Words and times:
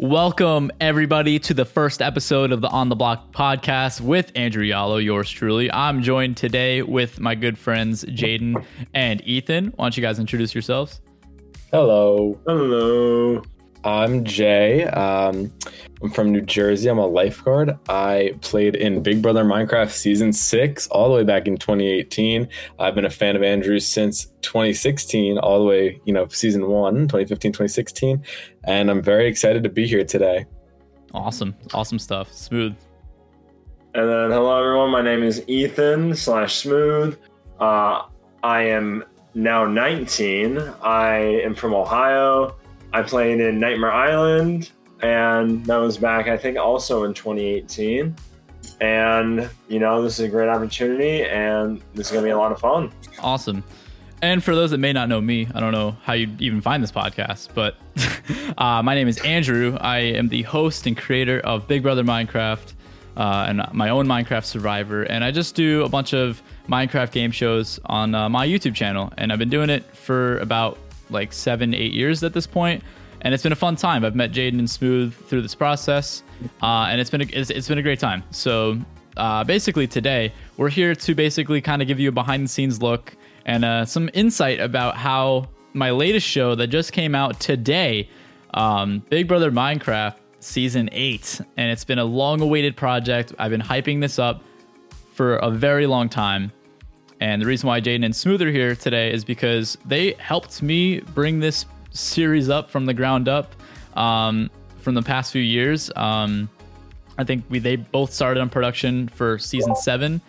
Welcome, 0.00 0.70
everybody, 0.80 1.40
to 1.40 1.54
the 1.54 1.64
first 1.64 2.00
episode 2.00 2.52
of 2.52 2.60
the 2.60 2.68
On 2.68 2.88
the 2.88 2.94
Block 2.94 3.32
podcast 3.32 4.00
with 4.00 4.30
Andrew 4.36 4.62
Yalo, 4.62 5.02
yours 5.02 5.28
truly. 5.28 5.72
I'm 5.72 6.02
joined 6.02 6.36
today 6.36 6.82
with 6.82 7.18
my 7.18 7.34
good 7.34 7.58
friends 7.58 8.04
Jaden 8.04 8.64
and 8.94 9.20
Ethan. 9.26 9.72
Why 9.74 9.86
don't 9.86 9.96
you 9.96 10.00
guys 10.00 10.20
introduce 10.20 10.54
yourselves? 10.54 11.00
Hello. 11.72 12.38
Hello. 12.46 13.42
I'm 13.84 14.24
Jay. 14.24 14.84
Um, 14.84 15.52
I'm 16.02 16.10
from 16.10 16.32
New 16.32 16.40
Jersey. 16.40 16.88
I'm 16.88 16.98
a 16.98 17.06
lifeguard. 17.06 17.78
I 17.88 18.34
played 18.40 18.74
in 18.74 19.02
Big 19.02 19.22
Brother 19.22 19.44
Minecraft 19.44 19.90
Season 19.90 20.32
6 20.32 20.88
all 20.88 21.08
the 21.08 21.14
way 21.14 21.24
back 21.24 21.46
in 21.46 21.56
2018. 21.56 22.48
I've 22.78 22.94
been 22.94 23.04
a 23.04 23.10
fan 23.10 23.36
of 23.36 23.42
Andrew 23.42 23.78
since 23.78 24.26
2016, 24.42 25.38
all 25.38 25.60
the 25.60 25.64
way, 25.64 26.00
you 26.04 26.12
know, 26.12 26.26
Season 26.28 26.68
1, 26.68 26.94
2015, 27.08 27.52
2016. 27.52 28.24
And 28.64 28.90
I'm 28.90 29.02
very 29.02 29.28
excited 29.28 29.62
to 29.62 29.68
be 29.68 29.86
here 29.86 30.04
today. 30.04 30.46
Awesome. 31.14 31.54
Awesome 31.72 31.98
stuff. 31.98 32.32
Smooth. 32.32 32.74
And 33.94 34.08
then 34.08 34.30
hello 34.30 34.58
everyone. 34.58 34.90
My 34.90 35.02
name 35.02 35.22
is 35.22 35.42
Ethan 35.48 36.14
slash 36.14 36.56
Smooth. 36.56 37.18
Uh, 37.58 38.02
I 38.42 38.62
am 38.62 39.04
now 39.34 39.64
19. 39.64 40.58
I 40.82 41.16
am 41.16 41.54
from 41.54 41.74
Ohio. 41.74 42.56
I 42.92 43.02
played 43.02 43.40
in 43.40 43.60
Nightmare 43.60 43.92
Island, 43.92 44.70
and 45.02 45.64
that 45.66 45.76
was 45.76 45.98
back, 45.98 46.28
I 46.28 46.36
think, 46.36 46.56
also 46.56 47.04
in 47.04 47.14
2018. 47.14 48.14
And, 48.80 49.50
you 49.68 49.78
know, 49.78 50.02
this 50.02 50.18
is 50.18 50.26
a 50.26 50.28
great 50.28 50.48
opportunity, 50.48 51.24
and 51.24 51.82
this 51.94 52.06
is 52.06 52.12
going 52.12 52.24
to 52.24 52.28
be 52.28 52.32
a 52.32 52.38
lot 52.38 52.52
of 52.52 52.60
fun. 52.60 52.92
Awesome. 53.20 53.62
And 54.22 54.42
for 54.42 54.54
those 54.54 54.70
that 54.72 54.78
may 54.78 54.92
not 54.92 55.08
know 55.08 55.20
me, 55.20 55.48
I 55.54 55.60
don't 55.60 55.72
know 55.72 55.96
how 56.02 56.14
you 56.14 56.34
even 56.38 56.60
find 56.60 56.82
this 56.82 56.90
podcast, 56.90 57.50
but 57.54 57.76
uh, 58.58 58.82
my 58.82 58.94
name 58.94 59.06
is 59.06 59.18
Andrew. 59.18 59.76
I 59.80 59.98
am 59.98 60.28
the 60.28 60.42
host 60.42 60.86
and 60.86 60.96
creator 60.96 61.40
of 61.40 61.68
Big 61.68 61.82
Brother 61.82 62.02
Minecraft 62.02 62.72
uh, 63.16 63.46
and 63.48 63.62
my 63.72 63.90
own 63.90 64.06
Minecraft 64.06 64.44
Survivor. 64.44 65.04
And 65.04 65.22
I 65.22 65.30
just 65.30 65.54
do 65.54 65.84
a 65.84 65.88
bunch 65.88 66.14
of 66.14 66.42
Minecraft 66.68 67.12
game 67.12 67.30
shows 67.30 67.78
on 67.86 68.14
uh, 68.14 68.28
my 68.28 68.46
YouTube 68.46 68.74
channel. 68.74 69.12
And 69.18 69.32
I've 69.32 69.38
been 69.38 69.50
doing 69.50 69.70
it 69.70 69.84
for 69.94 70.38
about 70.38 70.78
like 71.10 71.32
seven, 71.32 71.74
eight 71.74 71.92
years 71.92 72.22
at 72.22 72.32
this 72.32 72.46
point, 72.46 72.82
and 73.22 73.34
it's 73.34 73.42
been 73.42 73.52
a 73.52 73.56
fun 73.56 73.76
time. 73.76 74.04
I've 74.04 74.14
met 74.14 74.32
Jaden 74.32 74.58
and 74.58 74.70
Smooth 74.70 75.14
through 75.14 75.42
this 75.42 75.54
process, 75.54 76.22
uh, 76.62 76.86
and 76.88 77.00
it's 77.00 77.10
been 77.10 77.22
a, 77.22 77.26
it's, 77.32 77.50
it's 77.50 77.68
been 77.68 77.78
a 77.78 77.82
great 77.82 78.00
time. 78.00 78.22
So 78.30 78.78
uh, 79.16 79.44
basically, 79.44 79.86
today 79.86 80.32
we're 80.56 80.70
here 80.70 80.94
to 80.94 81.14
basically 81.14 81.60
kind 81.60 81.82
of 81.82 81.88
give 81.88 81.98
you 81.98 82.10
a 82.10 82.12
behind 82.12 82.44
the 82.44 82.48
scenes 82.48 82.80
look 82.80 83.16
and 83.46 83.64
uh, 83.64 83.84
some 83.84 84.10
insight 84.12 84.60
about 84.60 84.96
how 84.96 85.48
my 85.72 85.90
latest 85.90 86.26
show 86.26 86.54
that 86.54 86.68
just 86.68 86.92
came 86.92 87.14
out 87.14 87.40
today, 87.40 88.08
um, 88.54 89.02
Big 89.10 89.26
Brother 89.26 89.50
Minecraft 89.50 90.16
season 90.40 90.88
eight, 90.92 91.40
and 91.56 91.70
it's 91.70 91.84
been 91.84 91.98
a 91.98 92.04
long 92.04 92.40
awaited 92.40 92.76
project. 92.76 93.32
I've 93.38 93.50
been 93.50 93.60
hyping 93.60 94.00
this 94.00 94.18
up 94.18 94.42
for 95.14 95.36
a 95.36 95.50
very 95.50 95.86
long 95.86 96.08
time. 96.08 96.52
And 97.20 97.42
the 97.42 97.46
reason 97.46 97.66
why 97.66 97.80
Jaden 97.80 98.04
and 98.04 98.14
Smooth 98.14 98.42
are 98.42 98.50
here 98.50 98.76
today 98.76 99.12
is 99.12 99.24
because 99.24 99.76
they 99.84 100.12
helped 100.18 100.62
me 100.62 101.00
bring 101.00 101.40
this 101.40 101.66
series 101.90 102.48
up 102.48 102.70
from 102.70 102.86
the 102.86 102.94
ground 102.94 103.28
up 103.28 103.54
um, 103.94 104.50
from 104.78 104.94
the 104.94 105.02
past 105.02 105.32
few 105.32 105.42
years. 105.42 105.90
Um, 105.96 106.48
I 107.18 107.24
think 107.24 107.44
we 107.48 107.58
they 107.58 107.76
both 107.76 108.12
started 108.12 108.40
on 108.40 108.48
production 108.48 109.08
for 109.08 109.38
season 109.38 109.74
seven, 109.74 110.20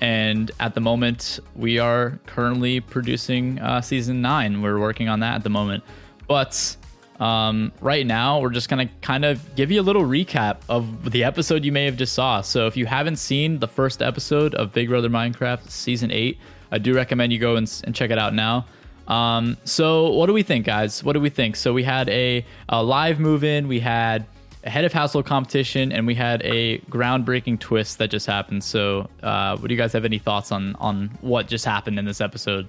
and 0.00 0.50
at 0.60 0.74
the 0.74 0.80
moment 0.80 1.40
we 1.54 1.78
are 1.78 2.18
currently 2.26 2.80
producing 2.80 3.58
uh, 3.60 3.80
season 3.80 4.20
nine. 4.20 4.60
We're 4.60 4.78
working 4.78 5.08
on 5.08 5.20
that 5.20 5.36
at 5.36 5.42
the 5.42 5.50
moment, 5.50 5.82
but 6.28 6.76
um, 7.20 7.72
right 7.80 8.06
now 8.06 8.40
we're 8.40 8.50
just 8.50 8.68
gonna 8.68 8.88
kind 9.00 9.24
of 9.24 9.54
give 9.54 9.70
you 9.70 9.80
a 9.80 9.82
little 9.82 10.02
recap 10.02 10.58
of 10.68 11.10
the 11.10 11.24
episode 11.24 11.64
you 11.64 11.72
may 11.72 11.84
have 11.84 11.96
just 11.96 12.12
saw. 12.12 12.40
So 12.40 12.66
if 12.66 12.76
you 12.76 12.86
haven't 12.86 13.16
seen 13.16 13.58
the 13.58 13.68
first 13.68 14.02
episode 14.02 14.54
of 14.54 14.72
Big 14.72 14.88
Brother 14.88 15.08
Minecraft 15.08 15.70
season 15.70 16.10
eight, 16.10 16.38
I 16.70 16.78
do 16.78 16.94
recommend 16.94 17.32
you 17.32 17.38
go 17.38 17.56
and, 17.56 17.82
and 17.84 17.94
check 17.94 18.10
it 18.10 18.18
out 18.18 18.34
now. 18.34 18.66
Um, 19.08 19.56
so 19.64 20.10
what 20.10 20.26
do 20.26 20.32
we 20.32 20.42
think, 20.42 20.66
guys? 20.66 21.04
What 21.04 21.12
do 21.12 21.20
we 21.20 21.30
think? 21.30 21.56
So 21.56 21.72
we 21.72 21.84
had 21.84 22.08
a, 22.08 22.44
a 22.68 22.82
live 22.82 23.20
move 23.20 23.44
in, 23.44 23.68
we 23.68 23.80
had 23.80 24.26
a 24.64 24.70
head 24.70 24.84
of 24.84 24.92
household 24.92 25.26
competition, 25.26 25.92
and 25.92 26.06
we 26.06 26.14
had 26.14 26.42
a 26.42 26.78
groundbreaking 26.90 27.60
twist 27.60 27.98
that 27.98 28.10
just 28.10 28.26
happened. 28.26 28.64
So, 28.64 29.08
uh, 29.22 29.56
what 29.56 29.68
do 29.68 29.74
you 29.74 29.78
guys 29.78 29.92
have 29.92 30.04
any 30.04 30.18
thoughts 30.18 30.50
on 30.50 30.74
on 30.76 31.16
what 31.20 31.46
just 31.46 31.64
happened 31.64 31.98
in 31.98 32.04
this 32.04 32.20
episode? 32.20 32.66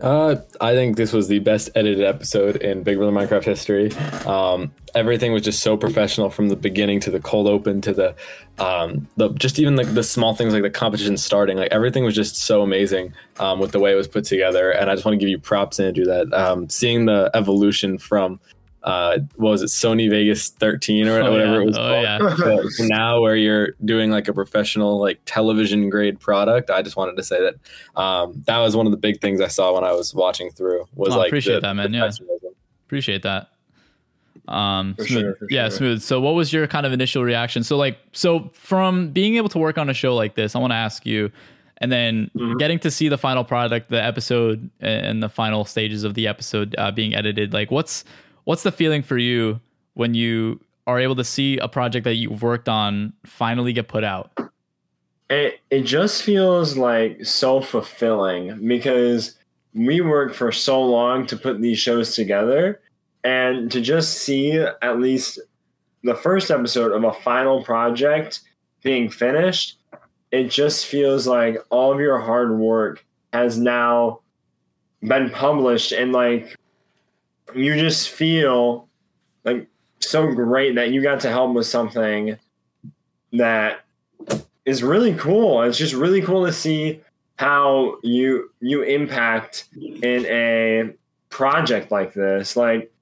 Uh, 0.00 0.36
I 0.60 0.74
think 0.74 0.96
this 0.96 1.12
was 1.12 1.28
the 1.28 1.40
best 1.40 1.68
edited 1.74 2.04
episode 2.04 2.56
in 2.56 2.82
Big 2.82 2.96
Brother 2.96 3.12
Minecraft 3.12 3.44
history. 3.44 3.92
Um, 4.26 4.72
everything 4.94 5.32
was 5.32 5.42
just 5.42 5.62
so 5.62 5.76
professional 5.76 6.30
from 6.30 6.48
the 6.48 6.56
beginning 6.56 7.00
to 7.00 7.10
the 7.10 7.20
cold 7.20 7.46
open 7.46 7.80
to 7.82 7.92
the, 7.92 8.14
um, 8.58 9.06
the 9.16 9.28
just 9.34 9.58
even 9.58 9.76
like 9.76 9.92
the, 9.92 10.02
small 10.02 10.34
things 10.34 10.54
like 10.54 10.62
the 10.62 10.70
competition 10.70 11.16
starting. 11.18 11.58
Like 11.58 11.70
everything 11.70 12.04
was 12.04 12.14
just 12.14 12.36
so 12.36 12.62
amazing 12.62 13.12
um, 13.38 13.60
with 13.60 13.72
the 13.72 13.78
way 13.78 13.92
it 13.92 13.96
was 13.96 14.08
put 14.08 14.24
together. 14.24 14.70
And 14.70 14.90
I 14.90 14.94
just 14.94 15.04
want 15.04 15.14
to 15.14 15.18
give 15.18 15.28
you 15.28 15.38
props, 15.38 15.78
Andrew, 15.78 16.04
that 16.06 16.32
um, 16.32 16.68
seeing 16.70 17.04
the 17.04 17.30
evolution 17.34 17.98
from 17.98 18.40
uh, 18.82 19.18
what 19.36 19.50
was 19.50 19.62
it, 19.62 19.66
Sony 19.66 20.08
Vegas 20.08 20.48
13 20.50 21.06
or 21.06 21.20
Oh, 21.20 21.30
whatever 21.32 21.54
yeah. 21.56 21.60
it 21.60 21.66
was 21.66 21.76
Oh, 21.76 21.80
called. 21.80 22.02
yeah. 22.62 22.62
So 22.70 22.84
now 22.86 23.20
where 23.20 23.36
you're 23.36 23.74
doing 23.84 24.10
like 24.10 24.26
a 24.28 24.32
professional 24.32 24.98
like 24.98 25.20
television 25.26 25.90
grade 25.90 26.18
product, 26.18 26.70
I 26.70 26.80
just 26.82 26.96
wanted 26.96 27.16
to 27.16 27.22
say 27.22 27.38
that 27.40 28.00
um, 28.00 28.42
that 28.46 28.58
was 28.58 28.74
one 28.76 28.86
of 28.86 28.92
the 28.92 28.98
big 28.98 29.20
things 29.20 29.40
I 29.40 29.48
saw 29.48 29.74
when 29.74 29.84
I 29.84 29.92
was 29.92 30.14
watching 30.14 30.50
through 30.50 30.86
was 30.94 31.14
Oh, 31.14 31.18
like 31.18 31.28
appreciate 31.28 31.56
the 31.56 31.60
that, 31.60 31.74
man. 31.74 31.92
Yeah. 31.92 32.10
Appreciate 32.86 33.22
that. 33.22 33.48
Um, 34.48 34.94
For 34.94 35.04
smooth. 35.04 35.20
sure, 35.22 35.34
for 35.36 35.46
yeah, 35.50 35.68
sure. 35.68 35.76
smooth. 35.78 36.02
So, 36.02 36.20
what 36.20 36.34
was 36.34 36.52
your 36.52 36.66
kind 36.66 36.86
of 36.86 36.92
initial 36.92 37.22
reaction? 37.22 37.62
So, 37.62 37.76
like, 37.76 37.98
so 38.12 38.50
from 38.54 39.10
being 39.10 39.36
able 39.36 39.48
to 39.50 39.58
work 39.58 39.78
on 39.78 39.88
a 39.90 39.94
show 39.94 40.14
like 40.14 40.34
this, 40.34 40.56
I 40.56 40.58
want 40.58 40.72
to 40.72 40.76
ask 40.76 41.06
you, 41.06 41.30
and 41.78 41.92
then 41.92 42.30
Mhm. 42.36 42.58
getting 42.58 42.78
to 42.80 42.90
see 42.90 43.08
the 43.08 43.18
final 43.18 43.44
product, 43.44 43.90
the 43.90 44.02
episode, 44.02 44.68
and 44.80 45.22
the 45.22 45.28
final 45.28 45.64
stages 45.64 46.02
of 46.04 46.14
the 46.14 46.26
episode 46.26 46.74
uh, 46.78 46.90
being 46.90 47.14
edited. 47.14 47.52
Like, 47.52 47.70
what's 47.70 48.04
what's 48.50 48.64
the 48.64 48.72
feeling 48.72 49.00
for 49.00 49.16
you 49.16 49.60
when 49.94 50.12
you 50.12 50.58
are 50.88 50.98
able 50.98 51.14
to 51.14 51.22
see 51.22 51.56
a 51.58 51.68
project 51.68 52.02
that 52.02 52.16
you've 52.16 52.42
worked 52.42 52.68
on 52.68 53.12
finally 53.24 53.72
get 53.72 53.86
put 53.86 54.02
out? 54.02 54.36
It, 55.28 55.60
it 55.70 55.82
just 55.82 56.24
feels 56.24 56.76
like 56.76 57.24
so 57.24 57.60
fulfilling 57.60 58.66
because 58.66 59.36
we 59.72 60.00
worked 60.00 60.34
for 60.34 60.50
so 60.50 60.82
long 60.82 61.28
to 61.28 61.36
put 61.36 61.60
these 61.60 61.78
shows 61.78 62.16
together 62.16 62.80
and 63.22 63.70
to 63.70 63.80
just 63.80 64.18
see 64.18 64.58
at 64.58 64.98
least 64.98 65.38
the 66.02 66.16
first 66.16 66.50
episode 66.50 66.90
of 66.90 67.04
a 67.04 67.12
final 67.20 67.62
project 67.62 68.40
being 68.82 69.08
finished 69.10 69.76
it 70.32 70.50
just 70.50 70.86
feels 70.86 71.24
like 71.24 71.56
all 71.70 71.92
of 71.92 72.00
your 72.00 72.18
hard 72.18 72.58
work 72.58 73.04
has 73.32 73.58
now 73.58 74.20
been 75.02 75.30
published 75.30 75.92
and 75.92 76.12
like 76.12 76.56
you 77.54 77.74
just 77.78 78.10
feel 78.10 78.88
like 79.44 79.66
so 80.00 80.32
great 80.32 80.74
that 80.76 80.90
you 80.90 81.02
got 81.02 81.20
to 81.20 81.28
help 81.30 81.54
with 81.54 81.66
something 81.66 82.36
that 83.32 83.80
is 84.64 84.82
really 84.82 85.14
cool 85.14 85.62
it's 85.62 85.78
just 85.78 85.94
really 85.94 86.20
cool 86.22 86.44
to 86.46 86.52
see 86.52 87.00
how 87.36 87.96
you 88.02 88.50
you 88.60 88.82
impact 88.82 89.66
in 89.76 90.26
a 90.26 90.90
project 91.30 91.90
like 91.90 92.12
this 92.12 92.56
like 92.56 92.92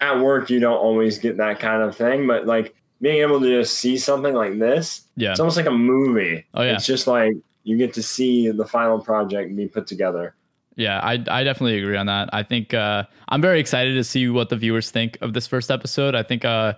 at 0.00 0.20
work 0.20 0.50
you 0.50 0.60
don't 0.60 0.76
always 0.76 1.18
get 1.18 1.36
that 1.38 1.58
kind 1.58 1.82
of 1.82 1.96
thing 1.96 2.26
but 2.26 2.46
like 2.46 2.74
being 3.00 3.16
able 3.22 3.40
to 3.40 3.60
just 3.60 3.78
see 3.78 3.96
something 3.96 4.34
like 4.34 4.58
this 4.58 5.02
Yeah. 5.16 5.30
it's 5.32 5.40
almost 5.40 5.56
like 5.56 5.66
a 5.66 5.70
movie 5.70 6.44
Oh 6.54 6.62
yeah. 6.62 6.74
it's 6.74 6.86
just 6.86 7.06
like 7.06 7.34
you 7.64 7.76
get 7.76 7.94
to 7.94 8.02
see 8.02 8.50
the 8.50 8.66
final 8.66 8.98
project 9.00 9.56
be 9.56 9.66
put 9.68 9.86
together 9.86 10.34
Yeah, 10.76 11.00
I, 11.00 11.12
I 11.28 11.44
definitely 11.44 11.78
agree 11.78 11.96
on 11.96 12.06
that. 12.06 12.30
I 12.32 12.42
think 12.42 12.72
uh, 12.72 13.04
I'm 13.28 13.42
very 13.42 13.60
excited 13.60 13.94
to 13.94 14.04
see 14.04 14.28
what 14.28 14.48
the 14.48 14.56
viewers 14.56 14.90
think 14.90 15.18
of 15.20 15.34
this 15.34 15.46
first 15.46 15.70
episode. 15.70 16.14
I 16.14 16.22
think 16.22 16.44
uh, 16.44 16.74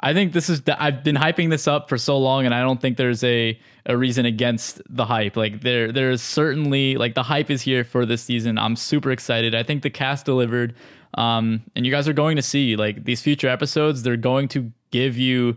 I 0.00 0.12
think 0.12 0.32
this 0.32 0.50
is 0.50 0.62
I've 0.78 1.04
been 1.04 1.16
hyping 1.16 1.50
this 1.50 1.66
up 1.66 1.88
for 1.88 1.96
so 1.96 2.18
long, 2.18 2.44
and 2.44 2.54
I 2.54 2.60
don't 2.60 2.80
think 2.80 2.96
there's 2.96 3.22
a, 3.24 3.58
a 3.86 3.96
reason 3.96 4.26
against 4.26 4.82
the 4.90 5.04
hype. 5.04 5.36
Like 5.36 5.62
there 5.62 5.92
there's 5.92 6.22
certainly 6.22 6.96
like 6.96 7.14
the 7.14 7.22
hype 7.22 7.50
is 7.50 7.62
here 7.62 7.84
for 7.84 8.04
this 8.04 8.22
season. 8.22 8.58
I'm 8.58 8.76
super 8.76 9.10
excited. 9.10 9.54
I 9.54 9.62
think 9.62 9.82
the 9.82 9.90
cast 9.90 10.26
delivered, 10.26 10.74
um, 11.14 11.62
and 11.74 11.86
you 11.86 11.92
guys 11.92 12.08
are 12.08 12.12
going 12.12 12.36
to 12.36 12.42
see 12.42 12.76
like 12.76 13.04
these 13.04 13.22
future 13.22 13.48
episodes. 13.48 14.02
They're 14.02 14.16
going 14.16 14.48
to 14.48 14.70
give 14.90 15.16
you. 15.16 15.56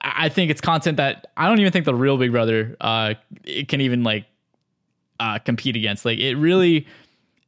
I 0.00 0.26
I 0.26 0.28
think 0.28 0.50
it's 0.50 0.60
content 0.60 0.96
that 0.98 1.26
I 1.36 1.48
don't 1.48 1.58
even 1.58 1.72
think 1.72 1.84
the 1.84 1.94
real 1.94 2.16
Big 2.16 2.30
Brother 2.30 2.76
uh, 2.80 3.14
it 3.44 3.68
can 3.68 3.80
even 3.80 4.02
like 4.04 4.26
uh, 5.20 5.38
compete 5.38 5.76
against. 5.76 6.04
Like 6.04 6.18
it 6.18 6.36
really 6.36 6.86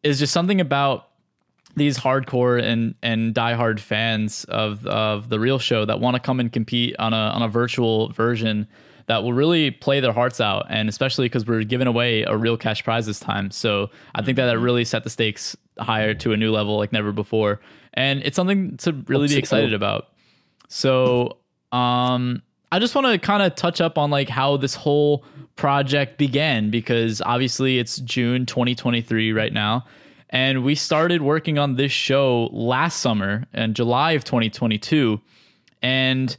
is 0.05 0.19
just 0.21 0.33
something 0.33 0.61
about 0.61 1.09
these 1.77 1.99
hardcore 1.99 2.63
and 2.63 2.95
and 3.03 3.35
diehard 3.35 3.81
fans 3.81 4.45
of 4.45 4.87
of 4.87 5.29
the 5.29 5.41
real 5.41 5.59
show 5.59 5.85
that 5.85 5.99
want 5.99 6.15
to 6.15 6.21
come 6.21 6.39
and 6.39 6.53
compete 6.53 6.95
on 7.01 7.13
a 7.13 7.17
on 7.17 7.43
a 7.43 7.49
virtual 7.49 8.11
version 8.11 8.69
that 9.07 9.23
will 9.23 9.33
really 9.33 9.71
play 9.71 10.01
their 10.01 10.13
hearts 10.13 10.41
out 10.41 10.67
and 10.71 10.89
especially 10.89 11.27
because 11.27 11.45
we're 11.47 11.65
giving 11.65 11.87
away 11.87 12.23
a 12.23 12.37
real 12.37 12.57
cash 12.57 12.85
prize 12.85 13.07
this 13.07 13.19
time. 13.19 13.51
So 13.51 13.91
i 14.15 14.23
think 14.23 14.37
that 14.37 14.47
that 14.47 14.59
really 14.59 14.85
set 14.85 15.03
the 15.03 15.11
stakes 15.11 15.57
higher 15.79 16.15
to 16.15 16.33
a 16.33 16.37
new 16.37 16.53
level 16.53 16.77
like 16.77 16.93
never 16.93 17.13
before, 17.13 17.61
and 17.95 18.23
it's 18.23 18.37
something 18.37 18.77
to 18.79 18.93
really 19.09 19.29
be 19.29 19.37
excited 19.37 19.75
about. 19.75 20.09
So, 20.69 21.39
um, 21.73 22.43
I 22.73 22.79
just 22.79 22.95
want 22.95 23.07
to 23.07 23.19
kind 23.19 23.43
of 23.43 23.55
touch 23.55 23.81
up 23.81 23.99
on 23.99 24.11
like 24.11 24.29
how 24.29 24.57
this 24.57 24.75
whole 24.75 25.25
project 25.57 26.19
began 26.19 26.71
because 26.71 27.23
obviously 27.23 27.79
it's 27.79 27.99
June 27.99 28.47
2023 28.47 29.33
right 29.33 29.53
now. 29.53 29.85
And 30.31 30.65
we 30.65 30.75
started 30.75 31.23
working 31.23 31.59
on 31.59 31.77
this 31.77 31.93
show 31.93 32.49
last 32.53 33.01
summer 33.01 33.47
in 33.55 33.75
July 33.75 34.13
of 34.13 34.25
2022. 34.25 35.21
And 35.81 36.37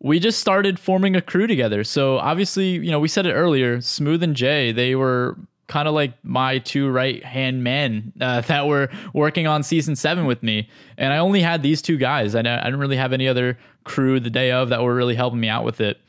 we 0.00 0.18
just 0.18 0.40
started 0.40 0.78
forming 0.78 1.14
a 1.16 1.20
crew 1.20 1.46
together. 1.46 1.84
So 1.84 2.18
obviously, 2.18 2.70
you 2.70 2.90
know, 2.90 3.00
we 3.00 3.08
said 3.08 3.26
it 3.26 3.32
earlier, 3.32 3.80
Smooth 3.80 4.22
and 4.22 4.34
Jay, 4.34 4.72
they 4.72 4.94
were 4.94 5.36
kind 5.66 5.88
of 5.88 5.94
like 5.94 6.12
my 6.22 6.58
two 6.58 6.90
right 6.90 7.24
hand 7.24 7.64
men 7.64 8.12
uh, 8.20 8.40
that 8.42 8.66
were 8.66 8.90
working 9.12 9.46
on 9.46 9.62
season 9.62 9.96
seven 9.96 10.26
with 10.26 10.42
me. 10.42 10.68
And 10.96 11.12
I 11.12 11.18
only 11.18 11.40
had 11.42 11.62
these 11.62 11.82
two 11.82 11.96
guys. 11.96 12.34
I, 12.34 12.40
I 12.40 12.42
didn't 12.64 12.80
really 12.80 12.96
have 12.96 13.12
any 13.12 13.28
other 13.28 13.58
crew 13.84 14.20
the 14.20 14.30
day 14.30 14.52
of 14.52 14.70
that 14.70 14.82
were 14.82 14.94
really 14.94 15.14
helping 15.14 15.40
me 15.40 15.48
out 15.48 15.64
with 15.64 15.80
it. 15.80 16.00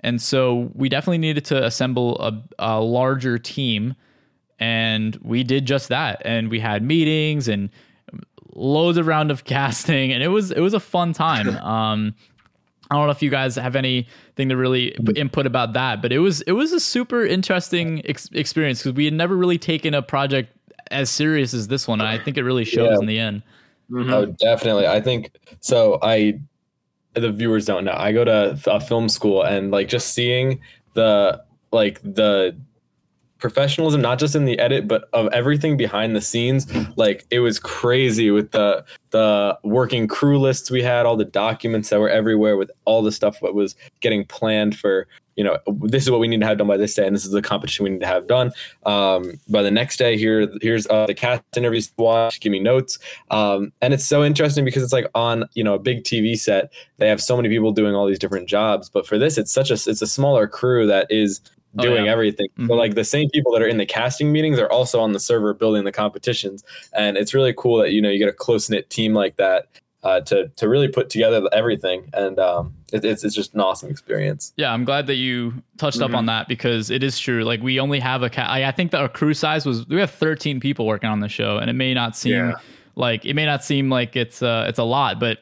And 0.00 0.20
so 0.20 0.70
we 0.74 0.88
definitely 0.88 1.18
needed 1.18 1.44
to 1.46 1.64
assemble 1.64 2.18
a, 2.20 2.42
a 2.58 2.80
larger 2.80 3.38
team. 3.38 3.94
And 4.58 5.16
we 5.22 5.42
did 5.42 5.66
just 5.66 5.88
that. 5.88 6.22
And 6.24 6.50
we 6.50 6.60
had 6.60 6.82
meetings 6.82 7.48
and 7.48 7.70
loads 8.52 8.98
of 8.98 9.06
round 9.06 9.30
of 9.30 9.44
casting 9.44 10.12
and 10.12 10.24
it 10.24 10.28
was 10.28 10.50
it 10.50 10.58
was 10.58 10.74
a 10.74 10.80
fun 10.80 11.12
time 11.12 11.48
um 11.64 12.12
I 12.90 12.96
don't 12.96 13.06
know 13.06 13.12
if 13.12 13.22
you 13.22 13.30
guys 13.30 13.54
have 13.54 13.76
anything 13.76 14.48
to 14.48 14.56
really 14.56 14.96
input 15.14 15.46
about 15.46 15.74
that, 15.74 16.02
but 16.02 16.12
it 16.12 16.18
was 16.18 16.40
it 16.42 16.52
was 16.52 16.72
a 16.72 16.80
super 16.80 17.24
interesting 17.24 18.04
ex- 18.04 18.28
experience 18.32 18.80
because 18.82 18.96
we 18.96 19.04
had 19.04 19.14
never 19.14 19.36
really 19.36 19.58
taken 19.58 19.94
a 19.94 20.02
project 20.02 20.52
as 20.90 21.08
serious 21.08 21.54
as 21.54 21.68
this 21.68 21.86
one, 21.86 22.00
and 22.00 22.08
I 22.08 22.18
think 22.18 22.36
it 22.36 22.42
really 22.42 22.64
shows 22.64 22.90
yeah. 22.90 22.98
in 22.98 23.06
the 23.06 23.18
end. 23.20 23.42
Mm-hmm. 23.92 24.12
Oh, 24.12 24.26
definitely. 24.26 24.88
I 24.88 25.00
think 25.00 25.30
so. 25.60 26.00
I 26.02 26.40
the 27.14 27.32
viewers 27.32 27.66
don't 27.66 27.84
know. 27.84 27.94
I 27.96 28.12
go 28.12 28.24
to 28.24 28.58
a 28.66 28.80
film 28.80 29.08
school, 29.08 29.42
and 29.42 29.70
like 29.70 29.88
just 29.88 30.14
seeing 30.14 30.60
the 30.94 31.42
like 31.72 32.00
the 32.02 32.56
professionalism, 33.40 34.00
not 34.00 34.18
just 34.18 34.34
in 34.34 34.44
the 34.44 34.58
edit, 34.58 34.86
but 34.86 35.08
of 35.12 35.28
everything 35.32 35.76
behind 35.76 36.14
the 36.14 36.20
scenes. 36.20 36.66
Like 36.96 37.26
it 37.30 37.40
was 37.40 37.58
crazy 37.58 38.30
with 38.30 38.52
the 38.52 38.84
the 39.10 39.58
working 39.64 40.06
crew 40.06 40.38
lists 40.38 40.70
we 40.70 40.82
had, 40.82 41.06
all 41.06 41.16
the 41.16 41.24
documents 41.24 41.88
that 41.90 41.98
were 41.98 42.08
everywhere, 42.08 42.56
with 42.56 42.70
all 42.84 43.02
the 43.02 43.12
stuff 43.12 43.38
that 43.40 43.54
was 43.54 43.74
getting 44.00 44.24
planned 44.24 44.78
for. 44.78 45.06
You 45.36 45.44
know, 45.44 45.56
this 45.84 46.02
is 46.02 46.10
what 46.10 46.20
we 46.20 46.28
need 46.28 46.40
to 46.40 46.46
have 46.46 46.58
done 46.58 46.66
by 46.66 46.76
this 46.76 46.94
day, 46.94 47.06
and 47.06 47.16
this 47.16 47.24
is 47.24 47.30
the 47.30 47.40
competition 47.40 47.84
we 47.84 47.90
need 47.90 48.00
to 48.00 48.06
have 48.06 48.26
done 48.26 48.52
um, 48.84 49.40
by 49.48 49.62
the 49.62 49.70
next 49.70 49.96
day. 49.96 50.18
Here, 50.18 50.48
here's 50.60 50.86
uh, 50.88 51.06
the 51.06 51.14
cast 51.14 51.42
interviews 51.56 51.86
to 51.86 51.94
watch. 51.96 52.40
Give 52.40 52.52
me 52.52 52.60
notes, 52.60 52.98
um, 53.30 53.72
and 53.80 53.94
it's 53.94 54.04
so 54.04 54.22
interesting 54.22 54.66
because 54.66 54.82
it's 54.82 54.92
like 54.92 55.06
on 55.14 55.44
you 55.54 55.64
know 55.64 55.74
a 55.74 55.78
big 55.78 56.04
TV 56.04 56.38
set. 56.38 56.70
They 56.98 57.08
have 57.08 57.22
so 57.22 57.36
many 57.36 57.48
people 57.48 57.72
doing 57.72 57.94
all 57.94 58.06
these 58.06 58.18
different 58.18 58.48
jobs, 58.48 58.90
but 58.90 59.06
for 59.06 59.16
this, 59.16 59.38
it's 59.38 59.52
such 59.52 59.70
a 59.70 59.74
it's 59.74 60.02
a 60.02 60.06
smaller 60.06 60.46
crew 60.46 60.86
that 60.88 61.06
is 61.08 61.40
Oh, 61.78 61.82
doing 61.82 62.06
yeah. 62.06 62.12
everything. 62.12 62.48
Mm-hmm. 62.50 62.66
So 62.66 62.74
like 62.74 62.94
the 62.96 63.04
same 63.04 63.30
people 63.30 63.52
that 63.52 63.62
are 63.62 63.68
in 63.68 63.76
the 63.76 63.86
casting 63.86 64.32
meetings 64.32 64.58
are 64.58 64.70
also 64.70 65.00
on 65.00 65.12
the 65.12 65.20
server 65.20 65.54
building 65.54 65.84
the 65.84 65.92
competitions, 65.92 66.64
and 66.92 67.16
it's 67.16 67.32
really 67.32 67.54
cool 67.56 67.78
that 67.78 67.92
you 67.92 68.02
know 68.02 68.10
you 68.10 68.18
get 68.18 68.28
a 68.28 68.32
close 68.32 68.68
knit 68.68 68.90
team 68.90 69.14
like 69.14 69.36
that 69.36 69.68
uh, 70.02 70.20
to 70.22 70.48
to 70.56 70.68
really 70.68 70.88
put 70.88 71.10
together 71.10 71.46
everything, 71.52 72.08
and 72.12 72.38
um, 72.38 72.74
it, 72.92 73.04
it's 73.04 73.22
it's 73.22 73.34
just 73.34 73.54
an 73.54 73.60
awesome 73.60 73.90
experience. 73.90 74.52
Yeah, 74.56 74.72
I'm 74.72 74.84
glad 74.84 75.06
that 75.08 75.16
you 75.16 75.62
touched 75.76 75.98
mm-hmm. 75.98 76.12
up 76.12 76.18
on 76.18 76.26
that 76.26 76.48
because 76.48 76.90
it 76.90 77.02
is 77.02 77.18
true. 77.18 77.44
Like 77.44 77.62
we 77.62 77.78
only 77.78 78.00
have 78.00 78.22
a 78.22 78.30
ca- 78.30 78.48
I, 78.48 78.66
I 78.66 78.72
think 78.72 78.92
that 78.92 79.00
our 79.00 79.08
crew 79.08 79.34
size 79.34 79.66
was 79.66 79.86
we 79.88 80.00
have 80.00 80.10
13 80.10 80.58
people 80.58 80.86
working 80.86 81.10
on 81.10 81.20
the 81.20 81.28
show, 81.28 81.58
and 81.58 81.68
it 81.68 81.74
may 81.74 81.92
not 81.92 82.16
seem 82.16 82.32
yeah. 82.32 82.54
like 82.96 83.24
it 83.24 83.34
may 83.34 83.44
not 83.44 83.62
seem 83.62 83.90
like 83.90 84.16
it's 84.16 84.42
uh, 84.42 84.64
it's 84.68 84.78
a 84.78 84.84
lot, 84.84 85.20
but 85.20 85.38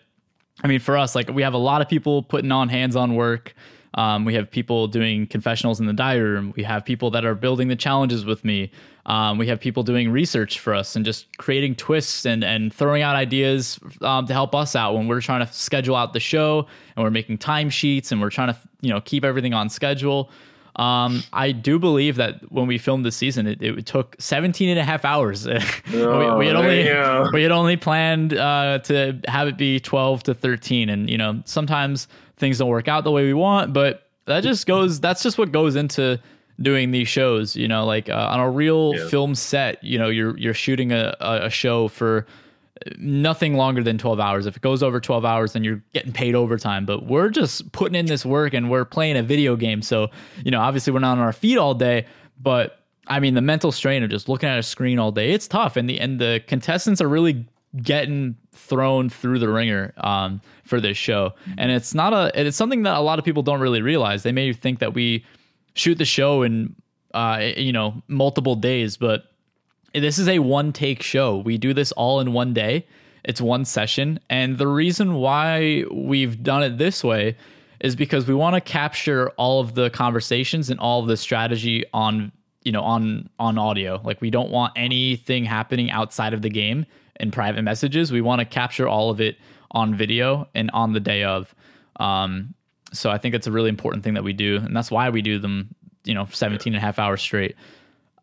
I 0.63 0.67
mean 0.67 0.81
for 0.81 0.99
us, 0.99 1.15
like 1.15 1.31
we 1.31 1.43
have 1.43 1.55
a 1.55 1.59
lot 1.59 1.81
of 1.81 1.89
people 1.89 2.23
putting 2.23 2.51
on 2.51 2.69
hands 2.69 2.97
on 2.97 3.15
work. 3.15 3.55
Um, 3.95 4.25
we 4.25 4.35
have 4.35 4.51
people 4.51 4.87
doing 4.87 5.27
confessionals 5.27 5.81
in 5.81 5.87
the 5.87 5.93
diary 5.93 6.31
room. 6.31 6.53
We 6.57 6.63
have 6.65 6.85
people 6.85 7.11
that 7.13 7.25
are 7.25 7.35
building 7.35 7.69
the 7.69 7.77
challenges 7.77 8.25
with 8.25 8.45
me. 8.45 8.71
Um, 9.07 9.39
we 9.39 9.47
have 9.47 9.59
people 9.59 9.83
doing 9.83 10.11
research 10.11 10.59
for 10.59 10.75
us 10.75 10.95
and 10.95 11.05
just 11.05 11.35
creating 11.39 11.77
twists 11.77 12.27
and, 12.27 12.45
and 12.45 12.73
throwing 12.73 13.03
out 13.03 13.17
ideas 13.17 13.81
um, 14.03 14.27
to 14.27 14.35
help 14.35 14.55
us 14.55 14.77
out 14.77 14.95
when 14.95 15.09
we're 15.09 15.23
trying 15.23 15.45
to 15.45 15.51
schedule 15.53 15.97
out 15.97 16.13
the 16.13 16.21
show 16.21 16.67
and 16.95 17.05
we're 17.05 17.11
making 17.11 17.39
timesheets 17.39 18.13
and 18.13 18.21
we're 18.21 18.31
trying 18.31 18.53
to 18.53 18.59
you 18.83 18.91
know 18.91 19.01
keep 19.01 19.25
everything 19.25 19.55
on 19.55 19.71
schedule. 19.71 20.31
Um, 20.77 21.25
I 21.33 21.51
do 21.51 21.79
believe 21.79 22.17
that 22.17 22.53
when 22.53 22.69
we 22.69 22.79
filmed 22.79 23.05
this 23.05 23.17
season, 23.17 23.49
it, 23.49 23.61
it 23.61 23.85
took 23.85 24.15
17 24.21 24.69
and 24.69 24.79
a 24.79 24.85
half 24.85 25.05
hours. 25.05 25.47
Oh, 25.47 25.53
we, 25.93 26.37
we, 26.37 26.47
had 26.47 26.55
only 26.55 27.33
we 27.33 27.43
had 27.43 27.51
only 27.51 27.77
planned 27.77 28.35
uh, 28.35 28.79
to 28.85 29.19
have 29.27 29.49
it 29.49 29.57
be 29.57 29.81
12 29.81 30.23
to 30.25 30.35
13, 30.35 30.89
and 30.89 31.11
you 31.11 31.19
know 31.19 31.43
sometimes 31.47 32.07
things 32.39 32.59
don't 32.59 32.69
work 32.69 32.89
out 32.89 33.05
the 33.05 33.11
way 33.11 33.25
we 33.25 33.35
want, 33.35 33.73
but 33.73 34.09
that 34.27 34.43
just 34.43 34.67
goes 34.67 35.01
that's 35.01 35.23
just 35.23 35.39
what 35.39 35.53
goes 35.53 35.77
into 35.77 36.21
doing 36.61 36.91
these 36.91 37.09
shows, 37.09 37.57
you 37.57 37.69
know, 37.69 37.85
like 37.85 38.09
uh, 38.09 38.29
on 38.31 38.41
a 38.41 38.51
real 38.51 38.95
yeah. 38.95 39.09
film 39.09 39.35
set, 39.35 39.83
you 39.83 39.99
know, 39.99 40.09
you're 40.09 40.37
you're 40.39 40.55
shooting 40.55 40.93
a, 40.93 41.17
a 41.21 41.51
show 41.51 41.89
for 41.89 42.27
nothing 42.99 43.55
longer 43.55 43.83
than 43.83 43.99
12 43.99 44.21
hours. 44.21 44.47
If 44.47 44.57
it 44.57 44.63
goes 44.63 44.83
over 44.83 45.01
12 45.01 45.25
hours, 45.25 45.53
then 45.53 45.65
you're 45.65 45.83
getting 45.93 46.13
paid 46.13 46.35
overtime. 46.35 46.87
But 46.87 47.07
we're 47.07 47.31
just 47.31 47.73
putting 47.73 47.95
in 47.95 48.07
this 48.07 48.25
work 48.25 48.55
and 48.55 48.71
we're 48.71 48.85
playing 48.85 49.17
a 49.17 49.23
video 49.23 49.57
game. 49.57 49.83
So, 49.83 50.09
you 50.45 50.51
know, 50.51 50.61
obviously 50.61 50.93
we're 50.93 51.01
not 51.01 51.19
on 51.19 51.25
our 51.25 51.33
feet 51.33 51.59
all 51.59 51.75
day, 51.75 52.07
but 52.41 52.81
I 53.07 53.21
mean 53.21 53.35
the 53.35 53.41
mental 53.41 53.73
strain 53.73 54.03
of 54.03 54.11
just 54.11 54.29
looking 54.29 54.49
at 54.49 54.59
a 54.59 54.63
screen 54.63 54.99
all 54.99 55.13
day, 55.13 55.33
it's 55.33 55.49
tough. 55.49 55.77
And 55.77 55.89
the 55.89 55.99
and 56.01 56.21
the 56.21 56.43
contestants 56.47 57.01
are 57.01 57.09
really 57.09 57.47
getting 57.83 58.37
thrown 58.53 59.09
through 59.09 59.39
the 59.39 59.49
wringer 59.49 59.93
um, 59.99 60.41
for 60.69 60.81
this 60.81 60.97
show. 60.97 61.33
And 61.57 61.73
it's 61.73 61.95
not 61.95 62.13
a 62.13 62.31
it's 62.41 62.57
something 62.57 62.83
that 62.83 62.97
a 62.97 63.01
lot 63.01 63.19
of 63.19 63.25
people 63.25 63.43
don't 63.43 63.61
really 63.61 63.83
realize. 63.83 64.23
They 64.23 64.33
may 64.33 64.53
think 64.53 64.79
that 64.79 64.95
we 64.95 65.25
shoot 65.75 65.97
the 65.99 66.05
show 66.05 66.43
in 66.43 66.77
uh, 67.15 67.51
you 67.57 67.73
know 67.73 68.03
multiple 68.09 68.55
days, 68.55 68.97
but 68.97 69.25
this 69.95 70.19
is 70.19 70.29
a 70.29 70.39
one 70.39 70.73
take 70.73 71.03
show. 71.03 71.39
We 71.39 71.59
do 71.59 71.73
this 71.73 71.93
all 71.93 72.21
in 72.21 72.33
one 72.33 72.53
day. 72.53 72.87
It's 73.25 73.41
one 73.41 73.65
session, 73.65 74.21
and 74.31 74.59
the 74.59 74.69
reason 74.69 75.15
why 75.15 75.85
we've 75.91 76.43
done 76.43 76.63
it 76.63 76.79
this 76.79 77.03
way 77.03 77.37
is 77.81 77.95
because 77.95 78.27
we 78.27 78.35
want 78.35 78.55
to 78.55 78.61
capture 78.61 79.31
all 79.31 79.61
of 79.61 79.75
the 79.75 79.91
conversations 79.91 80.71
and 80.71 80.81
all 80.81 81.01
of 81.01 81.09
the 81.09 81.17
strategy 81.17 81.85
on 81.93 82.33
you 82.63 82.73
know 82.73 82.83
on 82.83 83.29
on 83.39 83.59
audio. 83.59 84.01
Like 84.05 84.21
we 84.21 84.31
don't 84.31 84.51
want 84.51 84.73
anything 84.77 85.45
happening 85.45 85.91
outside 85.91 86.33
of 86.33 86.43
the 86.43 86.51
game 86.51 86.87
in 87.21 87.31
private 87.31 87.63
messages. 87.63 88.13
We 88.13 88.21
want 88.21 88.41
to 88.41 88.45
capture 88.45 88.89
all 88.89 89.11
of 89.11 89.21
it 89.21 89.37
on 89.71 89.95
video 89.95 90.49
and 90.55 90.71
on 90.73 90.93
the 90.93 91.01
day 91.01 91.25
of. 91.25 91.55
Um, 91.97 92.55
so 92.93 93.11
I 93.11 93.19
think 93.19 93.35
it's 93.35 93.47
a 93.47 93.53
really 93.53 93.69
important 93.69 94.05
thing 94.05 94.15
that 94.15 94.25
we 94.25 94.33
do, 94.33 94.57
and 94.57 94.75
that's 94.75 94.91
why 94.91 95.11
we 95.11 95.23
do 95.23 95.39
them, 95.39 95.75
you 96.05 96.15
know, 96.15 96.27
17 96.31 96.73
and 96.73 96.79
a 96.79 96.81
half 96.81 96.99
hours 96.99 97.21
straight. 97.21 97.55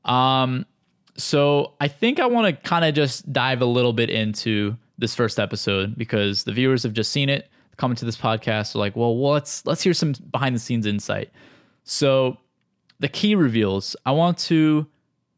Um, 0.05 0.65
so 1.17 1.73
I 1.79 1.87
think 1.87 2.19
I 2.19 2.25
want 2.25 2.47
to 2.47 2.69
kind 2.69 2.83
of 2.83 2.93
just 2.93 3.31
dive 3.31 3.61
a 3.61 3.65
little 3.65 3.93
bit 3.93 4.09
into 4.09 4.75
this 4.97 5.15
first 5.15 5.39
episode 5.39 5.97
because 5.97 6.43
the 6.43 6.51
viewers 6.51 6.83
have 6.83 6.93
just 6.93 7.11
seen 7.11 7.29
it, 7.29 7.49
coming 7.77 7.95
to 7.97 8.05
this 8.05 8.17
podcast, 8.17 8.75
are 8.75 8.79
like, 8.79 8.95
well, 8.95 9.19
let's 9.19 9.65
let's 9.65 9.81
hear 9.81 9.93
some 9.93 10.13
behind 10.31 10.55
the 10.55 10.59
scenes 10.59 10.85
insight. 10.85 11.29
So 11.83 12.37
the 12.99 13.07
key 13.07 13.35
reveals. 13.35 13.95
I 14.05 14.11
want 14.11 14.37
to 14.39 14.87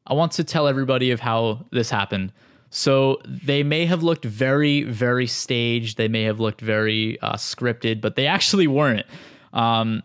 I 0.06 0.14
want 0.14 0.32
to 0.34 0.44
tell 0.44 0.68
everybody 0.68 1.12
of 1.12 1.20
how 1.20 1.66
this 1.72 1.90
happened. 1.90 2.32
So 2.78 3.20
they 3.26 3.64
may 3.64 3.88
have 3.88 4.04
looked 4.04 4.24
very, 4.24 4.84
very 4.84 5.26
staged. 5.26 5.98
They 5.98 6.08
may 6.08 6.22
have 6.26 6.40
looked 6.40 6.62
very 6.62 7.20
uh, 7.22 7.34
scripted, 7.34 8.02
but 8.02 8.16
they 8.16 8.28
actually 8.28 8.68
weren't. 8.68 9.08
Um, 9.52 10.04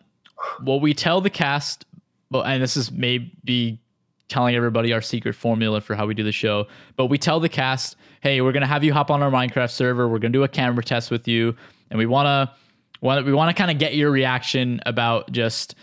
what 0.61 0.81
we 0.81 0.95
tell 0.95 1.21
the 1.21 1.29
cast, 1.29 1.85
and 2.33 2.63
this 2.63 2.79
is 2.79 2.91
maybe 2.91 3.79
telling 4.29 4.57
everybody 4.57 4.95
our 4.95 5.03
secret 5.03 5.35
formula 5.35 5.83
for 5.83 5.95
how 5.95 6.07
we 6.07 6.15
do 6.15 6.25
the 6.25 6.33
show, 6.33 6.67
but 6.97 7.09
we 7.09 7.19
tell 7.19 7.41
the 7.41 7.49
cast, 7.51 7.97
hey, 8.23 8.41
we're 8.41 8.53
gonna 8.53 8.67
have 8.67 8.83
you 8.83 8.95
hop 8.95 9.11
on 9.11 9.23
our 9.23 9.31
Minecraft 9.31 9.71
server. 9.71 10.09
We're 10.09 10.19
gonna 10.19 10.33
do 10.33 10.45
a 10.45 10.49
camera 10.49 10.83
test 10.83 11.11
with 11.11 11.29
you, 11.29 11.55
and 11.91 11.99
we 11.99 12.07
wanna, 12.07 12.55
wanna 13.03 13.23
we 13.23 13.35
wanna 13.35 13.53
kind 13.53 13.71
of 13.71 13.77
get 13.77 13.97
your 13.97 14.11
reaction 14.11 14.81
about 14.87 15.31
just 15.31 15.75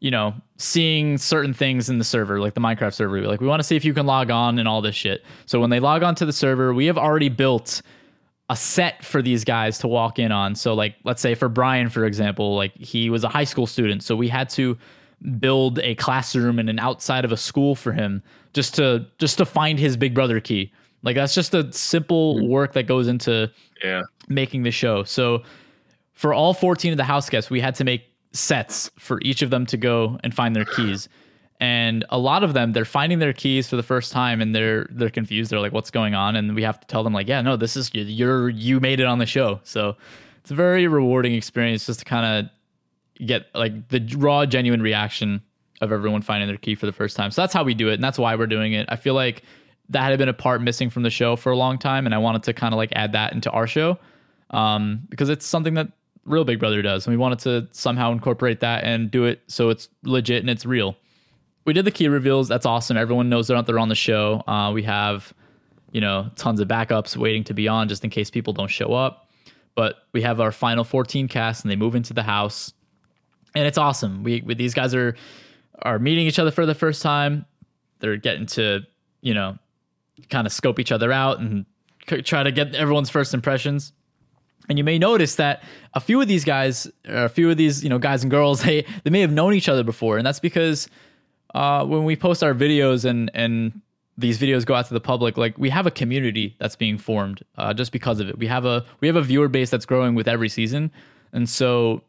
you 0.00 0.10
know, 0.10 0.34
seeing 0.56 1.18
certain 1.18 1.52
things 1.52 1.88
in 1.88 1.98
the 1.98 2.04
server, 2.04 2.40
like 2.40 2.54
the 2.54 2.60
Minecraft 2.60 2.94
server. 2.94 3.20
Like, 3.22 3.40
we 3.40 3.46
want 3.46 3.60
to 3.60 3.64
see 3.64 3.76
if 3.76 3.84
you 3.84 3.92
can 3.92 4.06
log 4.06 4.30
on 4.30 4.58
and 4.58 4.68
all 4.68 4.80
this 4.80 4.94
shit. 4.94 5.24
So 5.46 5.60
when 5.60 5.70
they 5.70 5.80
log 5.80 6.02
on 6.02 6.14
to 6.16 6.26
the 6.26 6.32
server, 6.32 6.72
we 6.72 6.86
have 6.86 6.98
already 6.98 7.28
built 7.28 7.82
a 8.48 8.56
set 8.56 9.04
for 9.04 9.20
these 9.20 9.44
guys 9.44 9.78
to 9.78 9.88
walk 9.88 10.18
in 10.18 10.32
on. 10.32 10.54
So, 10.54 10.74
like, 10.74 10.94
let's 11.04 11.20
say 11.20 11.34
for 11.34 11.48
Brian, 11.48 11.88
for 11.88 12.04
example, 12.04 12.56
like 12.56 12.74
he 12.74 13.10
was 13.10 13.24
a 13.24 13.28
high 13.28 13.44
school 13.44 13.66
student, 13.66 14.02
so 14.02 14.16
we 14.16 14.28
had 14.28 14.48
to 14.50 14.78
build 15.38 15.80
a 15.80 15.94
classroom 15.96 16.58
and 16.58 16.70
an 16.70 16.78
outside 16.78 17.24
of 17.24 17.32
a 17.32 17.36
school 17.36 17.74
for 17.74 17.92
him 17.92 18.22
just 18.52 18.74
to 18.76 19.04
just 19.18 19.36
to 19.38 19.44
find 19.44 19.78
his 19.78 19.96
big 19.96 20.14
brother 20.14 20.40
key. 20.40 20.72
Like 21.02 21.16
that's 21.16 21.34
just 21.34 21.54
a 21.54 21.70
simple 21.72 22.36
mm-hmm. 22.36 22.48
work 22.48 22.72
that 22.72 22.84
goes 22.84 23.08
into 23.08 23.50
yeah. 23.82 24.02
making 24.28 24.62
the 24.62 24.70
show. 24.70 25.04
So 25.04 25.42
for 26.12 26.34
all 26.34 26.54
14 26.54 26.92
of 26.92 26.96
the 26.96 27.04
house 27.04 27.28
guests, 27.28 27.50
we 27.50 27.60
had 27.60 27.74
to 27.76 27.84
make 27.84 28.02
sets 28.32 28.90
for 28.98 29.20
each 29.22 29.42
of 29.42 29.50
them 29.50 29.66
to 29.66 29.76
go 29.76 30.18
and 30.22 30.34
find 30.34 30.54
their 30.54 30.64
keys. 30.64 31.08
and 31.60 32.04
a 32.10 32.18
lot 32.18 32.44
of 32.44 32.52
them 32.54 32.72
they're 32.72 32.84
finding 32.84 33.18
their 33.18 33.32
keys 33.32 33.68
for 33.68 33.74
the 33.74 33.82
first 33.82 34.12
time 34.12 34.40
and 34.40 34.54
they're 34.54 34.86
they're 34.92 35.10
confused. 35.10 35.50
They're 35.50 35.60
like 35.60 35.72
what's 35.72 35.90
going 35.90 36.14
on? 36.14 36.36
And 36.36 36.54
we 36.54 36.62
have 36.62 36.78
to 36.80 36.86
tell 36.86 37.02
them 37.02 37.12
like 37.12 37.26
yeah 37.26 37.40
no 37.42 37.56
this 37.56 37.76
is 37.76 37.90
you're 37.92 38.48
you 38.48 38.80
made 38.80 39.00
it 39.00 39.06
on 39.06 39.18
the 39.18 39.26
show. 39.26 39.60
So 39.64 39.96
it's 40.40 40.50
a 40.50 40.54
very 40.54 40.86
rewarding 40.86 41.34
experience 41.34 41.86
just 41.86 42.00
to 42.00 42.04
kind 42.04 42.26
of 42.46 43.26
get 43.26 43.46
like 43.54 43.88
the 43.88 44.00
raw 44.16 44.46
genuine 44.46 44.82
reaction 44.82 45.42
of 45.80 45.90
everyone 45.90 46.22
finding 46.22 46.48
their 46.48 46.56
key 46.56 46.74
for 46.74 46.86
the 46.86 46.92
first 46.92 47.16
time. 47.16 47.30
So 47.32 47.42
that's 47.42 47.54
how 47.54 47.64
we 47.64 47.74
do 47.74 47.88
it 47.88 47.94
and 47.94 48.04
that's 48.04 48.18
why 48.18 48.34
we're 48.36 48.46
doing 48.46 48.74
it. 48.74 48.86
I 48.88 48.96
feel 48.96 49.14
like 49.14 49.42
that 49.88 50.02
had 50.02 50.18
been 50.18 50.28
a 50.28 50.34
part 50.34 50.62
missing 50.62 50.90
from 50.90 51.02
the 51.02 51.10
show 51.10 51.34
for 51.34 51.50
a 51.50 51.56
long 51.56 51.78
time 51.78 52.06
and 52.06 52.14
i 52.14 52.18
wanted 52.18 52.42
to 52.42 52.52
kind 52.52 52.74
of 52.74 52.76
like 52.76 52.92
add 52.94 53.12
that 53.12 53.32
into 53.32 53.50
our 53.50 53.66
show 53.66 53.98
um, 54.50 55.02
because 55.08 55.28
it's 55.28 55.46
something 55.46 55.74
that 55.74 55.88
real 56.28 56.44
big 56.44 56.58
brother 56.58 56.82
does 56.82 57.06
and 57.06 57.14
we 57.14 57.18
wanted 57.18 57.38
to 57.38 57.66
somehow 57.72 58.12
incorporate 58.12 58.60
that 58.60 58.84
and 58.84 59.10
do 59.10 59.24
it 59.24 59.40
so 59.48 59.70
it's 59.70 59.88
legit 60.04 60.40
and 60.40 60.50
it's 60.50 60.66
real 60.66 60.96
we 61.68 61.74
did 61.74 61.84
the 61.84 61.90
key 61.90 62.08
reveals. 62.08 62.48
That's 62.48 62.64
awesome. 62.64 62.96
Everyone 62.96 63.28
knows 63.28 63.46
they're 63.46 63.56
not 63.56 63.66
there 63.66 63.78
on 63.78 63.90
the 63.90 63.94
show. 63.94 64.42
Uh, 64.48 64.72
we 64.72 64.82
have, 64.84 65.34
you 65.92 66.00
know, 66.00 66.30
tons 66.34 66.60
of 66.60 66.66
backups 66.66 67.14
waiting 67.14 67.44
to 67.44 67.52
be 67.52 67.68
on 67.68 67.90
just 67.90 68.02
in 68.02 68.08
case 68.08 68.30
people 68.30 68.54
don't 68.54 68.70
show 68.70 68.94
up. 68.94 69.28
But 69.74 69.96
we 70.14 70.22
have 70.22 70.40
our 70.40 70.50
final 70.50 70.82
14 70.82 71.28
cast 71.28 71.64
and 71.64 71.70
they 71.70 71.76
move 71.76 71.94
into 71.94 72.14
the 72.14 72.22
house, 72.22 72.72
and 73.54 73.66
it's 73.66 73.76
awesome. 73.76 74.24
We, 74.24 74.40
we 74.40 74.54
these 74.54 74.72
guys 74.72 74.94
are 74.94 75.14
are 75.82 75.98
meeting 75.98 76.26
each 76.26 76.38
other 76.38 76.50
for 76.50 76.64
the 76.64 76.74
first 76.74 77.02
time. 77.02 77.44
They're 78.00 78.16
getting 78.16 78.46
to 78.46 78.80
you 79.20 79.34
know 79.34 79.58
kind 80.30 80.46
of 80.46 80.54
scope 80.54 80.80
each 80.80 80.90
other 80.90 81.12
out 81.12 81.38
and 81.38 81.66
try 82.24 82.44
to 82.44 82.50
get 82.50 82.74
everyone's 82.76 83.10
first 83.10 83.34
impressions. 83.34 83.92
And 84.68 84.76
you 84.76 84.84
may 84.84 84.98
notice 84.98 85.36
that 85.36 85.62
a 85.94 86.00
few 86.00 86.20
of 86.20 86.28
these 86.28 86.44
guys, 86.44 86.90
a 87.06 87.28
few 87.28 87.50
of 87.50 87.56
these, 87.56 87.82
you 87.82 87.88
know, 87.88 87.98
guys 87.98 88.22
and 88.22 88.30
girls, 88.30 88.62
they 88.64 88.84
they 89.04 89.10
may 89.10 89.20
have 89.20 89.32
known 89.32 89.54
each 89.54 89.68
other 89.68 89.84
before, 89.84 90.18
and 90.18 90.26
that's 90.26 90.40
because 90.40 90.88
uh, 91.54 91.84
when 91.84 92.04
we 92.04 92.16
post 92.16 92.42
our 92.42 92.54
videos 92.54 93.04
and 93.04 93.30
and 93.34 93.80
these 94.18 94.38
videos 94.38 94.66
go 94.66 94.74
out 94.74 94.86
to 94.86 94.94
the 94.94 95.00
public, 95.00 95.36
like 95.36 95.56
we 95.56 95.70
have 95.70 95.86
a 95.86 95.92
community 95.92 96.56
that's 96.58 96.74
being 96.74 96.98
formed 96.98 97.42
uh, 97.56 97.72
just 97.72 97.92
because 97.92 98.18
of 98.18 98.28
it. 98.28 98.38
We 98.38 98.48
have 98.48 98.64
a 98.64 98.84
we 99.00 99.06
have 99.06 99.16
a 99.16 99.22
viewer 99.22 99.48
base 99.48 99.70
that's 99.70 99.86
growing 99.86 100.14
with 100.14 100.28
every 100.28 100.48
season, 100.48 100.90
and 101.32 101.48
so 101.48 102.02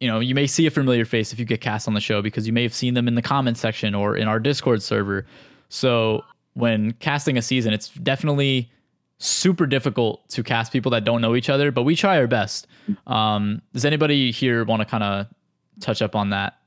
you 0.00 0.08
know 0.08 0.20
you 0.20 0.34
may 0.34 0.46
see 0.46 0.66
a 0.66 0.70
familiar 0.70 1.04
face 1.04 1.32
if 1.32 1.38
you 1.38 1.44
get 1.44 1.60
cast 1.60 1.88
on 1.88 1.94
the 1.94 2.00
show 2.00 2.20
because 2.20 2.46
you 2.46 2.52
may 2.52 2.62
have 2.62 2.74
seen 2.74 2.94
them 2.94 3.08
in 3.08 3.14
the 3.14 3.22
comment 3.22 3.56
section 3.56 3.94
or 3.94 4.16
in 4.16 4.28
our 4.28 4.40
Discord 4.40 4.82
server. 4.82 5.24
So 5.68 6.24
when 6.54 6.92
casting 6.94 7.36
a 7.36 7.42
season, 7.42 7.72
it's 7.72 7.90
definitely 7.90 8.70
super 9.18 9.66
difficult 9.66 10.28
to 10.30 10.42
cast 10.42 10.72
people 10.72 10.90
that 10.90 11.04
don't 11.04 11.20
know 11.20 11.34
each 11.34 11.48
other, 11.48 11.70
but 11.70 11.82
we 11.82 11.96
try 11.96 12.18
our 12.18 12.26
best. 12.26 12.66
Um, 13.06 13.62
does 13.72 13.84
anybody 13.84 14.30
here 14.30 14.64
want 14.64 14.80
to 14.80 14.86
kind 14.86 15.02
of 15.02 15.26
touch 15.80 16.02
up 16.02 16.14
on 16.14 16.30
that? 16.30 16.58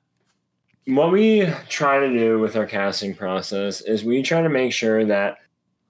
what 0.96 1.12
we 1.12 1.48
try 1.68 2.00
to 2.00 2.10
do 2.10 2.40
with 2.40 2.56
our 2.56 2.66
casting 2.66 3.14
process 3.14 3.82
is 3.82 4.04
we 4.04 4.24
try 4.24 4.42
to 4.42 4.50
make 4.50 4.74
sure 4.74 5.06
that 5.06 5.38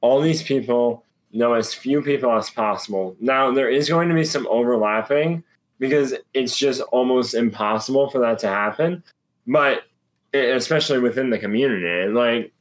all 0.02 0.22
these 0.22 0.44
people 0.44 1.06
know 1.32 1.54
as 1.54 1.74
few 1.74 2.02
people 2.02 2.32
as 2.34 2.50
possible. 2.50 3.16
Now, 3.20 3.52
there 3.52 3.70
is 3.70 3.88
going 3.88 4.10
to 4.10 4.16
be 4.16 4.26
some 4.26 4.48
overlapping 4.48 5.44
because 5.78 6.16
it's 6.34 6.58
just 6.58 6.82
almost 6.82 7.34
impossible 7.34 8.10
for 8.10 8.20
that 8.20 8.40
to 8.40 8.48
happen. 8.48 9.04
But 9.48 9.84
especially 10.34 11.00
within 11.00 11.30
the 11.30 11.40
community, 11.40 12.12
like 12.12 12.52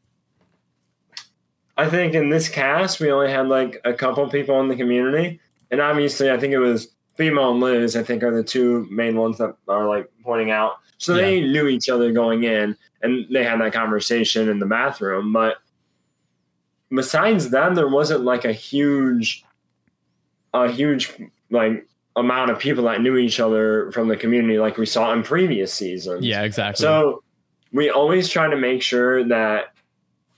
I 1.78 1.88
think 1.88 2.14
in 2.14 2.28
this 2.28 2.48
cast 2.48 3.00
we 3.00 3.10
only 3.10 3.30
had 3.30 3.48
like 3.48 3.80
a 3.84 3.94
couple 3.94 4.28
people 4.28 4.60
in 4.60 4.68
the 4.68 4.76
community, 4.76 5.40
and 5.70 5.80
obviously 5.80 6.30
I 6.30 6.38
think 6.38 6.52
it 6.52 6.58
was 6.58 6.88
female 7.16 7.52
and 7.52 7.60
Liz. 7.60 7.96
I 7.96 8.02
think 8.02 8.22
are 8.22 8.34
the 8.34 8.44
two 8.44 8.86
main 8.90 9.16
ones 9.16 9.38
that 9.38 9.56
are 9.68 9.88
like 9.88 10.10
pointing 10.22 10.50
out 10.50 10.74
so 10.98 11.14
yeah. 11.14 11.22
they 11.22 11.40
knew 11.40 11.68
each 11.68 11.88
other 11.88 12.12
going 12.12 12.44
in 12.44 12.76
and 13.02 13.26
they 13.30 13.44
had 13.44 13.60
that 13.60 13.72
conversation 13.72 14.48
in 14.48 14.58
the 14.58 14.66
bathroom. 14.66 15.32
But 15.32 15.58
besides 16.90 17.50
them, 17.50 17.76
there 17.76 17.88
wasn't 17.88 18.24
like 18.24 18.44
a 18.44 18.52
huge, 18.52 19.44
a 20.52 20.70
huge 20.70 21.14
like 21.50 21.86
amount 22.16 22.50
of 22.50 22.58
people 22.58 22.84
that 22.84 23.00
knew 23.00 23.16
each 23.16 23.38
other 23.38 23.92
from 23.92 24.08
the 24.08 24.16
community 24.16 24.58
like 24.58 24.76
we 24.76 24.86
saw 24.86 25.12
in 25.12 25.22
previous 25.22 25.72
seasons. 25.72 26.26
Yeah, 26.26 26.42
exactly. 26.42 26.82
So 26.82 27.22
we 27.72 27.90
always 27.90 28.28
try 28.28 28.48
to 28.48 28.56
make 28.56 28.82
sure 28.82 29.22
that 29.28 29.74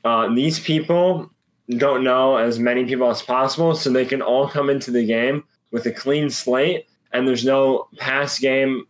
uh, 0.05 0.33
these 0.35 0.61
people 0.61 1.30
don't 1.79 2.03
know 2.03 2.37
as 2.37 2.59
many 2.59 2.85
people 2.85 3.09
as 3.11 3.23
possible 3.23 3.75
so 3.75 3.91
they 3.91 4.05
can 4.05 4.23
all 4.23 4.49
come 4.49 4.71
into 4.71 4.91
the 4.91 5.05
game 5.05 5.45
with 5.71 5.87
a 5.87 5.93
clean 5.93 6.31
slate 6.31 6.87
and 7.12 7.27
there's 7.27 7.45
no 7.45 7.89
past 7.99 8.41
game 8.41 8.87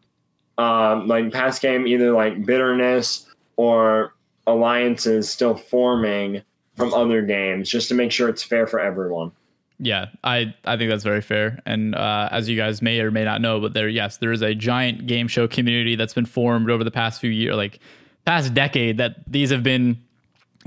um, 0.61 1.07
like 1.07 1.33
past 1.33 1.63
game, 1.63 1.87
either 1.87 2.13
like 2.13 2.45
bitterness 2.45 3.27
or 3.57 4.15
alliances 4.47 5.31
still 5.31 5.57
forming 5.57 6.43
from 6.77 6.93
other 6.93 7.23
games, 7.23 7.69
just 7.69 7.89
to 7.89 7.95
make 7.95 8.13
sure 8.13 8.29
it's 8.29 8.43
fair 8.43 8.67
for 8.67 8.79
everyone. 8.79 9.33
Yeah, 9.79 10.07
I, 10.23 10.55
I 10.67 10.77
think 10.77 10.91
that's 10.91 11.05
very 11.05 11.23
fair. 11.23 11.61
And 11.65 11.95
uh, 11.95 12.29
as 12.31 12.49
you 12.49 12.57
guys 12.57 12.83
may 12.83 13.01
or 13.01 13.11
may 13.11 13.25
not 13.25 13.41
know, 13.41 13.59
but 13.61 13.73
there, 13.73 13.89
yes, 13.89 14.19
there 14.19 14.33
is 14.33 14.43
a 14.43 14.55
giant 14.55 15.07
game 15.07 15.27
show 15.27 15.49
community 15.49 15.97
that's 15.97 16.13
been 16.13 16.27
formed 16.27 16.69
over 16.69 16.85
the 16.85 16.91
past 16.91 17.21
few 17.21 17.31
years, 17.31 17.57
like 17.57 17.79
past 18.27 18.53
decade, 18.53 18.99
that 18.99 19.17
these 19.27 19.49
have 19.49 19.63
been 19.63 19.97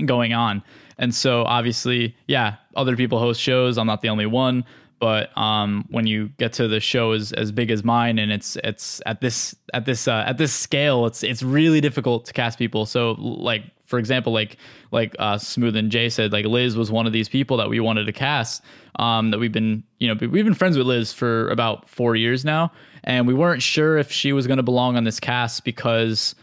going 0.04 0.32
on. 0.32 0.64
And 0.98 1.14
so 1.14 1.42
obviously, 1.44 2.16
yeah, 2.26 2.56
other 2.76 2.96
people 2.96 3.18
host 3.18 3.40
shows. 3.40 3.78
I'm 3.78 3.86
not 3.86 4.00
the 4.02 4.08
only 4.08 4.26
one 4.26 4.64
but 5.04 5.36
um, 5.36 5.84
when 5.90 6.06
you 6.06 6.28
get 6.38 6.54
to 6.54 6.66
the 6.66 6.80
show 6.80 7.12
as, 7.12 7.30
as 7.32 7.52
big 7.52 7.70
as 7.70 7.84
mine 7.84 8.18
and 8.18 8.32
it's 8.32 8.56
it's 8.64 9.02
at 9.04 9.20
this 9.20 9.54
at 9.74 9.84
this 9.84 10.08
uh, 10.08 10.24
at 10.26 10.38
this 10.38 10.50
scale 10.50 11.04
it's 11.04 11.22
it's 11.22 11.42
really 11.42 11.80
difficult 11.80 12.24
to 12.24 12.32
cast 12.32 12.58
people. 12.58 12.86
So 12.86 13.12
like 13.18 13.64
for 13.84 13.98
example 13.98 14.32
like 14.32 14.56
like 14.92 15.14
uh, 15.18 15.36
smooth 15.36 15.76
and 15.76 15.90
jay 15.90 16.08
said 16.08 16.32
like 16.32 16.46
liz 16.46 16.74
was 16.74 16.90
one 16.90 17.06
of 17.06 17.12
these 17.12 17.28
people 17.28 17.58
that 17.58 17.68
we 17.68 17.80
wanted 17.80 18.06
to 18.06 18.12
cast 18.12 18.62
um, 18.98 19.30
that 19.30 19.38
we've 19.38 19.52
been 19.52 19.82
you 19.98 20.08
know 20.08 20.14
we've 20.14 20.44
been 20.46 20.54
friends 20.54 20.78
with 20.78 20.86
liz 20.86 21.12
for 21.12 21.50
about 21.50 21.86
four 21.86 22.16
years 22.16 22.42
now. 22.42 22.72
And 23.06 23.26
we 23.26 23.34
weren't 23.34 23.62
sure 23.62 23.98
if 23.98 24.10
she 24.10 24.32
was 24.32 24.46
going 24.46 24.56
to 24.56 24.62
belong 24.62 24.96
on 24.96 25.04
this 25.04 25.20
cast 25.20 25.64
because 25.64 26.34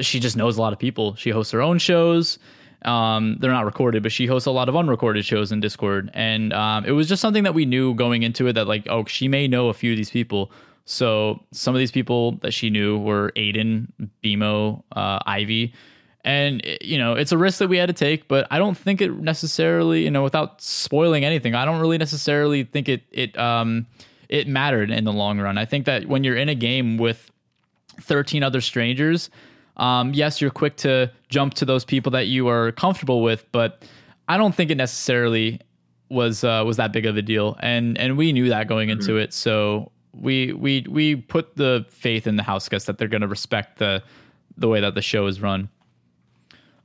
she 0.00 0.18
just 0.18 0.36
knows 0.36 0.58
a 0.58 0.60
lot 0.60 0.72
of 0.72 0.80
people. 0.80 1.14
She 1.14 1.30
hosts 1.30 1.52
her 1.52 1.62
own 1.62 1.78
shows 1.78 2.40
um, 2.86 3.36
they're 3.40 3.50
not 3.50 3.64
recorded, 3.64 4.02
but 4.02 4.12
she 4.12 4.26
hosts 4.26 4.46
a 4.46 4.50
lot 4.50 4.68
of 4.68 4.76
unrecorded 4.76 5.24
shows 5.24 5.52
in 5.52 5.60
Discord, 5.60 6.10
and 6.14 6.52
um, 6.52 6.84
it 6.84 6.92
was 6.92 7.08
just 7.08 7.20
something 7.20 7.42
that 7.44 7.54
we 7.54 7.64
knew 7.64 7.94
going 7.94 8.22
into 8.22 8.46
it 8.46 8.52
that 8.54 8.66
like, 8.66 8.86
oh, 8.88 9.04
she 9.06 9.28
may 9.28 9.48
know 9.48 9.68
a 9.68 9.74
few 9.74 9.92
of 9.92 9.96
these 9.96 10.10
people. 10.10 10.50
So 10.84 11.42
some 11.50 11.74
of 11.74 11.80
these 11.80 11.90
people 11.90 12.32
that 12.42 12.52
she 12.52 12.70
knew 12.70 12.98
were 12.98 13.32
Aiden, 13.36 13.88
BMO, 14.22 14.84
uh, 14.92 15.18
Ivy, 15.26 15.74
and 16.24 16.62
you 16.80 16.96
know 16.98 17.14
it's 17.14 17.32
a 17.32 17.38
risk 17.38 17.58
that 17.58 17.68
we 17.68 17.76
had 17.76 17.86
to 17.86 17.92
take. 17.92 18.28
But 18.28 18.46
I 18.50 18.58
don't 18.58 18.76
think 18.76 19.00
it 19.00 19.12
necessarily, 19.20 20.04
you 20.04 20.10
know, 20.10 20.22
without 20.22 20.60
spoiling 20.60 21.24
anything, 21.24 21.54
I 21.54 21.64
don't 21.64 21.80
really 21.80 21.98
necessarily 21.98 22.62
think 22.62 22.88
it 22.88 23.02
it 23.10 23.36
um 23.36 23.86
it 24.28 24.46
mattered 24.46 24.90
in 24.90 25.04
the 25.04 25.12
long 25.12 25.40
run. 25.40 25.58
I 25.58 25.64
think 25.64 25.86
that 25.86 26.06
when 26.06 26.22
you're 26.22 26.36
in 26.36 26.48
a 26.48 26.54
game 26.54 26.98
with 26.98 27.30
13 28.00 28.42
other 28.42 28.60
strangers 28.60 29.30
um, 29.76 30.14
yes, 30.14 30.40
you're 30.40 30.50
quick 30.50 30.76
to 30.78 31.10
jump 31.28 31.54
to 31.54 31.64
those 31.64 31.84
people 31.84 32.10
that 32.12 32.26
you 32.26 32.48
are 32.48 32.72
comfortable 32.72 33.22
with, 33.22 33.44
but 33.52 33.84
I 34.28 34.36
don't 34.36 34.54
think 34.54 34.70
it 34.70 34.76
necessarily 34.76 35.60
was 36.08 36.44
uh, 36.44 36.62
was 36.64 36.76
that 36.76 36.92
big 36.92 37.06
of 37.06 37.16
a 37.16 37.22
deal, 37.22 37.56
and 37.60 37.98
and 37.98 38.16
we 38.16 38.32
knew 38.32 38.48
that 38.48 38.68
going 38.68 38.90
into 38.90 39.12
mm-hmm. 39.12 39.20
it, 39.20 39.32
so 39.32 39.90
we 40.12 40.52
we 40.52 40.86
we 40.88 41.16
put 41.16 41.56
the 41.56 41.84
faith 41.90 42.26
in 42.26 42.36
the 42.36 42.42
house 42.42 42.68
guests 42.68 42.86
that 42.86 42.98
they're 42.98 43.08
going 43.08 43.22
to 43.22 43.28
respect 43.28 43.78
the 43.78 44.02
the 44.56 44.68
way 44.68 44.80
that 44.80 44.94
the 44.94 45.02
show 45.02 45.26
is 45.26 45.40
run. 45.40 45.68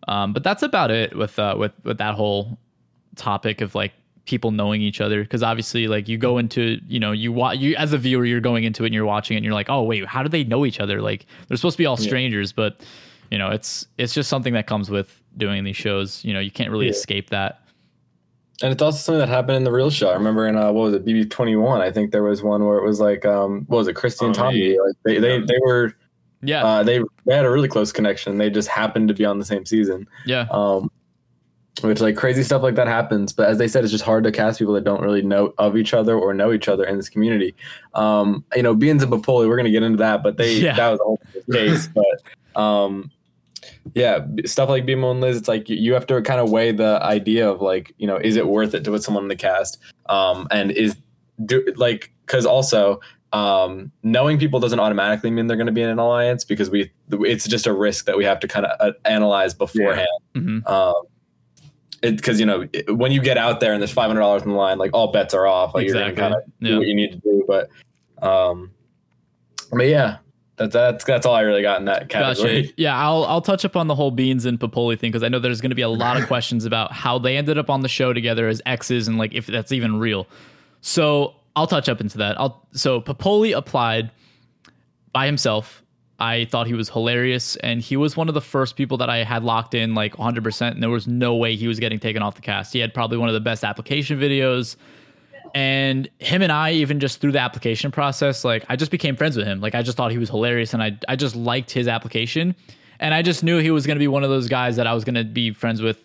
Um, 0.08 0.34
but 0.34 0.44
that's 0.44 0.64
about 0.64 0.92
it 0.92 1.16
with 1.16 1.38
uh, 1.40 1.56
with 1.58 1.72
with 1.84 1.98
that 2.00 2.16
whole 2.16 2.58
topic 3.16 3.62
of 3.62 3.76
like 3.76 3.94
people 4.26 4.52
knowing 4.52 4.82
each 4.82 5.02
other 5.02 5.24
because 5.24 5.42
obviously 5.42 5.88
like 5.88 6.08
you 6.08 6.18
go 6.18 6.38
into 6.38 6.80
you 6.88 7.00
know 7.00 7.12
you 7.12 7.32
watch 7.32 7.58
you 7.58 7.76
as 7.76 7.92
a 7.92 7.98
viewer 7.98 8.24
you're 8.24 8.40
going 8.40 8.64
into 8.64 8.84
it 8.84 8.88
and 8.88 8.94
you're 8.94 9.06
watching 9.06 9.36
it 9.36 9.40
and 9.40 9.46
you're 9.46 9.54
like 9.54 9.70
oh 9.70 9.82
wait 9.82 10.06
how 10.06 10.22
do 10.22 10.30
they 10.30 10.44
know 10.44 10.66
each 10.66 10.80
other 10.80 11.02
like 11.02 11.26
they're 11.48 11.58
supposed 11.58 11.76
to 11.76 11.78
be 11.78 11.86
all 11.86 11.98
strangers 11.98 12.52
yeah. 12.52 12.56
but 12.56 12.82
you 13.32 13.38
know 13.38 13.50
it's 13.50 13.88
it's 13.98 14.14
just 14.14 14.30
something 14.30 14.54
that 14.54 14.68
comes 14.68 14.90
with 14.92 15.22
doing 15.38 15.64
these 15.64 15.76
shows 15.76 16.24
you 16.24 16.34
know 16.34 16.40
you 16.40 16.52
can't 16.52 16.70
really 16.70 16.86
yeah. 16.86 16.92
escape 16.92 17.32
that 17.32 17.62
and 18.62 18.72
it's 18.72 18.82
also 18.82 18.98
something 19.00 19.20
that 19.20 19.30
happened 19.30 19.58
in 19.58 19.64
the 19.64 19.72
real 19.72 19.90
show. 19.90 20.10
I 20.10 20.14
remember 20.14 20.48
in 20.48 20.56
uh, 20.56 20.72
what 20.72 20.84
was 20.84 20.94
it, 20.94 21.06
BB 21.06 21.30
twenty 21.30 21.56
one? 21.56 21.82
I 21.82 21.92
think 21.92 22.12
there 22.12 22.24
was 22.24 22.44
one 22.44 22.66
where 22.66 22.78
it 22.78 22.86
was 22.86 23.00
like, 23.00 23.26
um, 23.26 23.66
what 23.68 23.78
was 23.78 23.88
it, 23.88 23.96
Christie 23.96 24.26
and 24.26 24.38
oh, 24.38 24.40
Tommy? 24.40 24.78
Like 24.78 24.96
they, 25.04 25.18
they, 25.18 25.40
they 25.40 25.58
were, 25.66 25.94
yeah, 26.44 26.64
uh, 26.64 26.84
they 26.84 27.02
they 27.26 27.36
had 27.36 27.46
a 27.46 27.50
really 27.50 27.68
close 27.68 27.92
connection. 27.92 28.38
They 28.38 28.50
just 28.50 28.68
happened 28.68 29.08
to 29.08 29.14
be 29.14 29.26
on 29.26 29.40
the 29.40 29.46
same 29.46 29.66
season. 29.66 30.08
Yeah. 30.26 30.46
Um, 30.52 30.92
which 31.82 32.02
like 32.02 32.16
crazy 32.16 32.44
stuff 32.44 32.62
like 32.62 32.76
that 32.76 32.88
happens 32.88 33.32
but 33.32 33.48
as 33.48 33.58
they 33.58 33.68
said 33.68 33.84
it's 33.84 33.92
just 33.92 34.04
hard 34.04 34.24
to 34.24 34.32
cast 34.32 34.60
people 34.60 34.74
that 34.74 34.84
don't 34.84 35.02
really 35.02 35.22
know 35.22 35.54
of 35.58 35.78
each 35.78 35.94
other 35.94 36.18
or 36.18 36.34
know 36.34 36.52
each 36.52 36.68
other 36.68 36.84
in 36.84 36.98
this 36.98 37.10
community 37.10 37.56
um 37.96 38.44
you 38.56 38.62
know 38.62 38.76
beans 38.76 39.02
and 39.02 39.12
Popoli, 39.12 39.48
we're 39.48 39.56
going 39.56 39.66
to 39.66 39.72
get 39.72 39.82
into 39.82 39.98
that 39.98 40.22
but 40.22 40.38
they 40.38 40.54
yeah. 40.60 40.76
that 40.76 40.90
was 40.90 41.00
a 41.00 41.04
whole 41.04 41.22
case 41.52 41.88
but 41.88 42.62
um 42.62 43.10
yeah 43.96 44.26
stuff 44.46 44.70
like 44.70 44.86
BMO 44.86 45.12
and 45.12 45.22
Liz 45.22 45.38
it's 45.38 45.48
like 45.48 45.70
you 45.70 45.94
have 45.94 46.06
to 46.08 46.22
kind 46.22 46.42
of 46.42 46.52
weigh 46.52 46.72
the 46.72 47.00
idea 47.02 47.50
of 47.50 47.62
like 47.62 47.94
you 47.98 48.06
know 48.06 48.18
is 48.18 48.36
it 48.36 48.48
worth 48.48 48.74
it 48.74 48.84
to 48.84 48.92
put 48.92 49.02
someone 49.02 49.24
in 49.24 49.30
the 49.30 49.36
cast 49.36 49.78
um 50.08 50.48
and 50.52 50.72
is 50.72 50.98
do 51.46 51.66
like 51.78 52.12
because 52.26 52.46
also 52.46 53.00
um, 53.34 53.92
knowing 54.04 54.38
people 54.38 54.60
doesn't 54.60 54.80
automatically 54.80 55.32
mean 55.32 55.48
they're 55.48 55.58
going 55.58 55.68
to 55.68 55.74
be 55.74 55.82
in 55.82 55.90
an 55.90 56.00
alliance 56.00 56.44
because 56.44 56.70
we 56.70 56.92
it's 57.12 57.48
just 57.48 57.66
a 57.66 57.74
risk 57.74 58.06
that 58.06 58.18
we 58.18 58.26
have 58.26 58.40
to 58.42 58.48
kind 58.48 58.66
of 58.66 58.78
uh, 58.80 58.92
analyze 59.06 59.54
beforehand. 59.54 60.08
Mhm. 60.36 60.68
Um, 60.70 61.04
because 62.02 62.40
you 62.40 62.46
know 62.46 62.68
when 62.90 63.12
you 63.12 63.22
get 63.22 63.38
out 63.38 63.60
there 63.60 63.74
and 63.74 63.82
there's 63.82 63.92
five 63.92 64.08
hundred 64.08 64.22
dollars 64.22 64.44
in 64.44 64.50
the 64.50 64.56
line, 64.56 64.78
like 64.78 64.92
all 64.94 65.12
bets 65.12 65.34
are 65.34 65.46
off. 65.48 65.74
Like 65.76 65.84
Exactly. 65.86 66.08
you're 66.08 66.16
gonna 66.16 66.34
kind 66.36 66.42
of 66.44 66.52
Yeah. 66.60 66.70
do 66.72 66.78
what 66.80 66.88
you 66.88 66.96
need 66.96 67.12
to 67.12 67.18
do. 67.18 67.46
But, 67.48 67.70
um, 68.26 68.72
but 69.72 69.84
yeah, 69.88 70.18
that's 70.58 70.74
that's 70.74 71.04
that's 71.06 71.26
all 71.26 71.36
I 71.36 71.42
really 71.42 71.62
got 71.62 71.80
in 71.80 71.86
that 71.86 72.10
category. 72.10 72.64
Gotcha. 72.64 72.74
Yeah, 72.78 72.98
I'll 72.98 73.24
I'll 73.26 73.42
touch 73.42 73.66
up 73.66 73.76
on 73.76 73.88
the 73.88 73.96
whole 73.96 74.12
Beans 74.12 74.46
and 74.46 74.60
Popoli 74.60 74.98
thing 74.98 75.12
because 75.12 75.24
I 75.24 75.30
know 75.30 75.40
there's 75.40 75.62
going 75.62 75.70
to 75.72 75.76
be 75.76 75.82
a 75.82 75.90
lot 75.90 76.18
of 76.18 76.28
questions 76.28 76.66
about 76.66 76.92
how 76.92 77.18
they 77.20 77.38
ended 77.38 77.58
up 77.58 77.70
on 77.70 77.82
the 77.82 77.90
show 77.90 78.14
together 78.14 78.48
as 78.48 78.62
exes 78.66 79.08
and 79.08 79.18
like 79.18 79.34
if 79.34 79.48
that's 79.48 79.72
even 79.72 79.98
real. 80.00 80.28
So 80.82 81.36
I'll 81.56 81.68
touch 81.68 81.88
up 81.90 82.02
into 82.02 82.18
that. 82.20 82.40
I'll 82.40 82.66
so 82.74 83.00
Popoli 83.02 83.56
applied 83.56 84.12
by 85.14 85.26
himself. 85.26 85.81
I 86.22 86.46
thought 86.46 86.68
he 86.68 86.74
was 86.74 86.90
hilarious, 86.90 87.56
and 87.58 87.82
he 87.82 87.98
was 87.98 88.16
one 88.16 88.28
of 88.28 88.34
the 88.34 88.42
first 88.42 88.76
people 88.76 88.98
that 88.98 89.10
I 89.10 89.24
had 89.24 89.44
locked 89.44 89.74
in 89.74 89.96
like 89.96 90.18
100. 90.18 90.44
percent 90.44 90.76
And 90.76 90.84
there 90.84 90.90
was 90.90 91.08
no 91.08 91.36
way 91.36 91.56
he 91.56 91.68
was 91.68 91.80
getting 91.80 92.00
taken 92.00 92.22
off 92.22 92.36
the 92.36 92.42
cast. 92.42 92.72
He 92.72 92.80
had 92.80 92.94
probably 92.94 93.18
one 93.18 93.28
of 93.28 93.34
the 93.34 93.42
best 93.42 93.64
application 93.64 94.20
videos 94.20 94.76
and 95.54 96.10
him 96.20 96.42
and 96.42 96.52
I 96.52 96.72
even 96.74 97.00
just 97.00 97.20
through 97.20 97.34
the 97.34 97.40
application 97.40 97.92
process, 97.92 98.46
like 98.46 98.66
I 98.70 98.76
just 98.76 98.92
became 98.92 99.16
friends 99.16 99.36
with 99.36 99.46
him. 99.46 99.60
Like 99.60 99.76
I 99.76 99.82
just 99.82 99.98
thought 99.98 100.12
he 100.12 100.18
was 100.18 100.30
hilarious, 100.30 100.74
and 100.74 100.82
I 100.82 100.98
I 101.08 101.16
just 101.16 101.36
liked 101.36 101.72
his 101.72 101.88
application, 101.88 102.56
and 103.00 103.14
I 103.14 103.22
just 103.22 103.44
knew 103.44 103.58
he 103.58 103.72
was 103.72 103.86
going 103.86 103.98
to 103.98 104.00
be 104.00 104.08
one 104.08 104.24
of 104.24 104.30
those 104.30 104.48
guys 104.48 104.76
that 104.78 104.88
I 104.88 104.94
was 104.94 105.04
going 105.04 105.16
to 105.16 105.24
be 105.24 105.52
friends 105.52 105.82
with 105.82 106.00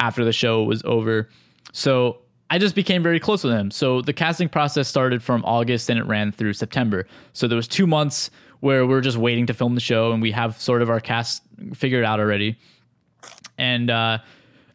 after 0.00 0.24
the 0.24 0.32
show 0.32 0.64
was 0.64 0.82
over. 0.84 1.28
So 1.72 2.18
I 2.50 2.58
just 2.58 2.74
became 2.74 3.02
very 3.02 3.20
close 3.20 3.44
with 3.44 3.52
him. 3.52 3.70
So 3.70 4.00
the 4.00 4.12
casting 4.12 4.48
process 4.48 4.88
started 4.88 5.22
from 5.22 5.44
August 5.44 5.90
and 5.90 5.98
it 5.98 6.06
ran 6.06 6.32
through 6.32 6.54
September. 6.54 7.06
So 7.34 7.46
there 7.46 7.56
was 7.56 7.68
two 7.68 7.86
months 7.86 8.30
where 8.60 8.86
we're 8.86 9.00
just 9.00 9.16
waiting 9.16 9.46
to 9.46 9.54
film 9.54 9.74
the 9.74 9.80
show, 9.80 10.12
and 10.12 10.20
we 10.22 10.32
have 10.32 10.60
sort 10.60 10.82
of 10.82 10.90
our 10.90 11.00
cast 11.00 11.42
figured 11.74 12.04
out 12.04 12.20
already. 12.20 12.56
And 13.56 13.90
uh, 13.90 14.18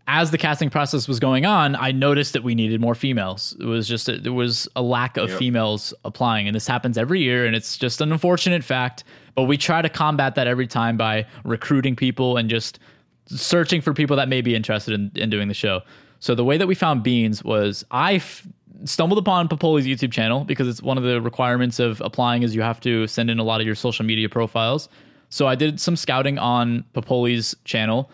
as 0.07 0.31
the 0.31 0.37
casting 0.37 0.69
process 0.69 1.07
was 1.07 1.19
going 1.19 1.45
on, 1.45 1.75
I 1.75 1.91
noticed 1.91 2.33
that 2.33 2.43
we 2.43 2.55
needed 2.55 2.81
more 2.81 2.95
females. 2.95 3.55
It 3.59 3.65
was 3.65 3.87
just 3.87 4.09
a, 4.09 4.17
there 4.17 4.33
was 4.33 4.67
a 4.75 4.81
lack 4.81 5.17
of 5.17 5.29
Yep. 5.29 5.39
females 5.39 5.93
applying, 6.03 6.47
and 6.47 6.55
this 6.55 6.67
happens 6.67 6.97
every 6.97 7.21
year, 7.21 7.45
and 7.45 7.55
it's 7.55 7.77
just 7.77 8.01
an 8.01 8.11
unfortunate 8.11 8.63
fact. 8.63 9.03
But 9.35 9.43
we 9.43 9.57
try 9.57 9.81
to 9.81 9.89
combat 9.89 10.35
that 10.35 10.47
every 10.47 10.67
time 10.67 10.97
by 10.97 11.25
recruiting 11.43 11.95
people 11.95 12.37
and 12.37 12.49
just 12.49 12.79
searching 13.25 13.81
for 13.81 13.93
people 13.93 14.17
that 14.17 14.27
may 14.29 14.41
be 14.41 14.53
interested 14.55 14.93
in, 14.93 15.11
in 15.15 15.29
doing 15.29 15.47
the 15.47 15.53
show. 15.53 15.81
So 16.19 16.35
the 16.35 16.43
way 16.43 16.57
that 16.57 16.67
we 16.67 16.75
found 16.75 17.03
Beans 17.03 17.43
was 17.43 17.83
I 17.91 18.15
f- 18.15 18.45
stumbled 18.85 19.19
upon 19.19 19.47
Popoli's 19.47 19.85
YouTube 19.85 20.11
channel 20.11 20.43
because 20.43 20.67
it's 20.67 20.81
one 20.81 20.97
of 20.97 21.03
the 21.03 21.21
requirements 21.21 21.79
of 21.79 22.01
applying 22.01 22.43
is 22.43 22.55
you 22.55 22.61
have 22.61 22.79
to 22.81 23.07
send 23.07 23.29
in 23.29 23.39
a 23.39 23.43
lot 23.43 23.61
of 23.61 23.65
your 23.65 23.75
social 23.75 24.05
media 24.05 24.29
profiles. 24.29 24.89
So 25.29 25.47
I 25.47 25.55
did 25.55 25.79
some 25.79 25.95
scouting 25.95 26.37
on 26.37 26.83
Popoli's 26.93 27.55
channel 27.65 28.11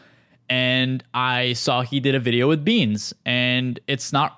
and 0.49 1.03
I 1.13 1.53
saw 1.53 1.81
he 1.81 1.99
did 1.99 2.15
a 2.15 2.19
video 2.19 2.47
with 2.47 2.63
Beans 2.63 3.13
and 3.25 3.79
it's 3.87 4.13
not 4.13 4.35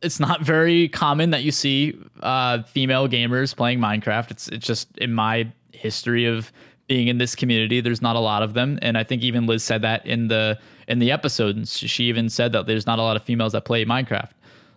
it's 0.00 0.20
not 0.20 0.42
very 0.42 0.88
common 0.88 1.30
that 1.30 1.42
you 1.42 1.50
see 1.50 1.98
uh, 2.20 2.62
female 2.62 3.08
gamers 3.08 3.56
playing 3.56 3.80
Minecraft. 3.80 4.30
It's 4.30 4.48
it's 4.48 4.66
just 4.66 4.96
in 4.98 5.12
my 5.12 5.50
history 5.72 6.24
of 6.24 6.52
being 6.88 7.08
in 7.08 7.18
this 7.18 7.34
community, 7.34 7.80
there's 7.80 8.02
not 8.02 8.16
a 8.16 8.18
lot 8.18 8.42
of 8.42 8.54
them, 8.54 8.78
and 8.80 8.96
I 8.96 9.04
think 9.04 9.22
even 9.22 9.46
Liz 9.46 9.62
said 9.62 9.82
that 9.82 10.04
in 10.06 10.28
the 10.28 10.58
in 10.88 10.98
the 10.98 11.12
episode. 11.12 11.68
She 11.68 12.04
even 12.04 12.30
said 12.30 12.52
that 12.52 12.66
there's 12.66 12.86
not 12.86 12.98
a 12.98 13.02
lot 13.02 13.14
of 13.14 13.22
females 13.22 13.52
that 13.52 13.64
play 13.66 13.84
Minecraft, 13.84 14.30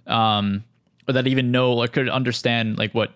um, 0.08 0.64
or 1.08 1.14
that 1.14 1.28
even 1.28 1.52
know 1.52 1.74
or 1.74 1.88
could 1.88 2.10
understand 2.10 2.78
like 2.78 2.94
what 2.94 3.12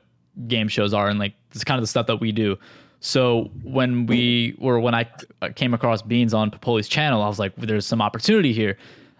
game 0.48 0.68
shows 0.68 0.94
are 0.94 1.08
and 1.08 1.18
like 1.20 1.34
it's 1.52 1.64
kind 1.64 1.78
of 1.78 1.84
the 1.84 1.88
stuff 1.88 2.08
that 2.08 2.18
we 2.18 2.32
do. 2.32 2.58
So 3.00 3.52
when 3.64 4.06
we 4.08 4.56
were 4.58 4.80
when 4.80 4.96
I 4.96 5.10
uh, 5.42 5.50
came 5.56 5.74
across 5.74 6.02
Beans 6.02 6.34
on 6.34 6.50
Popoli's 6.50 6.88
channel, 6.88 7.22
I 7.22 7.28
was 7.28 7.40
like, 7.40 7.56
"There's 7.56 7.86
some 7.86 8.02
opportunity 8.02 8.54
here." 8.54 8.78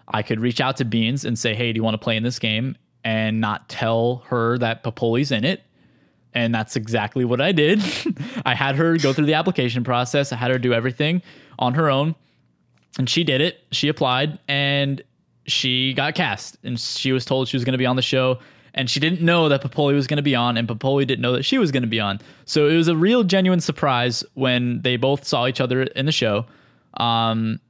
I 0.08 0.22
could 0.22 0.40
reach 0.40 0.60
out 0.60 0.76
to 0.78 0.84
Beans 0.84 1.24
and 1.24 1.38
say, 1.38 1.54
"Hey, 1.54 1.72
do 1.72 1.78
you 1.78 1.84
want 1.84 1.94
to 1.94 1.98
play 1.98 2.16
in 2.16 2.22
this 2.22 2.38
game?" 2.38 2.76
and 3.06 3.40
not 3.40 3.68
tell 3.68 4.24
her 4.26 4.58
that 4.58 4.82
Popoli's 4.82 5.30
in 5.30 5.44
it. 5.44 5.62
And 6.34 6.52
that's 6.52 6.74
exactly 6.74 7.24
what 7.24 7.40
I 7.40 7.52
did. 7.52 7.80
I 8.44 8.52
had 8.52 8.74
her 8.74 8.98
go 8.98 9.12
through 9.12 9.26
the 9.26 9.34
application 9.34 9.84
process. 9.84 10.32
I 10.32 10.36
had 10.36 10.50
her 10.50 10.58
do 10.58 10.74
everything 10.74 11.22
on 11.60 11.74
her 11.74 11.88
own, 11.88 12.16
and 12.98 13.08
she 13.08 13.22
did 13.22 13.40
it. 13.40 13.62
She 13.70 13.86
applied, 13.86 14.40
and 14.48 15.00
she 15.46 15.94
got 15.94 16.16
cast. 16.16 16.58
And 16.64 16.80
she 16.80 17.12
was 17.12 17.24
told 17.24 17.46
she 17.46 17.56
was 17.56 17.64
going 17.64 17.72
to 17.74 17.78
be 17.78 17.86
on 17.86 17.94
the 17.94 18.02
show, 18.02 18.40
and 18.76 18.90
she 18.90 19.00
didn't 19.00 19.22
know 19.22 19.48
that 19.48 19.62
Popoli 19.62 19.94
was 19.94 20.06
going 20.06 20.18
to 20.18 20.22
be 20.22 20.34
on, 20.34 20.56
and 20.56 20.68
Popoli 20.68 21.06
didn't 21.06 21.22
know 21.22 21.32
that 21.32 21.44
she 21.44 21.58
was 21.58 21.72
going 21.72 21.82
to 21.82 21.88
be 21.88 21.98
on. 21.98 22.20
So 22.44 22.68
it 22.68 22.76
was 22.76 22.88
a 22.88 22.96
real, 22.96 23.24
genuine 23.24 23.60
surprise 23.60 24.22
when 24.34 24.82
they 24.82 24.96
both 24.96 25.24
saw 25.24 25.46
each 25.46 25.60
other 25.60 25.82
in 25.82 26.06
the 26.06 26.12
show. 26.12 26.44
Um, 26.98 27.60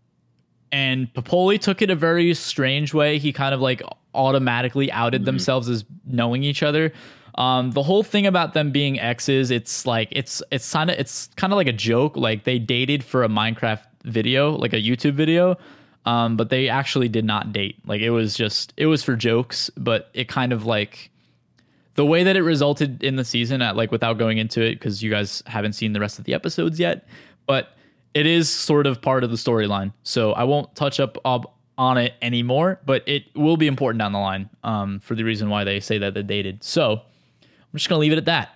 and 0.72 1.12
Popoli 1.14 1.60
took 1.60 1.80
it 1.80 1.90
a 1.90 1.94
very 1.94 2.34
strange 2.34 2.92
way. 2.92 3.18
He 3.18 3.32
kind 3.32 3.54
of 3.54 3.60
like 3.60 3.82
automatically 4.14 4.90
outed 4.90 5.24
themselves 5.24 5.68
as 5.68 5.84
knowing 6.04 6.42
each 6.42 6.62
other. 6.62 6.92
Um, 7.36 7.70
the 7.70 7.82
whole 7.82 8.02
thing 8.02 8.26
about 8.26 8.54
them 8.54 8.72
being 8.72 8.98
exes, 8.98 9.50
it's 9.50 9.86
like 9.86 10.08
it's 10.10 10.42
it's 10.50 10.72
kind 10.72 10.90
of 10.90 10.98
it's 10.98 11.28
kind 11.36 11.52
of 11.52 11.56
like 11.56 11.68
a 11.68 11.72
joke. 11.72 12.16
Like 12.16 12.44
they 12.44 12.58
dated 12.58 13.04
for 13.04 13.22
a 13.22 13.28
Minecraft 13.28 13.84
video, 14.04 14.56
like 14.56 14.72
a 14.72 14.82
YouTube 14.82 15.14
video, 15.14 15.56
um, 16.06 16.36
but 16.36 16.48
they 16.50 16.68
actually 16.68 17.08
did 17.08 17.24
not 17.24 17.52
date. 17.52 17.76
Like 17.86 18.00
it 18.00 18.10
was 18.10 18.34
just 18.34 18.72
it 18.76 18.86
was 18.86 19.02
for 19.02 19.16
jokes, 19.16 19.70
but 19.76 20.10
it 20.14 20.28
kind 20.28 20.52
of 20.52 20.64
like 20.64 21.10
the 21.94 22.04
way 22.04 22.24
that 22.24 22.36
it 22.36 22.42
resulted 22.42 23.02
in 23.02 23.16
the 23.16 23.24
season 23.24 23.62
at 23.62 23.76
like 23.76 23.90
without 23.90 24.18
going 24.18 24.38
into 24.38 24.62
it 24.62 24.74
because 24.74 25.02
you 25.02 25.10
guys 25.10 25.42
haven't 25.46 25.72
seen 25.74 25.92
the 25.92 26.00
rest 26.00 26.18
of 26.18 26.24
the 26.26 26.34
episodes 26.34 26.78
yet 26.78 27.08
but 27.46 27.70
it 28.12 28.26
is 28.26 28.50
sort 28.50 28.86
of 28.86 29.00
part 29.00 29.24
of 29.24 29.30
the 29.30 29.36
storyline 29.36 29.90
so 30.02 30.32
i 30.32 30.44
won't 30.44 30.74
touch 30.76 31.00
up 31.00 31.16
on 31.24 31.96
it 31.96 32.12
anymore 32.20 32.78
but 32.84 33.02
it 33.08 33.24
will 33.34 33.56
be 33.56 33.66
important 33.66 33.98
down 33.98 34.12
the 34.12 34.18
line 34.18 34.50
um, 34.62 35.00
for 35.00 35.14
the 35.14 35.22
reason 35.24 35.48
why 35.48 35.64
they 35.64 35.80
say 35.80 35.96
that 35.96 36.12
they 36.12 36.22
dated 36.22 36.62
so 36.62 37.00
i'm 37.42 37.72
just 37.72 37.88
gonna 37.88 37.98
leave 37.98 38.12
it 38.12 38.18
at 38.18 38.26
that 38.26 38.50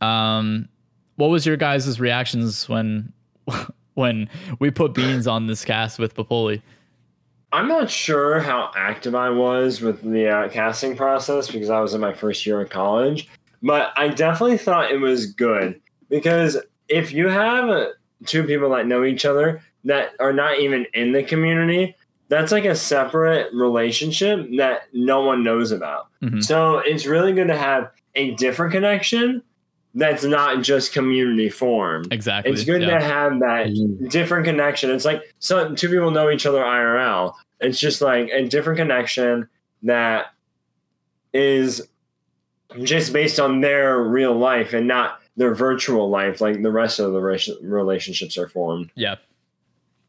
um, 0.00 0.68
what 1.16 1.28
was 1.28 1.44
your 1.44 1.56
guys' 1.56 2.00
reactions 2.00 2.68
when 2.68 3.12
when 3.94 4.28
we 4.58 4.70
put 4.70 4.94
beans 4.94 5.26
on 5.26 5.46
this 5.46 5.64
cast 5.64 5.98
with 5.98 6.14
Popoli? 6.14 6.62
I'm 7.52 7.68
not 7.68 7.90
sure 7.90 8.40
how 8.40 8.70
active 8.76 9.14
I 9.14 9.30
was 9.30 9.80
with 9.80 10.02
the 10.02 10.28
uh, 10.28 10.48
casting 10.48 10.96
process 10.96 11.50
because 11.50 11.70
I 11.70 11.80
was 11.80 11.94
in 11.94 12.00
my 12.00 12.12
first 12.12 12.46
year 12.46 12.60
of 12.60 12.70
college, 12.70 13.28
but 13.62 13.92
I 13.96 14.08
definitely 14.08 14.58
thought 14.58 14.92
it 14.92 15.00
was 15.00 15.26
good 15.26 15.80
because 16.08 16.56
if 16.88 17.12
you 17.12 17.28
have 17.28 17.68
uh, 17.68 17.86
two 18.26 18.44
people 18.44 18.70
that 18.70 18.86
know 18.86 19.04
each 19.04 19.24
other 19.24 19.62
that 19.84 20.10
are 20.20 20.32
not 20.32 20.60
even 20.60 20.86
in 20.94 21.12
the 21.12 21.22
community, 21.22 21.96
that's 22.28 22.52
like 22.52 22.64
a 22.64 22.76
separate 22.76 23.52
relationship 23.52 24.46
that 24.56 24.82
no 24.92 25.22
one 25.22 25.42
knows 25.42 25.72
about. 25.72 26.06
Mhm. 26.22 26.44
So 26.44 26.78
it's 26.78 27.06
really 27.06 27.32
good 27.32 27.48
to 27.48 27.56
have 27.56 27.90
a 28.14 28.32
different 28.36 28.72
connection 28.72 29.42
that's 29.94 30.22
not 30.24 30.62
just 30.62 30.92
community 30.92 31.48
formed. 31.48 32.12
Exactly. 32.12 32.52
It's 32.52 32.64
good 32.64 32.82
yeah. 32.82 32.98
to 32.98 33.04
have 33.04 33.40
that 33.40 33.66
Mhm. 33.68 34.10
different 34.10 34.44
connection. 34.44 34.90
It's 34.90 35.04
like 35.04 35.22
so 35.40 35.74
two 35.74 35.88
people 35.88 36.10
know 36.10 36.30
each 36.30 36.46
other 36.46 36.62
IRL. 36.62 37.34
It's 37.60 37.78
just 37.80 38.00
like 38.00 38.28
a 38.30 38.46
different 38.46 38.78
connection 38.78 39.48
that 39.82 40.26
is 41.32 41.82
just 42.82 43.12
based 43.12 43.40
on 43.40 43.60
their 43.60 43.98
real 44.00 44.34
life 44.34 44.72
and 44.72 44.86
not 44.86 45.20
their 45.36 45.54
virtual 45.54 46.08
life, 46.08 46.40
like 46.40 46.62
the 46.62 46.70
rest 46.70 46.98
of 47.00 47.12
the 47.12 47.20
relationships 47.62 48.36
are 48.38 48.48
formed. 48.48 48.90
yeah. 48.94 49.16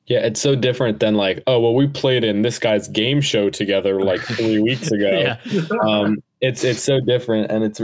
Yeah, 0.08 0.26
it's 0.26 0.41
so 0.41 0.56
different 0.56 1.00
than 1.00 1.13
like, 1.15 1.41
oh 1.48 1.60
well, 1.62 1.74
we 1.76 1.88
played 1.88 2.24
in 2.26 2.41
this 2.41 2.60
guy's 2.60 2.88
game 2.89 3.22
show 3.22 3.50
together 3.50 4.02
like 4.02 4.20
three 4.20 4.60
weeks 4.60 4.91
ago. 4.91 5.36
Yeah. 5.46 5.62
um, 5.84 6.22
it's 6.41 6.63
it's 6.65 6.82
so 6.82 7.00
different, 7.00 7.50
and 7.52 7.63
it's. 7.63 7.80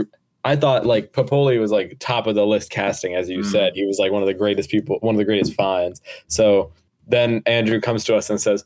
I 0.48 0.56
thought 0.56 0.86
like 0.86 1.12
Popoli 1.12 1.60
was 1.60 1.70
like 1.70 1.96
top 1.98 2.26
of 2.26 2.34
the 2.34 2.46
list 2.46 2.70
casting, 2.70 3.14
as 3.14 3.28
you 3.28 3.40
Mm. 3.40 3.44
said. 3.52 3.72
He 3.74 3.84
was 3.84 3.98
like 3.98 4.12
one 4.12 4.22
of 4.22 4.26
the 4.26 4.34
greatest 4.34 4.70
people, 4.70 4.96
one 5.00 5.14
of 5.14 5.18
the 5.18 5.24
greatest 5.24 5.52
finds. 5.54 6.00
So 6.28 6.72
then 7.06 7.42
Andrew 7.46 7.80
comes 7.80 8.02
to 8.04 8.16
us 8.16 8.30
and 8.30 8.40
says, 8.40 8.64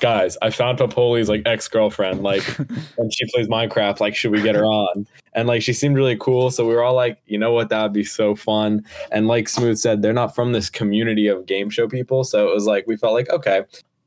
"Guys, 0.00 0.36
I 0.42 0.50
found 0.50 0.78
Popoli's 0.78 1.28
like 1.28 1.42
ex 1.46 1.66
girlfriend, 1.68 2.22
like, 2.22 2.44
and 2.98 3.12
she 3.12 3.24
plays 3.32 3.48
Minecraft. 3.48 3.98
Like, 4.00 4.14
should 4.14 4.30
we 4.30 4.40
get 4.40 4.54
her 4.54 4.64
on?" 4.64 5.06
And 5.34 5.48
like 5.48 5.62
she 5.62 5.72
seemed 5.72 5.96
really 5.96 6.16
cool, 6.16 6.50
so 6.52 6.64
we 6.66 6.74
were 6.74 6.82
all 6.84 6.94
like, 6.94 7.18
"You 7.26 7.38
know 7.38 7.52
what? 7.52 7.70
That 7.70 7.82
would 7.82 7.92
be 7.92 8.04
so 8.04 8.34
fun." 8.36 8.84
And 9.10 9.26
like 9.26 9.48
Smooth 9.48 9.78
said, 9.78 10.02
they're 10.02 10.12
not 10.12 10.34
from 10.34 10.52
this 10.52 10.70
community 10.70 11.26
of 11.26 11.44
game 11.46 11.70
show 11.70 11.88
people, 11.88 12.22
so 12.24 12.48
it 12.48 12.54
was 12.54 12.66
like 12.66 12.86
we 12.86 12.96
felt 12.96 13.14
like 13.14 13.30
okay, 13.30 13.62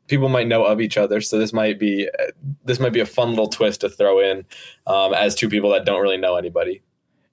people 0.08 0.30
might 0.30 0.48
know 0.48 0.64
of 0.66 0.80
each 0.80 0.98
other, 0.98 1.20
so 1.22 1.38
this 1.38 1.52
might 1.54 1.80
be 1.80 2.08
this 2.66 2.80
might 2.80 2.94
be 2.94 3.00
a 3.02 3.06
fun 3.06 3.30
little 3.32 3.48
twist 3.48 3.82
to 3.82 3.90
throw 3.90 4.20
in 4.20 4.46
um, 4.88 5.14
as 5.14 5.36
two 5.36 5.50
people 5.50 5.70
that 5.72 5.86
don't 5.86 6.02
really 6.02 6.18
know 6.18 6.36
anybody. 6.38 6.82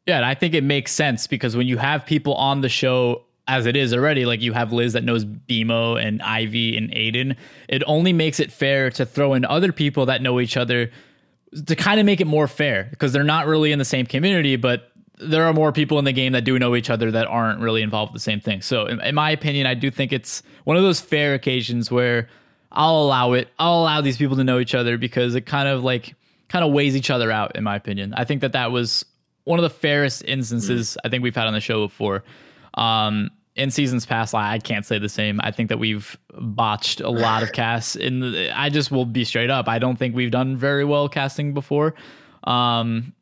Yeah, 0.07 0.17
and 0.17 0.25
I 0.25 0.35
think 0.35 0.55
it 0.55 0.63
makes 0.63 0.93
sense 0.93 1.27
because 1.27 1.57
when 1.57 1.67
you 1.67 1.79
have 1.79 2.07
people 2.07 2.35
on 2.35 2.61
the 2.61 2.69
show 2.69 3.23
as 3.49 3.67
it 3.67 3.77
is 3.77 3.93
already, 3.93 4.25
like 4.25 4.41
you 4.41 4.53
have 4.53 4.73
Liz 4.73 4.93
that 4.93 5.05
knows 5.05 5.25
BMO 5.25 6.03
and 6.03 6.23
Ivy 6.23 6.77
and 6.77 6.91
Aiden, 6.91 7.37
it 7.69 7.83
only 7.87 8.13
makes 8.13 8.41
it 8.41 8.53
fair 8.53 8.91
to 8.91 9.07
throw 9.07 9.35
in 9.35 9.45
other 9.45 9.73
people 9.73 10.07
that 10.07 10.23
know 10.23 10.41
each 10.41 10.57
other 10.57 10.91
to 11.67 11.77
kind 11.77 12.01
of 12.01 12.07
make 12.07 12.21
it 12.21 12.27
more 12.27 12.49
fair 12.49 12.89
because 12.91 13.13
they're 13.13 13.25
not 13.25 13.47
really 13.47 13.73
in 13.73 13.79
the 13.79 13.85
same 13.85 14.07
community, 14.07 14.57
but 14.57 14.91
there 15.19 15.45
are 15.45 15.53
more 15.53 15.73
people 15.73 15.99
in 15.99 16.05
the 16.05 16.13
game 16.13 16.33
that 16.33 16.45
do 16.45 16.59
know 16.59 16.77
each 16.77 16.91
other 16.91 17.11
that 17.11 17.27
aren't 17.27 17.61
really 17.61 17.83
involved 17.83 18.13
with 18.13 18.21
the 18.21 18.25
same 18.25 18.41
thing. 18.41 18.61
So, 18.63 18.87
in, 18.87 19.01
in, 19.01 19.15
my 19.15 19.31
opinion, 19.31 19.67
I 19.67 19.75
do 19.75 19.91
think 19.91 20.13
it's 20.13 20.43
one 20.65 20.77
of 20.77 20.83
those 20.83 21.01
fair 21.01 21.35
occasions 21.35 21.91
where 21.91 22.29
I'll 22.71 23.03
allow 23.03 23.33
it. 23.33 23.49
I'll 23.59 23.81
allow 23.81 24.01
these 24.03 24.19
people 24.19 24.37
to 24.37 24.45
know 24.45 24.59
each 24.59 24.75
other 24.75 24.99
because 24.99 25.35
it 25.35 25.47
kind 25.47 25.69
of 25.69 25.83
like 25.83 26.15
kind 26.49 26.65
of 26.65 26.73
weighs 26.73 26.95
each 26.95 27.11
other 27.11 27.31
out. 27.31 27.57
In 27.57 27.65
my 27.65 27.77
opinion, 27.77 28.13
I 28.15 28.25
think 28.25 28.43
that 28.43 28.53
that 28.53 28.71
was 28.71 29.07
one 29.47 29.61
of 29.61 29.63
the 29.63 29.71
fairest 29.71 30.25
instances 30.25 30.97
mm. 30.99 31.07
I 31.07 31.09
think 31.09 31.23
we've 31.23 31.35
had 31.35 31.47
on 31.47 31.53
the 31.53 31.61
show 31.61 31.87
before. 31.87 32.25
Um, 32.75 33.31
in 33.55 33.71
seasons 33.71 34.05
past, 34.05 34.35
I 34.35 34.59
can't 34.59 34.85
say 34.85 34.99
the 34.99 35.09
same. 35.09 35.41
I 35.43 35.51
think 35.51 35.71
that 35.71 35.79
we've 35.79 36.19
botched 36.35 37.01
a 37.01 37.09
lot 37.09 37.43
of 37.43 37.53
casts. 37.53 37.97
In 37.97 38.21
the, 38.21 38.51
I 38.51 38.69
just 38.69 38.91
will 38.91 39.07
be 39.07 39.25
straight 39.25 39.49
up. 39.49 39.69
I 39.69 39.79
don't 39.79 39.97
think 39.97 40.15
we've 40.15 40.33
done 40.33 40.57
very 40.57 40.85
well 40.85 41.09
casting 41.09 41.55
before. 41.55 41.95
Um, 42.45 43.15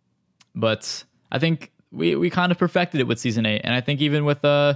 but 0.54 1.04
I 1.30 1.38
think 1.38 1.70
we 1.92 2.16
we 2.16 2.30
kind 2.30 2.50
of 2.50 2.58
perfected 2.58 3.00
it 3.00 3.06
with 3.06 3.20
season 3.20 3.46
eight, 3.46 3.60
and 3.62 3.74
I 3.74 3.80
think 3.80 4.00
even 4.00 4.24
with 4.24 4.44
uh, 4.44 4.74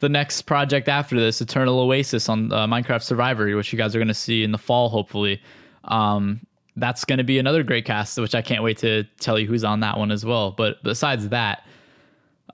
the 0.00 0.10
next 0.10 0.42
project 0.42 0.88
after 0.88 1.18
this, 1.18 1.40
Eternal 1.40 1.80
Oasis 1.80 2.28
on 2.28 2.52
uh, 2.52 2.66
Minecraft 2.66 3.02
Survivor, 3.02 3.56
which 3.56 3.72
you 3.72 3.78
guys 3.78 3.96
are 3.96 3.98
going 3.98 4.08
to 4.08 4.14
see 4.14 4.44
in 4.44 4.52
the 4.52 4.58
fall, 4.58 4.90
hopefully. 4.90 5.40
Um, 5.84 6.46
that's 6.76 7.04
going 7.04 7.18
to 7.18 7.24
be 7.24 7.38
another 7.38 7.62
great 7.62 7.84
cast, 7.84 8.18
which 8.18 8.34
I 8.34 8.42
can't 8.42 8.62
wait 8.62 8.78
to 8.78 9.04
tell 9.20 9.38
you 9.38 9.46
who's 9.46 9.64
on 9.64 9.80
that 9.80 9.98
one 9.98 10.10
as 10.10 10.24
well. 10.24 10.52
But 10.52 10.82
besides 10.82 11.28
that, 11.28 11.66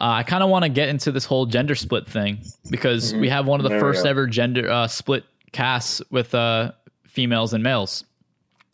uh, 0.00 0.04
I 0.04 0.22
kind 0.22 0.42
of 0.42 0.50
want 0.50 0.64
to 0.64 0.68
get 0.68 0.88
into 0.88 1.10
this 1.12 1.24
whole 1.24 1.46
gender 1.46 1.74
split 1.74 2.08
thing 2.08 2.40
because 2.70 3.12
mm-hmm. 3.12 3.20
we 3.20 3.28
have 3.28 3.46
one 3.46 3.60
of 3.60 3.64
the 3.64 3.70
there 3.70 3.80
first 3.80 4.06
ever 4.06 4.26
gender 4.26 4.70
uh, 4.70 4.86
split 4.86 5.24
casts 5.52 6.02
with 6.10 6.34
uh, 6.34 6.72
females 7.04 7.52
and 7.52 7.62
males, 7.62 8.04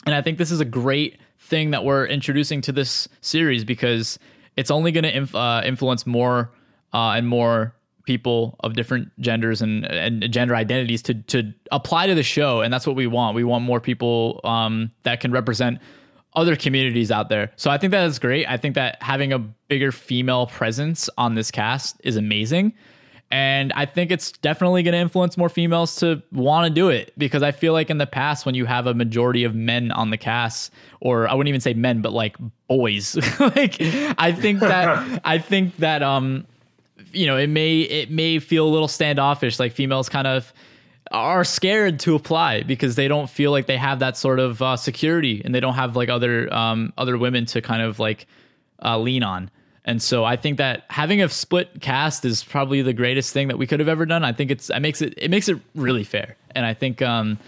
and 0.06 0.14
I 0.14 0.22
think 0.22 0.38
this 0.38 0.50
is 0.50 0.60
a 0.60 0.66
great 0.66 1.18
thing 1.38 1.70
that 1.70 1.84
we're 1.84 2.06
introducing 2.06 2.60
to 2.62 2.72
this 2.72 3.08
series 3.20 3.64
because 3.64 4.18
it's 4.56 4.70
only 4.70 4.92
going 4.92 5.04
to 5.04 5.16
inf- 5.16 5.34
uh, 5.34 5.62
influence 5.64 6.06
more 6.06 6.50
uh, 6.92 7.12
and 7.12 7.26
more 7.26 7.74
people 8.04 8.56
of 8.60 8.74
different 8.74 9.10
genders 9.20 9.62
and, 9.62 9.84
and 9.86 10.30
gender 10.32 10.54
identities 10.54 11.02
to 11.02 11.14
to 11.14 11.52
apply 11.72 12.06
to 12.06 12.14
the 12.14 12.22
show, 12.22 12.60
and 12.60 12.72
that's 12.72 12.86
what 12.86 12.96
we 12.96 13.06
want. 13.06 13.34
We 13.34 13.44
want 13.44 13.64
more 13.64 13.80
people 13.80 14.40
um, 14.44 14.90
that 15.02 15.20
can 15.20 15.32
represent 15.32 15.78
other 16.34 16.56
communities 16.56 17.10
out 17.10 17.28
there. 17.28 17.52
So 17.56 17.70
I 17.70 17.78
think 17.78 17.92
that 17.92 18.04
is 18.06 18.18
great. 18.18 18.46
I 18.48 18.56
think 18.56 18.74
that 18.74 19.00
having 19.00 19.32
a 19.32 19.38
bigger 19.38 19.92
female 19.92 20.46
presence 20.46 21.08
on 21.16 21.34
this 21.34 21.50
cast 21.50 22.00
is 22.02 22.16
amazing. 22.16 22.74
And 23.30 23.72
I 23.72 23.86
think 23.86 24.10
it's 24.10 24.30
definitely 24.32 24.82
going 24.82 24.92
to 24.92 24.98
influence 24.98 25.36
more 25.36 25.48
females 25.48 25.96
to 25.96 26.22
want 26.30 26.68
to 26.68 26.72
do 26.72 26.88
it 26.88 27.12
because 27.18 27.42
I 27.42 27.50
feel 27.50 27.72
like 27.72 27.90
in 27.90 27.98
the 27.98 28.06
past, 28.06 28.46
when 28.46 28.54
you 28.54 28.64
have 28.66 28.86
a 28.86 28.94
majority 28.94 29.44
of 29.44 29.54
men 29.54 29.90
on 29.90 30.10
the 30.10 30.16
cast, 30.16 30.72
or 31.00 31.28
I 31.28 31.34
wouldn't 31.34 31.48
even 31.48 31.60
say 31.60 31.74
men, 31.74 32.00
but 32.00 32.12
like 32.12 32.36
boys, 32.68 33.16
like 33.40 33.76
I 33.80 34.30
think 34.30 34.60
that 34.60 35.20
I 35.24 35.38
think 35.38 35.76
that 35.78 36.02
um, 36.02 36.46
you 37.14 37.26
know, 37.26 37.36
it 37.36 37.48
may 37.48 37.80
it 37.80 38.10
may 38.10 38.38
feel 38.38 38.66
a 38.66 38.70
little 38.70 38.88
standoffish, 38.88 39.58
like 39.58 39.72
females 39.72 40.08
kind 40.08 40.26
of 40.26 40.52
are 41.10 41.44
scared 41.44 42.00
to 42.00 42.14
apply 42.14 42.62
because 42.62 42.96
they 42.96 43.08
don't 43.08 43.28
feel 43.28 43.50
like 43.50 43.66
they 43.66 43.76
have 43.76 43.98
that 44.00 44.16
sort 44.16 44.40
of 44.40 44.60
uh, 44.62 44.76
security 44.76 45.42
and 45.44 45.54
they 45.54 45.60
don't 45.60 45.74
have 45.74 45.96
like 45.96 46.08
other 46.08 46.52
um, 46.52 46.92
other 46.98 47.16
women 47.18 47.46
to 47.46 47.60
kind 47.60 47.82
of 47.82 47.98
like 47.98 48.26
uh, 48.84 48.98
lean 48.98 49.22
on. 49.22 49.50
And 49.86 50.02
so 50.02 50.24
I 50.24 50.36
think 50.36 50.56
that 50.58 50.84
having 50.88 51.22
a 51.22 51.28
split 51.28 51.80
cast 51.80 52.24
is 52.24 52.42
probably 52.42 52.80
the 52.80 52.94
greatest 52.94 53.32
thing 53.32 53.48
that 53.48 53.58
we 53.58 53.66
could 53.66 53.80
have 53.80 53.88
ever 53.88 54.06
done. 54.06 54.24
I 54.24 54.32
think 54.32 54.50
it's 54.50 54.70
it 54.70 54.80
makes 54.80 55.02
it 55.02 55.14
it 55.16 55.30
makes 55.30 55.48
it 55.48 55.58
really 55.74 56.04
fair. 56.04 56.36
And 56.52 56.64
I 56.64 56.74
think 56.74 57.02
um, 57.02 57.38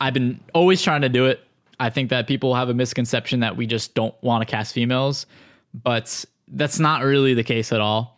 I've 0.00 0.14
been 0.14 0.40
always 0.54 0.82
trying 0.82 1.02
to 1.02 1.08
do 1.08 1.26
it. 1.26 1.44
I 1.80 1.90
think 1.90 2.10
that 2.10 2.26
people 2.26 2.56
have 2.56 2.68
a 2.68 2.74
misconception 2.74 3.40
that 3.40 3.56
we 3.56 3.66
just 3.66 3.94
don't 3.94 4.14
want 4.22 4.42
to 4.42 4.50
cast 4.50 4.74
females, 4.74 5.26
but 5.72 6.24
that's 6.48 6.80
not 6.80 7.04
really 7.04 7.34
the 7.34 7.44
case 7.44 7.72
at 7.72 7.80
all 7.80 8.17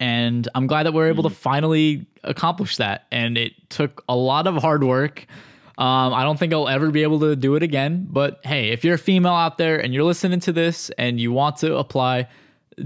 and 0.00 0.48
I'm 0.54 0.66
glad 0.66 0.84
that 0.84 0.92
we're 0.92 1.08
able 1.08 1.24
to 1.24 1.28
mm. 1.28 1.36
finally 1.36 2.06
accomplish 2.24 2.76
that. 2.76 3.06
And 3.10 3.36
it 3.36 3.52
took 3.70 4.04
a 4.08 4.16
lot 4.16 4.46
of 4.46 4.56
hard 4.56 4.84
work. 4.84 5.26
Um, 5.76 6.12
I 6.12 6.24
don't 6.24 6.38
think 6.38 6.52
I'll 6.52 6.68
ever 6.68 6.90
be 6.90 7.02
able 7.02 7.20
to 7.20 7.36
do 7.36 7.54
it 7.54 7.62
again. 7.62 8.06
But 8.10 8.40
hey, 8.44 8.70
if 8.70 8.84
you're 8.84 8.96
a 8.96 8.98
female 8.98 9.32
out 9.32 9.58
there 9.58 9.78
and 9.78 9.94
you're 9.94 10.04
listening 10.04 10.40
to 10.40 10.52
this 10.52 10.90
and 10.98 11.20
you 11.20 11.32
want 11.32 11.56
to 11.58 11.76
apply, 11.76 12.28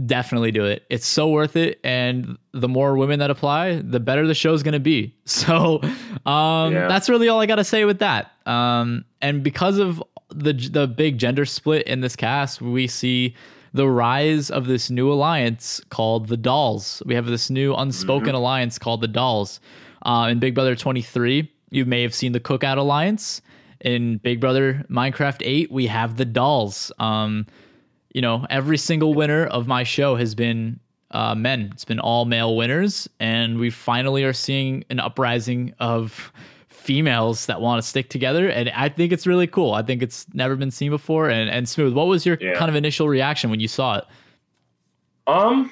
definitely 0.06 0.52
do 0.52 0.64
it. 0.64 0.84
It's 0.90 1.06
so 1.06 1.28
worth 1.28 1.56
it. 1.56 1.80
And 1.84 2.38
the 2.52 2.68
more 2.68 2.96
women 2.96 3.18
that 3.20 3.30
apply, 3.30 3.76
the 3.76 4.00
better 4.00 4.26
the 4.26 4.34
show's 4.34 4.62
going 4.62 4.72
to 4.74 4.80
be. 4.80 5.14
So 5.24 5.80
um, 6.26 6.72
yeah. 6.72 6.88
that's 6.88 7.08
really 7.08 7.28
all 7.28 7.40
I 7.40 7.46
got 7.46 7.56
to 7.56 7.64
say 7.64 7.84
with 7.84 7.98
that. 7.98 8.32
Um, 8.46 9.04
and 9.20 9.42
because 9.42 9.78
of 9.78 10.02
the 10.28 10.52
the 10.52 10.86
big 10.86 11.18
gender 11.18 11.44
split 11.44 11.86
in 11.86 12.00
this 12.00 12.16
cast, 12.16 12.62
we 12.62 12.86
see 12.86 13.34
the 13.72 13.88
rise 13.88 14.50
of 14.50 14.66
this 14.66 14.90
new 14.90 15.10
alliance 15.12 15.80
called 15.88 16.28
the 16.28 16.36
Dolls. 16.36 17.02
We 17.06 17.14
have 17.14 17.26
this 17.26 17.50
new 17.50 17.74
unspoken 17.74 18.28
mm-hmm. 18.28 18.36
alliance 18.36 18.78
called 18.78 19.00
the 19.00 19.08
Dolls. 19.08 19.60
Uh, 20.04 20.28
in 20.30 20.38
Big 20.38 20.54
Brother 20.54 20.76
23, 20.76 21.50
you 21.70 21.84
may 21.84 22.02
have 22.02 22.14
seen 22.14 22.32
the 22.32 22.40
Cookout 22.40 22.76
Alliance. 22.76 23.40
In 23.80 24.18
Big 24.18 24.40
Brother 24.40 24.84
Minecraft 24.90 25.42
8, 25.42 25.72
we 25.72 25.86
have 25.86 26.16
the 26.16 26.24
Dolls. 26.24 26.92
Um, 26.98 27.46
you 28.14 28.20
know, 28.20 28.46
every 28.50 28.76
single 28.76 29.14
winner 29.14 29.46
of 29.46 29.66
my 29.66 29.84
show 29.84 30.16
has 30.16 30.34
been 30.34 30.78
uh, 31.12 31.34
men. 31.34 31.70
It's 31.72 31.84
been 31.84 32.00
all 32.00 32.24
male 32.24 32.56
winners, 32.56 33.08
and 33.20 33.58
we 33.58 33.70
finally 33.70 34.24
are 34.24 34.32
seeing 34.32 34.84
an 34.90 35.00
uprising 35.00 35.74
of 35.78 36.32
females 36.82 37.46
that 37.46 37.60
want 37.60 37.82
to 37.82 37.88
stick 37.88 38.08
together 38.08 38.48
and 38.48 38.68
i 38.70 38.88
think 38.88 39.12
it's 39.12 39.26
really 39.26 39.46
cool 39.46 39.72
i 39.72 39.82
think 39.82 40.02
it's 40.02 40.26
never 40.34 40.56
been 40.56 40.70
seen 40.70 40.90
before 40.90 41.30
and, 41.30 41.48
and 41.48 41.68
smooth 41.68 41.94
what 41.94 42.06
was 42.06 42.26
your 42.26 42.36
yeah. 42.40 42.54
kind 42.54 42.68
of 42.68 42.74
initial 42.74 43.08
reaction 43.08 43.50
when 43.50 43.60
you 43.60 43.68
saw 43.68 43.98
it 43.98 44.04
um 45.26 45.70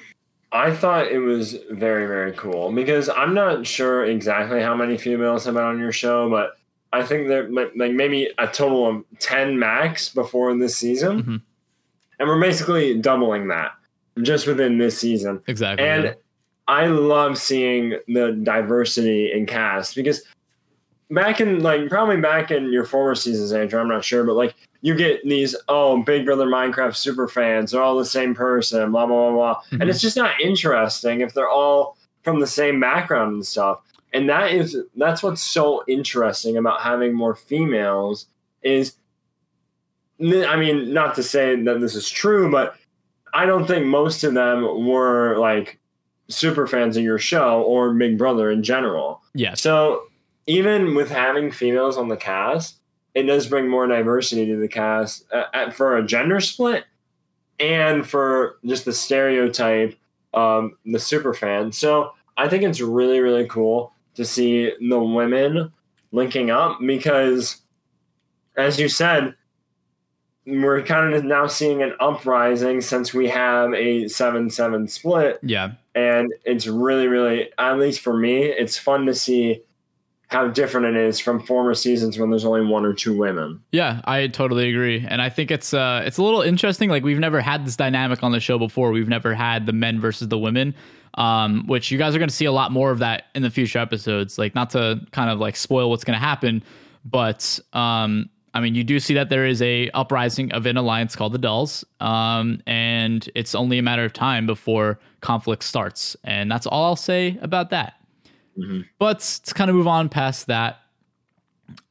i 0.51 0.71
thought 0.71 1.07
it 1.07 1.19
was 1.19 1.57
very 1.71 2.07
very 2.07 2.31
cool 2.33 2.71
because 2.71 3.09
i'm 3.09 3.33
not 3.33 3.65
sure 3.67 4.05
exactly 4.05 4.61
how 4.61 4.75
many 4.75 4.97
females 4.97 5.45
have 5.45 5.53
been 5.55 5.63
on 5.63 5.77
your 5.77 5.91
show 5.91 6.29
but 6.29 6.57
i 6.93 7.03
think 7.03 7.27
there 7.27 7.49
like 7.49 7.75
maybe 7.75 8.29
a 8.37 8.47
total 8.47 8.87
of 8.87 9.03
10 9.19 9.59
max 9.59 10.09
before 10.09 10.49
in 10.49 10.59
this 10.59 10.77
season 10.77 11.21
mm-hmm. 11.21 11.35
and 12.19 12.29
we're 12.29 12.39
basically 12.39 12.97
doubling 12.99 13.49
that 13.49 13.73
just 14.21 14.47
within 14.47 14.77
this 14.77 14.97
season 14.97 15.41
exactly 15.47 15.85
and 15.85 16.03
yeah. 16.05 16.13
I 16.67 16.85
love 16.85 17.37
seeing 17.37 17.97
the 18.07 18.31
diversity 18.31 19.29
in 19.33 19.45
cast 19.45 19.93
because 19.93 20.23
back 21.11 21.41
in 21.41 21.61
like 21.61 21.89
probably 21.89 22.17
back 22.17 22.51
in 22.51 22.71
your 22.71 22.85
former 22.85 23.15
seasons, 23.15 23.51
Andrew, 23.51 23.79
I'm 23.79 23.89
not 23.89 24.03
sure, 24.03 24.23
but 24.23 24.35
like 24.35 24.55
you 24.81 24.95
get 24.95 25.23
these 25.23 25.55
oh 25.67 26.01
Big 26.01 26.25
Brother 26.25 26.47
Minecraft 26.47 26.95
super 26.95 27.27
fans, 27.27 27.71
they're 27.71 27.81
all 27.81 27.97
the 27.97 28.05
same 28.05 28.33
person, 28.33 28.91
blah 28.91 29.05
blah 29.05 29.29
blah 29.29 29.31
blah, 29.31 29.55
mm-hmm. 29.55 29.81
and 29.81 29.89
it's 29.89 30.01
just 30.01 30.17
not 30.17 30.39
interesting 30.41 31.21
if 31.21 31.33
they're 31.33 31.49
all 31.49 31.97
from 32.23 32.39
the 32.39 32.47
same 32.47 32.79
background 32.79 33.33
and 33.33 33.45
stuff. 33.45 33.79
And 34.13 34.29
that 34.29 34.51
is 34.51 34.77
that's 34.95 35.21
what's 35.21 35.43
so 35.43 35.83
interesting 35.87 36.57
about 36.57 36.81
having 36.81 37.13
more 37.13 37.35
females 37.35 38.27
is 38.63 38.95
I 40.21 40.55
mean, 40.55 40.93
not 40.93 41.15
to 41.15 41.23
say 41.23 41.61
that 41.63 41.81
this 41.81 41.95
is 41.95 42.09
true, 42.09 42.51
but 42.51 42.75
I 43.33 43.45
don't 43.45 43.65
think 43.65 43.85
most 43.85 44.23
of 44.23 44.33
them 44.33 44.85
were 44.85 45.37
like 45.37 45.79
super 46.27 46.67
fans 46.67 46.95
of 46.95 47.03
your 47.03 47.17
show 47.17 47.63
or 47.63 47.93
Big 47.93 48.17
Brother 48.17 48.51
in 48.51 48.61
general. 48.61 49.21
Yeah. 49.33 49.55
So 49.55 50.03
even 50.47 50.95
with 50.95 51.09
having 51.09 51.51
females 51.51 51.97
on 51.97 52.07
the 52.07 52.17
cast, 52.17 52.79
it 53.13 53.23
does 53.23 53.47
bring 53.47 53.67
more 53.67 53.87
diversity 53.87 54.45
to 54.47 54.57
the 54.57 54.67
cast 54.67 55.25
uh, 55.33 55.69
for 55.71 55.97
a 55.97 56.05
gender 56.05 56.39
split 56.39 56.85
and 57.59 58.07
for 58.07 58.57
just 58.65 58.85
the 58.85 58.93
stereotype 58.93 59.97
um, 60.33 60.77
the 60.85 60.99
super 60.99 61.33
fan. 61.33 61.71
So 61.71 62.11
I 62.37 62.47
think 62.47 62.63
it's 62.63 62.81
really 62.81 63.19
really 63.19 63.45
cool 63.47 63.93
to 64.15 64.25
see 64.25 64.73
the 64.79 64.99
women 64.99 65.71
linking 66.11 66.49
up 66.49 66.79
because, 66.85 67.57
as 68.57 68.79
you 68.79 68.89
said, 68.89 69.35
we're 70.45 70.81
kind 70.83 71.13
of 71.13 71.23
now 71.23 71.47
seeing 71.47 71.83
an 71.83 71.93
uprising 71.99 72.81
since 72.81 73.13
we 73.13 73.27
have 73.27 73.73
a 73.73 74.07
seven 74.07 74.49
seven 74.49 74.87
split. 74.87 75.39
Yeah, 75.43 75.73
and 75.93 76.33
it's 76.45 76.67
really 76.67 77.07
really 77.07 77.51
at 77.57 77.77
least 77.77 77.99
for 77.99 78.15
me, 78.15 78.43
it's 78.43 78.77
fun 78.77 79.05
to 79.05 79.13
see 79.13 79.61
how 80.31 80.47
different 80.47 80.85
it 80.85 80.95
is 80.95 81.19
from 81.19 81.41
former 81.45 81.73
seasons 81.73 82.17
when 82.17 82.29
there's 82.29 82.45
only 82.45 82.65
one 82.65 82.85
or 82.85 82.93
two 82.93 83.15
women. 83.15 83.61
Yeah, 83.73 83.99
I 84.05 84.27
totally 84.27 84.69
agree, 84.69 85.05
and 85.07 85.21
I 85.21 85.29
think 85.29 85.51
it's 85.51 85.73
uh, 85.73 86.03
it's 86.05 86.17
a 86.17 86.23
little 86.23 86.41
interesting. 86.41 86.89
Like 86.89 87.03
we've 87.03 87.19
never 87.19 87.41
had 87.41 87.65
this 87.65 87.75
dynamic 87.75 88.23
on 88.23 88.31
the 88.31 88.39
show 88.39 88.57
before. 88.57 88.91
We've 88.91 89.09
never 89.09 89.33
had 89.33 89.65
the 89.65 89.73
men 89.73 89.99
versus 89.99 90.29
the 90.29 90.37
women, 90.37 90.73
um, 91.15 91.67
which 91.67 91.91
you 91.91 91.97
guys 91.97 92.15
are 92.15 92.17
going 92.17 92.29
to 92.29 92.35
see 92.35 92.45
a 92.45 92.51
lot 92.51 92.71
more 92.71 92.91
of 92.91 92.99
that 92.99 93.25
in 93.35 93.43
the 93.43 93.49
future 93.49 93.79
episodes. 93.79 94.37
Like 94.37 94.55
not 94.55 94.69
to 94.71 95.05
kind 95.11 95.29
of 95.29 95.39
like 95.39 95.57
spoil 95.57 95.89
what's 95.89 96.05
going 96.05 96.17
to 96.17 96.25
happen, 96.25 96.63
but 97.03 97.59
um, 97.73 98.29
I 98.53 98.61
mean 98.61 98.73
you 98.73 98.85
do 98.85 99.01
see 99.01 99.13
that 99.15 99.29
there 99.29 99.45
is 99.45 99.61
a 99.61 99.89
uprising 99.89 100.53
of 100.53 100.65
an 100.65 100.77
alliance 100.77 101.13
called 101.13 101.33
the 101.33 101.39
Dolls, 101.39 101.83
um, 101.99 102.61
and 102.65 103.29
it's 103.35 103.53
only 103.53 103.79
a 103.79 103.83
matter 103.83 104.05
of 104.05 104.13
time 104.13 104.45
before 104.45 104.97
conflict 105.19 105.63
starts, 105.63 106.15
and 106.23 106.49
that's 106.49 106.67
all 106.67 106.85
I'll 106.85 106.95
say 106.95 107.37
about 107.41 107.69
that. 107.71 107.95
Mm-hmm. 108.57 108.81
But 108.99 109.19
to 109.45 109.53
kind 109.53 109.69
of 109.69 109.75
move 109.75 109.87
on 109.87 110.09
past 110.09 110.47
that, 110.47 110.79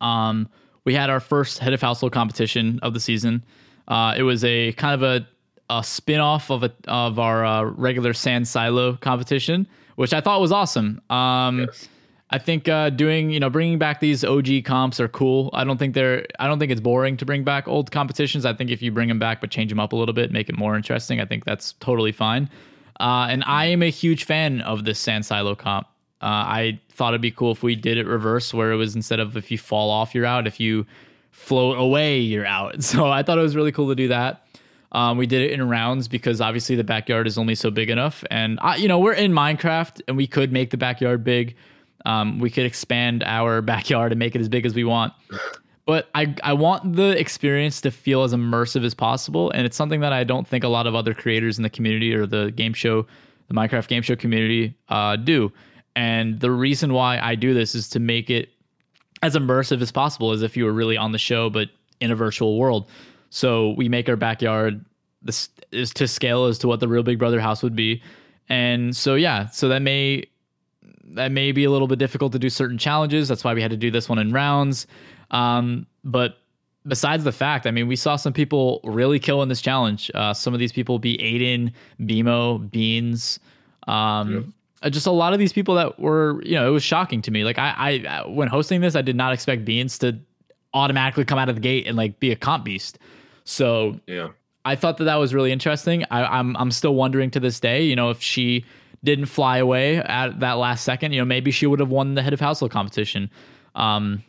um, 0.00 0.48
we 0.84 0.94
had 0.94 1.10
our 1.10 1.20
first 1.20 1.58
head 1.58 1.72
of 1.72 1.80
household 1.80 2.12
competition 2.12 2.78
of 2.82 2.94
the 2.94 3.00
season. 3.00 3.42
Uh, 3.88 4.14
it 4.16 4.22
was 4.22 4.44
a 4.44 4.72
kind 4.72 4.94
of 4.94 5.02
a 5.02 5.26
a 5.72 5.84
spin-off 5.84 6.50
of 6.50 6.64
a 6.64 6.72
of 6.88 7.18
our 7.18 7.44
uh, 7.44 7.62
regular 7.62 8.12
sand 8.12 8.48
silo 8.48 8.96
competition, 8.96 9.68
which 9.96 10.12
I 10.12 10.20
thought 10.20 10.40
was 10.40 10.52
awesome. 10.52 11.00
Um, 11.10 11.60
Yes. 11.60 11.88
I 12.32 12.38
think 12.38 12.68
uh, 12.68 12.90
doing 12.90 13.30
you 13.30 13.40
know 13.40 13.50
bringing 13.50 13.78
back 13.78 14.00
these 14.00 14.24
OG 14.24 14.64
comps 14.64 15.00
are 15.00 15.08
cool. 15.08 15.50
I 15.52 15.64
don't 15.64 15.78
think 15.78 15.94
they're 15.94 16.26
I 16.38 16.46
don't 16.46 16.58
think 16.58 16.70
it's 16.70 16.80
boring 16.80 17.16
to 17.18 17.24
bring 17.24 17.42
back 17.42 17.66
old 17.66 17.90
competitions. 17.90 18.46
I 18.46 18.54
think 18.54 18.70
if 18.70 18.80
you 18.82 18.92
bring 18.92 19.08
them 19.08 19.18
back 19.18 19.40
but 19.40 19.50
change 19.50 19.70
them 19.70 19.80
up 19.80 19.92
a 19.92 19.96
little 19.96 20.14
bit, 20.14 20.30
make 20.30 20.48
it 20.48 20.56
more 20.56 20.76
interesting, 20.76 21.20
I 21.20 21.26
think 21.26 21.44
that's 21.44 21.72
totally 21.74 22.12
fine. 22.12 22.48
Uh, 23.00 23.26
and 23.30 23.42
I 23.46 23.66
am 23.66 23.82
a 23.82 23.90
huge 23.90 24.24
fan 24.24 24.60
of 24.60 24.84
this 24.84 24.98
sand 24.98 25.26
silo 25.26 25.54
comp. 25.56 25.88
Uh, 26.22 26.26
I 26.26 26.80
thought 26.90 27.14
it'd 27.14 27.22
be 27.22 27.30
cool 27.30 27.52
if 27.52 27.62
we 27.62 27.74
did 27.74 27.96
it 27.96 28.06
reverse, 28.06 28.52
where 28.52 28.72
it 28.72 28.76
was 28.76 28.94
instead 28.94 29.20
of 29.20 29.36
if 29.36 29.50
you 29.50 29.56
fall 29.56 29.90
off, 29.90 30.14
you're 30.14 30.26
out. 30.26 30.46
If 30.46 30.60
you 30.60 30.86
float 31.30 31.78
away, 31.78 32.18
you're 32.18 32.46
out. 32.46 32.82
So 32.82 33.06
I 33.06 33.22
thought 33.22 33.38
it 33.38 33.42
was 33.42 33.56
really 33.56 33.72
cool 33.72 33.88
to 33.88 33.94
do 33.94 34.08
that. 34.08 34.46
Um, 34.92 35.16
we 35.16 35.26
did 35.26 35.42
it 35.42 35.52
in 35.52 35.68
rounds 35.68 36.08
because 36.08 36.40
obviously 36.40 36.74
the 36.74 36.84
backyard 36.84 37.26
is 37.26 37.38
only 37.38 37.54
so 37.54 37.70
big 37.70 37.90
enough, 37.90 38.24
and 38.30 38.58
I, 38.60 38.76
you 38.76 38.88
know 38.88 38.98
we're 38.98 39.12
in 39.12 39.32
Minecraft 39.32 40.02
and 40.08 40.16
we 40.16 40.26
could 40.26 40.52
make 40.52 40.70
the 40.70 40.76
backyard 40.76 41.22
big. 41.22 41.54
Um, 42.04 42.40
we 42.40 42.50
could 42.50 42.66
expand 42.66 43.22
our 43.22 43.62
backyard 43.72 44.10
and 44.10 44.18
make 44.18 44.34
it 44.34 44.40
as 44.40 44.48
big 44.48 44.66
as 44.66 44.74
we 44.74 44.82
want, 44.82 45.12
but 45.86 46.08
I 46.16 46.34
I 46.42 46.54
want 46.54 46.96
the 46.96 47.18
experience 47.18 47.80
to 47.82 47.92
feel 47.92 48.24
as 48.24 48.34
immersive 48.34 48.84
as 48.84 48.94
possible, 48.94 49.52
and 49.52 49.64
it's 49.64 49.76
something 49.76 50.00
that 50.00 50.12
I 50.12 50.24
don't 50.24 50.46
think 50.46 50.64
a 50.64 50.68
lot 50.68 50.88
of 50.88 50.96
other 50.96 51.14
creators 51.14 51.56
in 51.56 51.62
the 51.62 51.70
community 51.70 52.12
or 52.12 52.26
the 52.26 52.50
game 52.50 52.74
show, 52.74 53.06
the 53.46 53.54
Minecraft 53.54 53.86
game 53.86 54.02
show 54.02 54.16
community, 54.16 54.74
uh, 54.88 55.14
do. 55.14 55.52
And 56.00 56.40
the 56.40 56.50
reason 56.50 56.94
why 56.94 57.18
I 57.18 57.34
do 57.34 57.52
this 57.52 57.74
is 57.74 57.86
to 57.90 58.00
make 58.00 58.30
it 58.30 58.48
as 59.22 59.34
immersive 59.34 59.82
as 59.82 59.92
possible 59.92 60.30
as 60.30 60.40
if 60.40 60.56
you 60.56 60.64
were 60.64 60.72
really 60.72 60.96
on 60.96 61.12
the 61.12 61.18
show 61.18 61.50
but 61.50 61.68
in 62.00 62.10
a 62.10 62.16
virtual 62.16 62.56
world. 62.58 62.88
So 63.28 63.74
we 63.76 63.86
make 63.90 64.08
our 64.08 64.16
backyard 64.16 64.82
this 65.20 65.50
is 65.72 65.92
to 65.92 66.08
scale 66.08 66.46
as 66.46 66.56
to 66.60 66.68
what 66.68 66.80
the 66.80 66.88
real 66.88 67.02
big 67.02 67.18
brother 67.18 67.38
house 67.38 67.62
would 67.62 67.76
be. 67.76 68.02
And 68.48 68.96
so 68.96 69.14
yeah 69.14 69.48
so 69.50 69.68
that 69.68 69.82
may 69.82 70.24
that 71.04 71.32
may 71.32 71.52
be 71.52 71.64
a 71.64 71.70
little 71.70 71.86
bit 71.86 71.98
difficult 71.98 72.32
to 72.32 72.38
do 72.38 72.48
certain 72.48 72.78
challenges. 72.78 73.28
That's 73.28 73.44
why 73.44 73.52
we 73.52 73.60
had 73.60 73.70
to 73.70 73.76
do 73.76 73.90
this 73.90 74.08
one 74.08 74.18
in 74.18 74.32
rounds. 74.32 74.86
Um, 75.30 75.86
but 76.02 76.38
besides 76.86 77.24
the 77.24 77.32
fact 77.32 77.66
i 77.66 77.70
mean 77.70 77.86
we 77.86 77.94
saw 77.94 78.16
some 78.16 78.32
people 78.32 78.80
really 78.84 79.18
kill 79.18 79.42
in 79.42 79.50
this 79.50 79.60
challenge. 79.60 80.10
Uh, 80.14 80.32
some 80.32 80.54
of 80.54 80.60
these 80.60 80.72
people 80.72 80.98
be 80.98 81.18
aiden 81.18 81.74
BMO 82.00 82.70
beans. 82.70 83.38
Um, 83.86 84.54
just 84.88 85.06
a 85.06 85.10
lot 85.10 85.32
of 85.34 85.38
these 85.38 85.52
people 85.52 85.74
that 85.74 85.98
were 86.00 86.42
you 86.42 86.54
know 86.54 86.66
it 86.66 86.70
was 86.70 86.82
shocking 86.82 87.20
to 87.22 87.30
me. 87.30 87.44
Like 87.44 87.58
I, 87.58 88.02
I 88.08 88.26
when 88.28 88.48
hosting 88.48 88.80
this 88.80 88.96
i 88.96 89.02
did 89.02 89.16
not 89.16 89.32
expect 89.34 89.64
beans 89.66 89.98
to 89.98 90.18
automatically 90.72 91.24
come 91.24 91.38
out 91.38 91.48
of 91.48 91.56
the 91.56 91.60
gate 91.60 91.86
and 91.86 91.96
like 91.96 92.18
be 92.20 92.30
a 92.30 92.36
comp 92.36 92.64
beast. 92.64 92.98
So 93.44 94.00
Yeah. 94.06 94.28
i 94.64 94.76
thought 94.76 94.96
that 94.98 95.04
that 95.04 95.16
was 95.16 95.34
really 95.34 95.52
interesting. 95.52 96.04
I, 96.10 96.24
i'm 96.38 96.56
i'm 96.56 96.70
still 96.70 96.94
wondering 96.94 97.30
to 97.32 97.40
this 97.40 97.60
day 97.60 97.82
you 97.84 97.96
know 97.96 98.10
if 98.10 98.22
she 98.22 98.64
didn't 99.02 99.26
fly 99.26 99.58
away 99.58 99.96
at 99.96 100.40
that 100.40 100.54
last 100.54 100.84
second 100.84 101.12
you 101.12 101.20
know 101.20 101.24
maybe 101.24 101.50
she 101.50 101.66
would 101.66 101.80
have 101.80 101.88
won 101.90 102.14
the 102.14 102.22
head 102.22 102.32
of 102.32 102.40
household 102.40 102.70
competition. 102.70 103.28
Um 103.74 104.22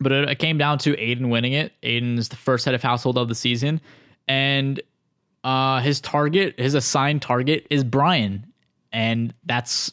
but 0.00 0.12
it, 0.12 0.28
it 0.30 0.38
came 0.38 0.58
down 0.58 0.78
to 0.78 0.94
aiden 0.94 1.28
winning 1.28 1.52
it. 1.52 1.72
Aiden's 1.82 2.28
the 2.28 2.36
first 2.36 2.64
head 2.64 2.74
of 2.74 2.82
household 2.82 3.18
of 3.18 3.26
the 3.28 3.34
season. 3.34 3.80
And 4.26 4.80
uh 5.44 5.80
his 5.80 6.00
target 6.00 6.58
his 6.58 6.74
assigned 6.74 7.22
target 7.22 7.66
is 7.70 7.84
brian 7.84 8.44
and 8.92 9.34
that's 9.44 9.92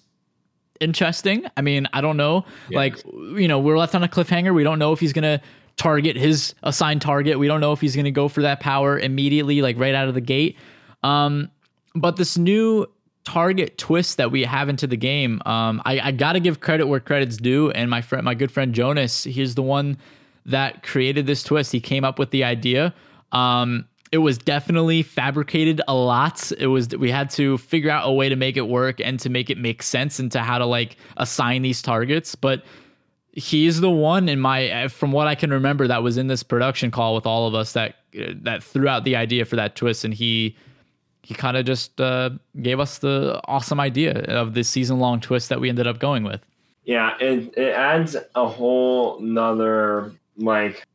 interesting. 0.80 1.46
I 1.56 1.62
mean, 1.62 1.88
I 1.94 2.02
don't 2.02 2.18
know. 2.18 2.46
Like, 2.72 2.98
you 3.06 3.48
know, 3.48 3.60
we're 3.60 3.78
left 3.78 3.96
on 3.96 4.04
a 4.04 4.08
cliffhanger. 4.08 4.54
We 4.54 4.64
don't 4.64 4.80
know 4.80 4.94
if 4.94 5.00
he's 5.00 5.14
gonna 5.14 5.42
target 5.78 6.16
his 6.16 6.54
assigned 6.64 7.02
target. 7.02 7.40
We 7.40 7.48
don't 7.48 7.62
know 7.62 7.72
if 7.72 7.82
he's 7.82 7.96
gonna 7.96 8.12
go 8.12 8.28
for 8.28 8.42
that 8.42 8.60
power 8.60 9.00
immediately, 9.00 9.62
like 9.62 9.78
right 9.78 9.96
out 9.96 10.08
of 10.08 10.14
the 10.14 10.22
gate. 10.22 10.58
Um, 11.04 11.52
but 11.94 12.18
this 12.18 12.38
new 12.38 12.88
target 13.24 13.78
twist 13.78 14.18
that 14.18 14.32
we 14.32 14.44
have 14.44 14.70
into 14.70 14.86
the 14.88 14.98
game, 14.98 15.42
um, 15.46 15.82
I, 15.86 16.00
I 16.00 16.12
gotta 16.12 16.40
give 16.40 16.60
credit 16.60 16.88
where 16.88 17.00
credit's 17.00 17.38
due. 17.38 17.72
And 17.72 17.90
my 17.90 18.02
friend, 18.02 18.24
my 18.24 18.36
good 18.36 18.52
friend 18.52 18.74
Jonas, 18.74 19.24
he's 19.24 19.56
the 19.56 19.64
one 19.64 19.98
that 20.46 20.84
created 20.84 21.26
this 21.26 21.44
twist. 21.44 21.72
He 21.72 21.80
came 21.80 22.04
up 22.04 22.20
with 22.20 22.32
the 22.32 22.44
idea. 22.44 22.94
Um, 23.32 23.88
it 24.15 24.19
was 24.19 24.38
definitely 24.38 25.04
fabricated 25.04 25.82
a 25.89 25.93
lot. 25.93 26.49
It 26.58 26.67
was 26.67 26.88
we 26.95 27.12
had 27.12 27.30
to 27.32 27.58
figure 27.58 27.89
out 27.89 28.08
a 28.08 28.12
way 28.13 28.30
to 28.30 28.38
make 28.38 28.56
it 28.56 28.69
work 28.69 29.01
and 29.01 29.19
to 29.19 29.30
make 29.30 29.49
it 29.49 29.58
make 29.58 29.84
sense 29.84 30.19
and 30.19 30.32
to 30.32 30.39
how 30.39 30.58
to 30.58 30.65
like 30.65 30.95
assign 31.17 31.63
these 31.63 31.82
targets. 31.82 32.34
But 32.34 32.63
he's 33.34 33.82
the 33.82 33.91
one 33.91 34.30
in 34.30 34.39
my 34.39 34.88
from 34.88 35.12
what 35.12 35.28
I 35.28 35.36
can 35.36 35.49
remember 35.49 35.86
that 35.88 36.01
was 36.01 36.15
in 36.15 36.28
this 36.28 36.43
production 36.43 36.91
call 36.91 37.13
with 37.13 37.25
all 37.25 37.45
of 37.45 37.56
us 37.56 37.73
that 37.73 37.97
that 38.13 38.63
threw 38.63 38.88
out 38.88 39.04
the 39.04 39.17
idea 39.17 39.43
for 39.43 39.58
that 39.58 39.75
twist 39.75 40.06
and 40.06 40.13
he 40.13 40.56
he 41.21 41.34
kind 41.34 41.58
of 41.58 41.65
just 41.65 41.99
uh, 41.99 42.30
gave 42.62 42.80
us 42.80 42.99
the 42.99 43.41
awesome 43.49 43.82
idea 43.82 44.13
of 44.28 44.54
this 44.54 44.69
season 44.69 44.99
long 44.99 45.19
twist 45.19 45.49
that 45.49 45.60
we 45.60 45.67
ended 45.67 45.88
up 45.88 45.99
going 45.99 46.23
with. 46.23 46.39
Yeah, 46.86 47.17
it, 47.19 47.54
it 47.58 47.73
adds 47.73 48.15
a 48.36 48.47
whole 48.47 49.19
nother 49.19 50.13
like 50.38 50.88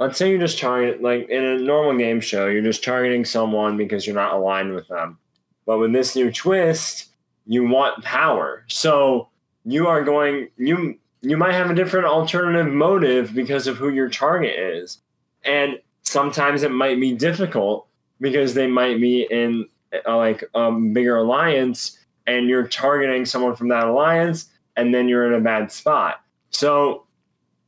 let's 0.00 0.16
say 0.16 0.30
you're 0.30 0.40
just 0.40 0.58
targeting 0.58 1.02
like 1.02 1.28
in 1.28 1.44
a 1.44 1.58
normal 1.58 1.96
game 1.96 2.20
show, 2.20 2.48
you're 2.48 2.62
just 2.62 2.82
targeting 2.82 3.24
someone 3.24 3.76
because 3.76 4.06
you're 4.06 4.16
not 4.16 4.32
aligned 4.32 4.74
with 4.74 4.88
them. 4.88 5.18
But 5.66 5.78
with 5.78 5.92
this 5.92 6.16
new 6.16 6.32
twist, 6.32 7.10
you 7.46 7.68
want 7.68 8.02
power. 8.02 8.64
So 8.66 9.28
you 9.64 9.86
are 9.86 10.02
going 10.02 10.48
you 10.56 10.98
you 11.20 11.36
might 11.36 11.52
have 11.52 11.70
a 11.70 11.74
different 11.74 12.06
alternative 12.06 12.72
motive 12.72 13.34
because 13.34 13.66
of 13.66 13.76
who 13.76 13.90
your 13.90 14.08
target 14.08 14.58
is. 14.58 14.98
And 15.44 15.78
sometimes 16.02 16.62
it 16.62 16.72
might 16.72 16.98
be 16.98 17.12
difficult 17.12 17.86
because 18.20 18.54
they 18.54 18.66
might 18.66 19.00
be 19.00 19.28
in 19.30 19.68
uh, 20.06 20.16
like 20.16 20.42
a 20.54 20.72
bigger 20.72 21.18
alliance 21.18 21.98
and 22.26 22.48
you're 22.48 22.66
targeting 22.66 23.26
someone 23.26 23.54
from 23.54 23.68
that 23.68 23.86
alliance 23.86 24.46
and 24.76 24.94
then 24.94 25.08
you're 25.08 25.26
in 25.26 25.38
a 25.38 25.44
bad 25.44 25.70
spot. 25.70 26.22
So 26.48 27.04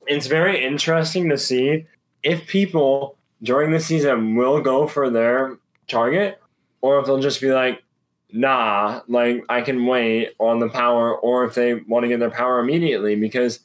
it's 0.07 0.27
very 0.27 0.65
interesting 0.65 1.29
to 1.29 1.37
see 1.37 1.87
if 2.23 2.47
people 2.47 3.17
during 3.43 3.73
the 3.73 3.81
season 3.81 4.37
will 4.37 4.61
go 4.61 4.87
for 4.87 5.11
their 5.11 5.59
target 5.89 6.41
or 6.81 6.99
if 7.01 7.07
they'll 7.07 7.21
just 7.21 7.41
be 7.41 7.51
like, 7.53 7.83
nah, 8.33 9.01
like 9.09 9.45
I 9.49 9.63
can 9.63 9.87
wait 9.87 10.31
on 10.39 10.59
the 10.61 10.69
power, 10.69 11.15
or 11.15 11.45
if 11.45 11.55
they 11.55 11.75
want 11.75 12.05
to 12.05 12.09
get 12.09 12.21
their 12.21 12.31
power 12.31 12.59
immediately. 12.61 13.15
Because 13.17 13.61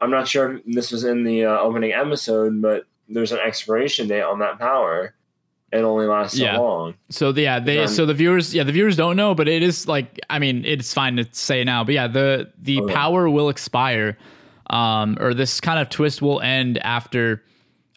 I'm 0.00 0.10
not 0.10 0.28
sure 0.28 0.56
if 0.56 0.62
this 0.66 0.90
was 0.92 1.04
in 1.04 1.24
the 1.24 1.44
uh, 1.46 1.58
opening 1.58 1.92
episode, 1.92 2.60
but 2.60 2.84
there's 3.08 3.32
an 3.32 3.38
expiration 3.38 4.08
date 4.08 4.22
on 4.22 4.38
that 4.40 4.58
power. 4.58 5.14
It 5.72 5.78
only 5.78 6.06
lasts 6.06 6.38
Yeah. 6.38 6.56
so 6.56 6.62
long. 6.62 6.94
So 7.10 7.32
the, 7.32 7.42
yeah, 7.42 7.58
they 7.58 7.80
Um, 7.80 7.88
so 7.88 8.06
the 8.06 8.14
viewers 8.14 8.54
yeah 8.54 8.62
the 8.62 8.70
viewers 8.72 8.96
don't 8.96 9.16
know, 9.16 9.34
but 9.34 9.48
it 9.48 9.62
is 9.62 9.88
like 9.88 10.20
I 10.30 10.38
mean 10.38 10.64
it's 10.64 10.94
fine 10.94 11.16
to 11.16 11.26
say 11.32 11.64
now, 11.64 11.82
but 11.82 11.94
yeah 11.94 12.06
the 12.06 12.52
the 12.58 12.78
Oh, 12.80 12.88
yeah. 12.88 12.94
power 12.94 13.28
will 13.28 13.48
expire, 13.48 14.16
um, 14.70 15.16
or 15.20 15.34
this 15.34 15.60
kind 15.60 15.78
of 15.80 15.88
twist 15.88 16.22
will 16.22 16.40
end 16.40 16.78
after 16.78 17.42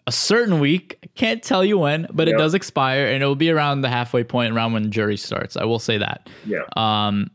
a 0.07 0.11
certain 0.11 0.59
week. 0.59 0.97
I 1.03 1.07
can't 1.15 1.43
tell 1.43 1.63
you 1.63 1.77
when, 1.77 2.07
but 2.11 2.27
it 2.27 2.37
does 2.37 2.53
expire, 2.53 3.07
and 3.07 3.21
it 3.21 3.25
will 3.25 3.35
be 3.35 3.51
around 3.51 3.81
the 3.81 3.89
halfway 3.89 4.23
point, 4.23 4.53
around 4.53 4.73
when 4.73 4.83
the 4.83 4.89
jury 4.89 5.17
starts. 5.17 5.57
I 5.57 5.65
will 5.65 5.79
say 5.79 5.97
that. 5.97 6.29
Yeah. 6.45 6.63
Um, 6.75 7.29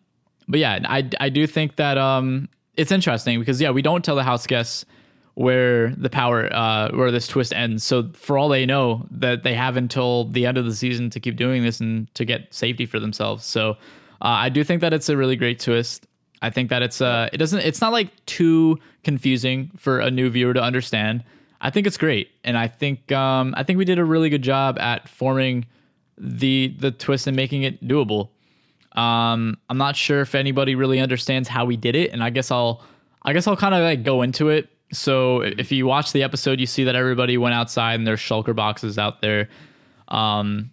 but 0.48 0.58
yeah, 0.58 0.80
I 0.84 1.08
I 1.20 1.28
do 1.28 1.46
think 1.46 1.76
that 1.76 1.98
um 1.98 2.48
it's 2.76 2.90
interesting 2.90 3.38
because 3.38 3.60
yeah 3.60 3.70
we 3.70 3.82
don't 3.82 4.04
tell 4.04 4.16
the 4.16 4.22
house 4.24 4.46
guests 4.46 4.84
where 5.34 5.90
the 5.96 6.10
power 6.10 6.52
uh 6.52 6.90
where 6.92 7.10
this 7.10 7.28
twist 7.28 7.52
ends. 7.52 7.84
So 7.84 8.10
for 8.14 8.38
all 8.38 8.48
they 8.48 8.66
know, 8.66 9.06
that 9.10 9.42
they 9.44 9.54
have 9.54 9.76
until 9.76 10.24
the 10.24 10.46
end 10.46 10.58
of 10.58 10.64
the 10.64 10.74
season 10.74 11.10
to 11.10 11.20
keep 11.20 11.36
doing 11.36 11.62
this 11.62 11.80
and 11.80 12.12
to 12.14 12.24
get 12.24 12.52
safety 12.52 12.86
for 12.86 12.98
themselves. 12.98 13.44
So 13.44 13.70
uh, 14.20 14.38
I 14.46 14.48
do 14.48 14.64
think 14.64 14.80
that 14.80 14.92
it's 14.92 15.08
a 15.08 15.16
really 15.16 15.36
great 15.36 15.58
twist. 15.60 16.06
I 16.42 16.50
think 16.50 16.70
that 16.70 16.82
it's 16.82 17.00
uh 17.00 17.28
it 17.32 17.36
doesn't 17.36 17.60
it's 17.60 17.80
not 17.80 17.92
like 17.92 18.08
too 18.26 18.78
confusing 19.04 19.70
for 19.76 20.00
a 20.00 20.10
new 20.10 20.28
viewer 20.30 20.54
to 20.54 20.62
understand. 20.62 21.22
I 21.62 21.70
think 21.70 21.86
it's 21.86 21.96
great, 21.96 22.32
and 22.44 22.58
I 22.58 22.68
think 22.68 23.10
um 23.12 23.54
I 23.56 23.62
think 23.62 23.78
we 23.78 23.86
did 23.86 23.98
a 23.98 24.04
really 24.04 24.28
good 24.28 24.42
job 24.42 24.78
at 24.78 25.08
forming 25.08 25.64
the 26.18 26.74
the 26.78 26.90
twist 26.90 27.26
and 27.26 27.36
making 27.36 27.62
it 27.62 27.82
doable. 27.86 28.28
Um, 28.94 29.56
I'm 29.70 29.78
not 29.78 29.96
sure 29.96 30.20
if 30.20 30.34
anybody 30.34 30.74
really 30.74 31.00
understands 31.00 31.48
how 31.48 31.64
we 31.64 31.76
did 31.76 31.96
it, 31.96 32.12
and 32.12 32.22
I 32.22 32.28
guess 32.28 32.50
I'll, 32.50 32.82
I 33.22 33.32
guess 33.32 33.46
I'll 33.46 33.56
kind 33.56 33.74
of 33.74 33.80
like 33.80 34.02
go 34.02 34.20
into 34.20 34.50
it. 34.50 34.68
So 34.92 35.40
if 35.40 35.72
you 35.72 35.86
watch 35.86 36.12
the 36.12 36.22
episode, 36.22 36.60
you 36.60 36.66
see 36.66 36.84
that 36.84 36.94
everybody 36.94 37.38
went 37.38 37.54
outside 37.54 37.94
and 37.94 38.06
there's 38.06 38.20
shulker 38.20 38.54
boxes 38.54 38.98
out 38.98 39.22
there, 39.22 39.48
um, 40.08 40.70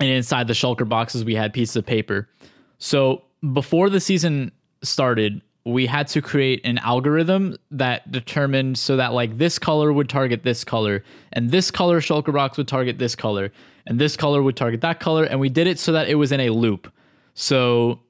and 0.00 0.08
inside 0.08 0.46
the 0.46 0.54
shulker 0.54 0.88
boxes 0.88 1.22
we 1.22 1.34
had 1.34 1.52
pieces 1.52 1.76
of 1.76 1.84
paper. 1.84 2.30
So 2.78 3.24
before 3.52 3.90
the 3.90 4.00
season 4.00 4.52
started, 4.82 5.42
we 5.64 5.86
had 5.86 6.08
to 6.08 6.22
create 6.22 6.60
an 6.64 6.78
algorithm 6.78 7.56
that 7.70 8.10
determined 8.10 8.78
so 8.78 8.96
that 8.96 9.12
like 9.12 9.36
this 9.38 9.58
color 9.58 9.92
would 9.92 10.08
target 10.08 10.42
this 10.42 10.64
color, 10.64 11.04
and 11.32 11.50
this 11.50 11.70
color 11.70 12.00
shulker 12.00 12.32
box 12.32 12.56
would 12.56 12.68
target 12.68 12.98
this 12.98 13.14
color, 13.14 13.52
and 13.86 13.98
this 13.98 14.16
color 14.16 14.42
would 14.42 14.56
target 14.56 14.80
that 14.80 15.00
color, 15.00 15.24
and 15.24 15.40
we 15.40 15.48
did 15.48 15.66
it 15.66 15.78
so 15.78 15.92
that 15.92 16.08
it 16.08 16.14
was 16.14 16.32
in 16.32 16.40
a 16.40 16.50
loop. 16.50 16.92
So 17.34 18.00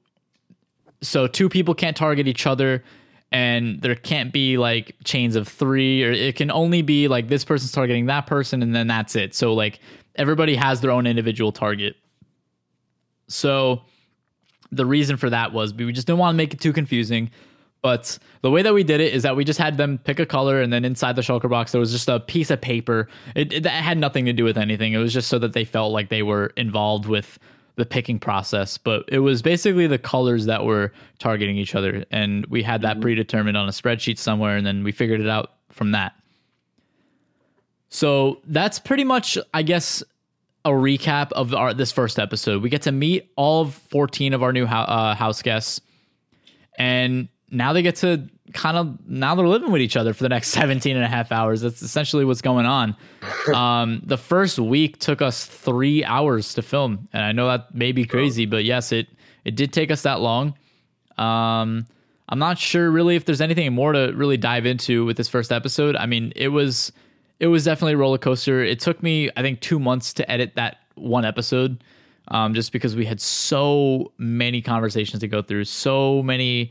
so 1.02 1.26
two 1.26 1.48
people 1.48 1.74
can't 1.74 1.96
target 1.96 2.28
each 2.28 2.46
other 2.46 2.84
and 3.32 3.80
there 3.80 3.94
can't 3.94 4.32
be 4.32 4.58
like 4.58 4.94
chains 5.04 5.36
of 5.36 5.48
3 5.48 6.04
or 6.04 6.12
it 6.12 6.36
can 6.36 6.50
only 6.50 6.82
be 6.82 7.08
like 7.08 7.28
this 7.28 7.44
person's 7.44 7.72
targeting 7.72 8.06
that 8.06 8.26
person 8.26 8.62
and 8.62 8.74
then 8.74 8.86
that's 8.86 9.16
it. 9.16 9.34
So 9.34 9.54
like 9.54 9.80
everybody 10.16 10.56
has 10.56 10.80
their 10.80 10.90
own 10.90 11.06
individual 11.06 11.52
target. 11.52 11.96
So 13.28 13.82
the 14.72 14.86
reason 14.86 15.16
for 15.16 15.30
that 15.30 15.52
was 15.52 15.74
we 15.74 15.92
just 15.92 16.06
didn't 16.06 16.18
want 16.18 16.34
to 16.34 16.36
make 16.36 16.54
it 16.54 16.60
too 16.60 16.72
confusing. 16.72 17.30
But 17.82 18.18
the 18.42 18.50
way 18.50 18.60
that 18.62 18.74
we 18.74 18.84
did 18.84 19.00
it 19.00 19.14
is 19.14 19.22
that 19.22 19.36
we 19.36 19.44
just 19.44 19.58
had 19.58 19.78
them 19.78 19.98
pick 19.98 20.20
a 20.20 20.26
color, 20.26 20.60
and 20.60 20.72
then 20.72 20.84
inside 20.84 21.16
the 21.16 21.22
shulker 21.22 21.48
box 21.48 21.72
there 21.72 21.80
was 21.80 21.92
just 21.92 22.08
a 22.08 22.20
piece 22.20 22.50
of 22.50 22.60
paper. 22.60 23.08
It, 23.34 23.52
it, 23.52 23.66
had 23.66 23.96
nothing 23.96 24.26
to 24.26 24.32
do 24.32 24.44
with 24.44 24.58
anything. 24.58 24.92
It 24.92 24.98
was 24.98 25.14
just 25.14 25.28
so 25.28 25.38
that 25.38 25.54
they 25.54 25.64
felt 25.64 25.92
like 25.92 26.10
they 26.10 26.22
were 26.22 26.52
involved 26.56 27.06
with 27.06 27.38
the 27.76 27.86
picking 27.86 28.18
process. 28.18 28.76
But 28.76 29.04
it 29.08 29.20
was 29.20 29.40
basically 29.40 29.86
the 29.86 29.98
colors 29.98 30.44
that 30.44 30.64
were 30.64 30.92
targeting 31.18 31.56
each 31.56 31.74
other, 31.74 32.04
and 32.10 32.44
we 32.46 32.62
had 32.62 32.82
that 32.82 32.94
mm-hmm. 32.94 33.02
predetermined 33.02 33.56
on 33.56 33.66
a 33.66 33.72
spreadsheet 33.72 34.18
somewhere, 34.18 34.56
and 34.56 34.66
then 34.66 34.84
we 34.84 34.92
figured 34.92 35.20
it 35.20 35.28
out 35.28 35.52
from 35.70 35.92
that. 35.92 36.12
So 37.88 38.40
that's 38.46 38.78
pretty 38.78 39.04
much, 39.04 39.38
I 39.52 39.62
guess, 39.62 40.02
a 40.64 40.70
recap 40.70 41.32
of 41.32 41.54
our 41.54 41.74
this 41.74 41.92
first 41.92 42.18
episode. 42.18 42.62
We 42.62 42.68
get 42.68 42.82
to 42.82 42.92
meet 42.92 43.32
all 43.36 43.62
of 43.62 43.74
14 43.74 44.34
of 44.34 44.42
our 44.42 44.52
new 44.52 44.64
uh, 44.64 45.14
house 45.14 45.42
guests, 45.42 45.80
and 46.78 47.28
now 47.50 47.72
they 47.72 47.82
get 47.82 47.96
to 47.96 48.28
kind 48.52 48.76
of 48.76 48.98
now 49.08 49.34
they're 49.34 49.46
living 49.46 49.70
with 49.70 49.80
each 49.80 49.96
other 49.96 50.12
for 50.12 50.22
the 50.22 50.28
next 50.28 50.48
17 50.52 50.96
and 50.96 51.04
a 51.04 51.08
half 51.08 51.32
hours. 51.32 51.60
That's 51.60 51.82
essentially 51.82 52.24
what's 52.24 52.42
going 52.42 52.66
on. 52.66 52.96
Um, 53.54 54.02
the 54.04 54.18
first 54.18 54.58
week 54.58 54.98
took 54.98 55.22
us 55.22 55.44
three 55.44 56.04
hours 56.04 56.54
to 56.54 56.62
film, 56.62 57.08
and 57.12 57.24
I 57.24 57.32
know 57.32 57.48
that 57.48 57.74
may 57.74 57.90
be 57.90 58.04
crazy, 58.04 58.44
but 58.46 58.64
yes, 58.64 58.92
it 58.92 59.08
it 59.44 59.56
did 59.56 59.72
take 59.72 59.90
us 59.90 60.02
that 60.02 60.20
long. 60.20 60.54
Um, 61.16 61.86
I'm 62.28 62.38
not 62.38 62.58
sure 62.58 62.90
really 62.90 63.16
if 63.16 63.24
there's 63.24 63.40
anything 63.40 63.72
more 63.72 63.92
to 63.92 64.12
really 64.12 64.36
dive 64.36 64.66
into 64.66 65.04
with 65.04 65.16
this 65.16 65.28
first 65.28 65.50
episode. 65.50 65.96
I 65.96 66.06
mean, 66.06 66.32
it 66.36 66.48
was 66.48 66.92
it 67.40 67.46
was 67.46 67.64
definitely 67.64 67.94
a 67.94 67.96
roller 67.96 68.18
coaster. 68.18 68.62
It 68.62 68.80
took 68.80 69.02
me, 69.02 69.30
I 69.36 69.42
think, 69.42 69.60
two 69.60 69.78
months 69.78 70.12
to 70.14 70.30
edit 70.30 70.52
that 70.56 70.76
one 70.94 71.24
episode, 71.24 71.82
um, 72.28 72.54
just 72.54 72.70
because 72.70 72.94
we 72.94 73.06
had 73.06 73.20
so 73.20 74.12
many 74.18 74.60
conversations 74.60 75.20
to 75.20 75.28
go 75.28 75.40
through, 75.42 75.64
so 75.64 76.22
many 76.22 76.70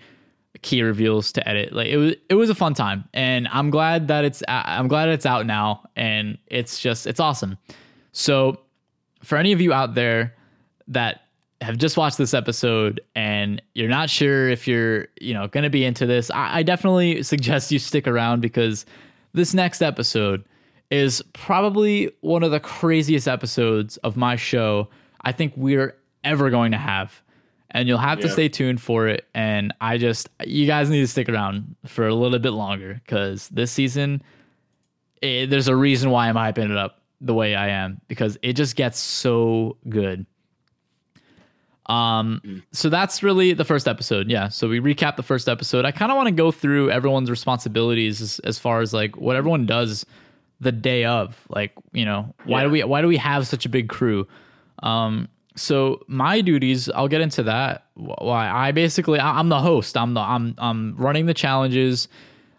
key 0.62 0.84
reveals 0.84 1.32
to 1.34 1.50
edit. 1.50 1.74
Like 1.74 1.88
it 1.88 1.98
was, 1.98 2.16
it 2.30 2.36
was 2.36 2.50
a 2.50 2.56
fun 2.56 2.76
time, 2.76 3.04
and 3.14 3.48
I'm 3.52 3.72
glad 3.72 4.08
that 4.08 4.24
it's, 4.24 4.44
I'm 4.48 4.88
glad 4.88 5.10
it's 5.10 5.26
out 5.26 5.48
now, 5.48 5.90
and 5.96 6.38
it's 6.48 6.80
just, 6.80 7.08
it's 7.08 7.20
awesome. 7.20 7.58
So, 8.12 8.60
for 9.24 9.38
any 9.38 9.52
of 9.52 9.60
you 9.60 9.74
out 9.74 9.96
there 9.96 10.36
that 10.88 11.24
have 11.62 11.78
just 11.78 11.98
watched 11.98 12.18
this 12.18 12.34
episode 12.34 13.02
and 13.16 13.62
you're 13.74 13.90
not 13.90 14.10
sure 14.10 14.48
if 14.48 14.66
you're, 14.66 15.08
you 15.20 15.34
know, 15.34 15.48
going 15.48 15.66
to 15.66 15.70
be 15.70 15.84
into 15.84 16.06
this, 16.06 16.32
I, 16.32 16.60
I 16.60 16.64
definitely 16.64 17.22
suggest 17.24 17.70
you 17.70 17.80
stick 17.80 18.08
around 18.08 18.42
because 18.42 18.86
this 19.34 19.54
next 19.54 19.82
episode 19.82 20.46
is 20.92 21.22
probably 21.34 22.12
one 22.22 22.44
of 22.44 22.52
the 22.52 22.60
craziest 22.60 23.28
episodes 23.28 23.98
of 23.98 24.18
my 24.18 24.36
show 24.36 24.88
I 25.22 25.32
think 25.32 25.54
we're 25.56 25.96
ever 26.24 26.50
going 26.50 26.72
to 26.72 26.78
have. 26.78 27.22
And 27.72 27.88
you'll 27.88 28.00
have 28.00 28.20
yeah. 28.20 28.28
to 28.28 28.32
stay 28.32 28.50
tuned 28.50 28.82
for 28.82 29.08
it. 29.08 29.28
And 29.36 29.74
I 29.80 30.00
just, 30.00 30.30
you 30.44 30.66
guys 30.66 30.90
need 30.90 31.02
to 31.02 31.08
stick 31.08 31.30
around 31.30 31.76
for 31.86 32.08
a 32.08 32.16
little 32.16 32.40
bit 32.40 32.52
longer 32.52 33.00
because 33.06 33.48
this 33.50 33.72
season, 33.72 34.24
it, 35.22 35.52
there's 35.52 35.68
a 35.68 35.76
reason 35.76 36.10
why 36.10 36.30
I'm 36.30 36.36
hyping 36.36 36.72
it 36.72 36.78
up 36.78 37.02
the 37.22 37.34
way 37.34 37.54
I 37.54 37.68
am 37.70 38.02
because 38.08 38.40
it 38.42 38.54
just 38.54 38.76
gets 38.76 38.98
so 38.98 39.78
good. 39.88 40.26
Um, 41.86 42.64
so 42.72 42.90
that's 42.90 43.22
really 43.22 43.54
the 43.54 43.66
first 43.66 43.88
episode. 43.88 44.30
Yeah. 44.30 44.48
So 44.50 44.68
we 44.68 44.80
recap 44.80 45.16
the 45.16 45.24
first 45.24 45.48
episode. 45.48 45.86
I 45.86 45.92
kind 45.92 46.12
of 46.12 46.16
want 46.16 46.28
to 46.28 46.34
go 46.34 46.52
through 46.52 46.90
everyone's 46.90 47.30
responsibilities 47.30 48.22
as, 48.22 48.40
as 48.40 48.58
far 48.58 48.82
as 48.82 48.94
like 48.94 49.18
what 49.18 49.36
everyone 49.36 49.68
does 49.68 50.06
the 50.60 50.72
day 50.72 51.06
of. 51.06 51.38
Like, 51.50 51.74
you 51.92 52.06
know, 52.06 52.34
why 52.46 52.60
yeah. 52.60 52.66
do 52.66 52.72
we 52.72 52.84
why 52.84 53.02
do 53.02 53.08
we 53.08 53.18
have 53.18 53.48
such 53.48 53.66
a 53.66 53.70
big 53.70 53.90
crew? 53.90 54.28
Um, 54.84 55.28
so 55.56 56.04
my 56.08 56.42
duties, 56.42 56.90
I'll 56.90 57.08
get 57.08 57.22
into 57.22 57.44
that. 57.44 57.86
Why 57.96 58.50
I 58.50 58.72
basically 58.72 59.20
I'm 59.20 59.50
the 59.50 59.60
host. 59.60 59.98
I'm 59.98 60.14
the 60.14 60.22
I'm 60.22 60.56
I'm 60.58 60.96
running 60.96 61.26
the 61.26 61.34
challenges. 61.34 62.08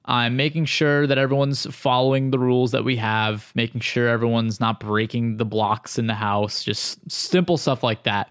I'm 0.06 0.34
making 0.36 0.64
sure 0.64 1.06
that 1.06 1.18
everyone's 1.18 1.66
following 1.66 2.30
the 2.30 2.38
rules 2.38 2.72
that 2.72 2.84
we 2.84 2.96
have, 2.96 3.52
making 3.54 3.82
sure 3.82 4.08
everyone's 4.08 4.58
not 4.58 4.80
breaking 4.80 5.36
the 5.36 5.44
blocks 5.44 5.98
in 5.98 6.08
the 6.08 6.14
house, 6.14 6.64
just 6.64 6.98
simple 7.10 7.56
stuff 7.56 7.84
like 7.84 8.02
that. 8.04 8.30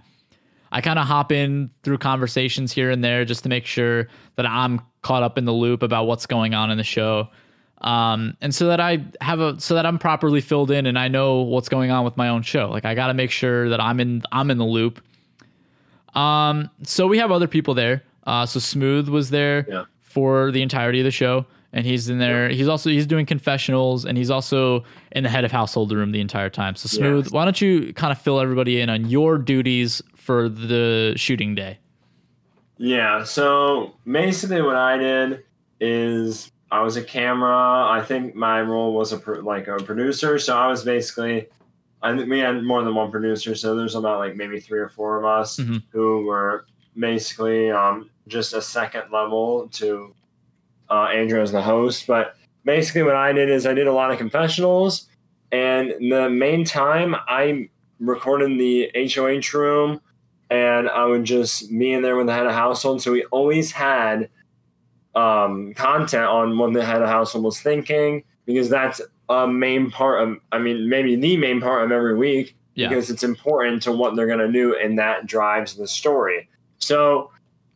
I 0.71 0.81
kind 0.81 0.99
of 0.99 1.07
hop 1.07 1.31
in 1.31 1.69
through 1.83 1.99
conversations 1.99 2.71
here 2.71 2.91
and 2.91 3.03
there 3.03 3.23
just 3.23 3.43
to 3.43 3.49
make 3.49 3.65
sure 3.65 4.07
that 4.35 4.45
I'm 4.45 4.81
caught 5.03 5.23
up 5.23 5.37
in 5.37 5.45
the 5.45 5.53
loop 5.53 5.81
about 5.81 6.05
what's 6.05 6.25
going 6.25 6.53
on 6.53 6.69
in 6.69 6.77
the 6.77 6.83
show 6.83 7.29
um, 7.81 8.35
and 8.41 8.53
so 8.53 8.67
that 8.67 8.79
I 8.79 9.05
have 9.21 9.39
a 9.39 9.59
so 9.59 9.75
that 9.75 9.85
I'm 9.85 9.97
properly 9.97 10.41
filled 10.41 10.71
in 10.71 10.85
and 10.85 10.99
I 10.99 11.07
know 11.07 11.41
what's 11.41 11.69
going 11.69 11.91
on 11.91 12.03
with 12.03 12.17
my 12.17 12.29
own 12.29 12.41
show. 12.41 12.69
Like 12.69 12.85
I 12.85 12.93
got 12.93 13.07
to 13.07 13.13
make 13.13 13.31
sure 13.31 13.69
that 13.69 13.79
I'm 13.79 13.99
in 13.99 14.23
I'm 14.31 14.51
in 14.51 14.57
the 14.57 14.65
loop. 14.65 15.01
Um, 16.13 16.69
so 16.83 17.07
we 17.07 17.17
have 17.19 17.31
other 17.31 17.47
people 17.47 17.73
there. 17.73 18.03
Uh, 18.25 18.45
so 18.45 18.59
Smooth 18.59 19.07
was 19.07 19.29
there 19.29 19.65
yeah. 19.69 19.85
for 20.01 20.51
the 20.51 20.61
entirety 20.61 20.99
of 20.99 21.05
the 21.05 21.11
show, 21.11 21.45
and 21.71 21.85
he's 21.85 22.09
in 22.09 22.19
there. 22.19 22.49
Yeah. 22.49 22.55
He's 22.57 22.67
also 22.67 22.89
he's 22.89 23.07
doing 23.07 23.25
confessionals, 23.25 24.03
and 24.03 24.17
he's 24.17 24.29
also 24.29 24.83
in 25.13 25.23
the 25.23 25.29
head 25.29 25.45
of 25.45 25.51
household 25.51 25.91
room 25.93 26.11
the 26.11 26.21
entire 26.21 26.49
time. 26.49 26.75
So 26.75 26.87
Smooth, 26.89 27.27
yeah. 27.27 27.31
why 27.31 27.45
don't 27.45 27.61
you 27.61 27.93
kind 27.93 28.11
of 28.11 28.19
fill 28.19 28.39
everybody 28.41 28.81
in 28.81 28.89
on 28.89 29.09
your 29.09 29.37
duties 29.37 30.01
for 30.15 30.49
the 30.49 31.13
shooting 31.15 31.55
day? 31.55 31.79
Yeah. 32.77 33.23
So 33.23 33.95
basically, 34.05 34.61
what 34.61 34.75
I 34.75 34.97
did 34.97 35.43
is 35.79 36.51
I 36.71 36.81
was 36.81 36.97
a 36.97 37.03
camera. 37.03 37.87
I 37.89 38.03
think 38.05 38.35
my 38.35 38.61
role 38.61 38.93
was 38.93 39.11
a 39.11 39.17
like 39.41 39.67
a 39.67 39.77
producer. 39.77 40.37
So 40.37 40.55
I 40.57 40.67
was 40.67 40.83
basically, 40.83 41.47
I 42.01 42.15
think 42.15 42.29
we 42.29 42.39
had 42.39 42.63
more 42.63 42.83
than 42.83 42.93
one 42.93 43.11
producer. 43.11 43.55
So 43.55 43.75
there's 43.75 43.95
about 43.95 44.19
like 44.19 44.35
maybe 44.35 44.59
three 44.59 44.79
or 44.79 44.89
four 44.89 45.17
of 45.17 45.25
us 45.25 45.57
mm-hmm. 45.57 45.77
who 45.91 46.25
were 46.25 46.65
basically 46.97 47.71
um, 47.71 48.09
just 48.27 48.53
a 48.53 48.61
second 48.61 49.11
level 49.11 49.67
to 49.73 50.13
uh, 50.89 51.05
Andrew 51.05 51.41
as 51.41 51.51
the 51.51 51.61
host. 51.61 52.05
But 52.05 52.35
basically, 52.63 53.03
what 53.03 53.15
I 53.15 53.33
did 53.33 53.49
is 53.49 53.65
I 53.65 53.73
did 53.73 53.87
a 53.87 53.93
lot 53.93 54.11
of 54.11 54.17
confessionals, 54.17 55.07
and 55.51 55.93
the 55.99 56.29
main 56.29 56.65
time 56.65 57.15
I 57.27 57.69
recorded 57.99 58.51
in 58.51 58.57
the 58.57 58.91
HOH 58.95 59.57
room, 59.57 60.01
and 60.49 60.87
I 60.87 61.05
would 61.05 61.23
just 61.23 61.69
be 61.69 61.91
in 61.91 62.01
there 62.03 62.15
with 62.15 62.27
the 62.27 62.33
head 62.33 62.45
of 62.45 62.53
household. 62.53 63.01
So 63.01 63.11
we 63.11 63.23
always 63.25 63.71
had 63.71 64.29
um, 65.15 65.73
content 65.73 66.25
on 66.25 66.57
what 66.57 66.73
the 66.73 66.85
head 66.85 67.01
of 67.01 67.09
household 67.09 67.43
was 67.43 67.59
thinking 67.59 68.23
because 68.45 68.69
that's 68.69 69.01
a 69.29 69.47
main 69.47 69.91
part 69.91 70.27
of 70.27 70.37
i 70.51 70.57
mean 70.57 70.89
maybe 70.89 71.15
the 71.15 71.37
main 71.37 71.61
part 71.61 71.83
of 71.83 71.91
every 71.91 72.15
week 72.15 72.55
yeah. 72.79 72.87
because 72.87 73.09
it's 73.09 73.23
important 73.23 73.83
to 73.83 73.91
what 73.91 74.15
they're 74.15 74.27
going 74.27 74.39
to 74.39 74.51
do 74.51 74.75
and 74.75 74.97
that 74.97 75.25
drives 75.25 75.75
the 75.75 75.87
story. 75.87 76.49
So 76.77 77.31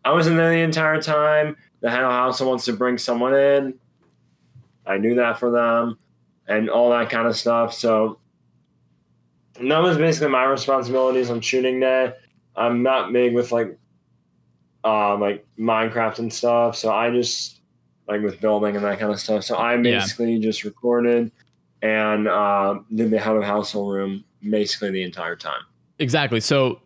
i 0.05 0.11
was 0.11 0.27
in 0.27 0.37
there 0.37 0.49
the 0.49 0.61
entire 0.61 1.01
time. 1.01 1.57
The 1.81 1.89
head 1.89 2.03
of 2.03 2.11
household 2.11 2.49
wants 2.49 2.65
to 2.65 2.73
bring 2.73 2.97
someone 2.97 3.35
in. 3.35 3.73
I 4.85 4.97
knew 4.97 5.15
that 5.15 5.39
for 5.39 5.51
them 5.51 5.97
and 6.47 6.69
all 6.69 6.89
that 6.91 7.09
kind 7.09 7.27
of 7.27 7.35
stuff. 7.35 7.73
So 7.73 8.19
that 9.59 9.79
was 9.79 9.97
basically 9.97 10.29
my 10.29 10.45
responsibilities 10.45 11.29
on 11.29 11.41
shooting 11.41 11.79
day. 11.79 12.13
I'm 12.55 12.83
not 12.83 13.11
big 13.11 13.33
with 13.33 13.51
like 13.51 13.77
um, 14.83 15.21
like 15.21 15.45
Minecraft 15.57 16.19
and 16.19 16.33
stuff. 16.33 16.75
So 16.75 16.91
I 16.91 17.11
just 17.11 17.59
like 18.07 18.21
with 18.21 18.39
building 18.41 18.75
and 18.75 18.83
that 18.85 18.99
kind 18.99 19.11
of 19.11 19.19
stuff. 19.19 19.43
So 19.43 19.57
I 19.57 19.77
basically 19.77 20.33
yeah. 20.33 20.41
just 20.41 20.63
recorded 20.63 21.31
and 21.81 22.27
uh, 22.27 22.79
did 22.93 23.11
the 23.11 23.19
how 23.19 23.39
to 23.39 23.45
household 23.45 23.93
room 23.93 24.23
basically 24.49 24.91
the 24.91 25.03
entire 25.03 25.35
time. 25.35 25.61
Exactly. 25.99 26.39
So 26.39 26.79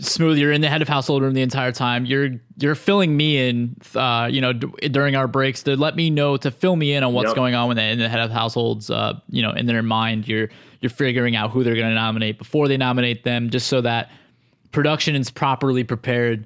smooth 0.00 0.36
you're 0.36 0.50
in 0.50 0.60
the 0.60 0.68
head 0.68 0.82
of 0.82 0.88
household 0.88 1.22
room 1.22 1.34
the 1.34 1.42
entire 1.42 1.70
time 1.70 2.04
you're 2.04 2.30
you're 2.58 2.74
filling 2.74 3.16
me 3.16 3.48
in 3.48 3.76
uh 3.94 4.28
you 4.30 4.40
know 4.40 4.52
d- 4.52 4.88
during 4.88 5.14
our 5.14 5.28
breaks 5.28 5.62
to 5.62 5.76
let 5.76 5.94
me 5.94 6.10
know 6.10 6.36
to 6.36 6.50
fill 6.50 6.74
me 6.74 6.92
in 6.92 7.04
on 7.04 7.12
what's 7.12 7.28
yep. 7.28 7.36
going 7.36 7.54
on 7.54 7.68
with 7.68 7.76
the, 7.76 7.82
in 7.84 8.00
the 8.00 8.08
head 8.08 8.18
of 8.18 8.30
households 8.30 8.90
uh 8.90 9.12
you 9.28 9.40
know 9.40 9.52
in 9.52 9.66
their 9.66 9.84
mind 9.84 10.26
you're 10.26 10.48
you're 10.80 10.90
figuring 10.90 11.36
out 11.36 11.50
who 11.52 11.62
they're 11.62 11.76
going 11.76 11.88
to 11.88 11.94
nominate 11.94 12.38
before 12.38 12.66
they 12.66 12.76
nominate 12.76 13.22
them 13.22 13.50
just 13.50 13.68
so 13.68 13.80
that 13.80 14.10
production 14.72 15.14
is 15.14 15.30
properly 15.30 15.84
prepared 15.84 16.44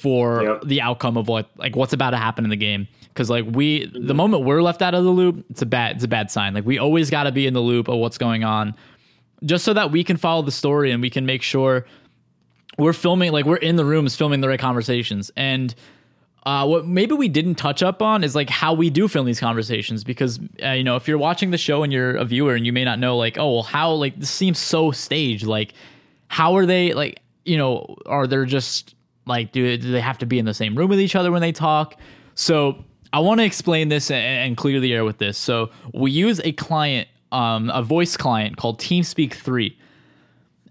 for 0.00 0.42
yep. 0.42 0.62
the 0.64 0.80
outcome 0.80 1.18
of 1.18 1.28
what 1.28 1.50
like 1.56 1.76
what's 1.76 1.92
about 1.92 2.10
to 2.10 2.16
happen 2.16 2.42
in 2.42 2.50
the 2.50 2.56
game 2.56 2.88
because 3.08 3.28
like 3.28 3.44
we 3.52 3.86
mm-hmm. 3.86 4.06
the 4.06 4.14
moment 4.14 4.44
we're 4.44 4.62
left 4.62 4.80
out 4.80 4.94
of 4.94 5.04
the 5.04 5.10
loop 5.10 5.44
it's 5.50 5.60
a 5.60 5.66
bad 5.66 5.96
it's 5.96 6.04
a 6.04 6.08
bad 6.08 6.30
sign 6.30 6.54
like 6.54 6.64
we 6.64 6.78
always 6.78 7.10
got 7.10 7.24
to 7.24 7.32
be 7.32 7.46
in 7.46 7.52
the 7.52 7.60
loop 7.60 7.86
of 7.86 7.98
what's 7.98 8.16
going 8.16 8.42
on 8.42 8.74
just 9.44 9.62
so 9.62 9.74
that 9.74 9.90
we 9.90 10.02
can 10.02 10.16
follow 10.16 10.40
the 10.40 10.50
story 10.50 10.90
and 10.90 11.02
we 11.02 11.10
can 11.10 11.26
make 11.26 11.42
sure 11.42 11.84
we're 12.78 12.94
filming 12.94 13.30
like 13.30 13.44
we're 13.44 13.56
in 13.56 13.76
the 13.76 13.84
rooms 13.84 14.16
filming 14.16 14.40
the 14.40 14.48
right 14.48 14.60
conversations 14.60 15.30
and 15.36 15.74
uh, 16.46 16.66
what 16.66 16.86
maybe 16.86 17.12
we 17.12 17.28
didn't 17.28 17.56
touch 17.56 17.82
up 17.82 18.00
on 18.00 18.24
is 18.24 18.34
like 18.34 18.48
how 18.48 18.72
we 18.72 18.88
do 18.88 19.06
film 19.06 19.26
these 19.26 19.38
conversations 19.38 20.02
because 20.02 20.40
uh, 20.64 20.70
you 20.70 20.82
know 20.82 20.96
if 20.96 21.06
you're 21.06 21.18
watching 21.18 21.50
the 21.50 21.58
show 21.58 21.82
and 21.82 21.92
you're 21.92 22.16
a 22.16 22.24
viewer 22.24 22.54
and 22.54 22.64
you 22.64 22.72
may 22.72 22.84
not 22.84 22.98
know 22.98 23.18
like 23.18 23.36
oh 23.36 23.52
well 23.52 23.62
how 23.62 23.92
like 23.92 24.18
this 24.18 24.30
seems 24.30 24.58
so 24.58 24.90
staged 24.90 25.44
like 25.44 25.74
how 26.28 26.56
are 26.56 26.64
they 26.64 26.94
like 26.94 27.20
you 27.44 27.58
know 27.58 27.94
are 28.06 28.26
there 28.26 28.46
just 28.46 28.94
like, 29.30 29.52
do, 29.52 29.78
do 29.78 29.90
they 29.90 30.00
have 30.00 30.18
to 30.18 30.26
be 30.26 30.38
in 30.38 30.44
the 30.44 30.52
same 30.52 30.74
room 30.74 30.90
with 30.90 31.00
each 31.00 31.16
other 31.16 31.32
when 31.32 31.40
they 31.40 31.52
talk? 31.52 31.96
So 32.34 32.84
I 33.12 33.20
want 33.20 33.40
to 33.40 33.44
explain 33.44 33.88
this 33.88 34.10
and, 34.10 34.22
and, 34.22 34.56
clear 34.56 34.80
the 34.80 34.92
air 34.92 35.04
with 35.04 35.18
this. 35.18 35.38
So 35.38 35.70
we 35.94 36.10
use 36.10 36.40
a 36.44 36.52
client, 36.52 37.08
um, 37.32 37.70
a 37.70 37.82
voice 37.82 38.16
client 38.16 38.56
called 38.56 38.78
TeamSpeak 38.80 39.32
3. 39.32 39.78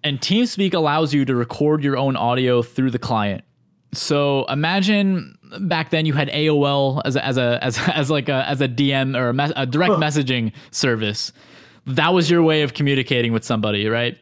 and 0.03 0.19
TeamSpeak 0.19 0.73
allows 0.73 1.13
you 1.13 1.25
to 1.25 1.35
record 1.35 1.83
your 1.83 1.97
own 1.97 2.15
audio 2.15 2.61
through 2.61 2.91
the 2.91 2.99
client. 2.99 3.43
So 3.93 4.45
imagine 4.45 5.37
back 5.61 5.89
then 5.89 6.05
you 6.05 6.13
had 6.13 6.29
AOL 6.29 7.01
as 7.05 7.15
a, 7.15 7.25
as 7.25 7.37
a 7.37 7.59
as 7.63 7.79
as 7.89 8.11
like 8.11 8.29
a 8.29 8.47
as 8.47 8.61
a 8.61 8.67
DM 8.67 9.17
or 9.17 9.29
a, 9.29 9.33
me- 9.33 9.53
a 9.55 9.65
direct 9.65 9.93
messaging 9.93 10.53
service. 10.71 11.33
That 11.87 12.13
was 12.13 12.29
your 12.29 12.43
way 12.43 12.61
of 12.61 12.75
communicating 12.75 13.33
with 13.33 13.43
somebody, 13.43 13.87
right? 13.87 14.15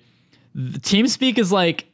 The 0.56 0.80
TeamSpeak 0.80 1.38
is 1.38 1.52
like 1.52 1.86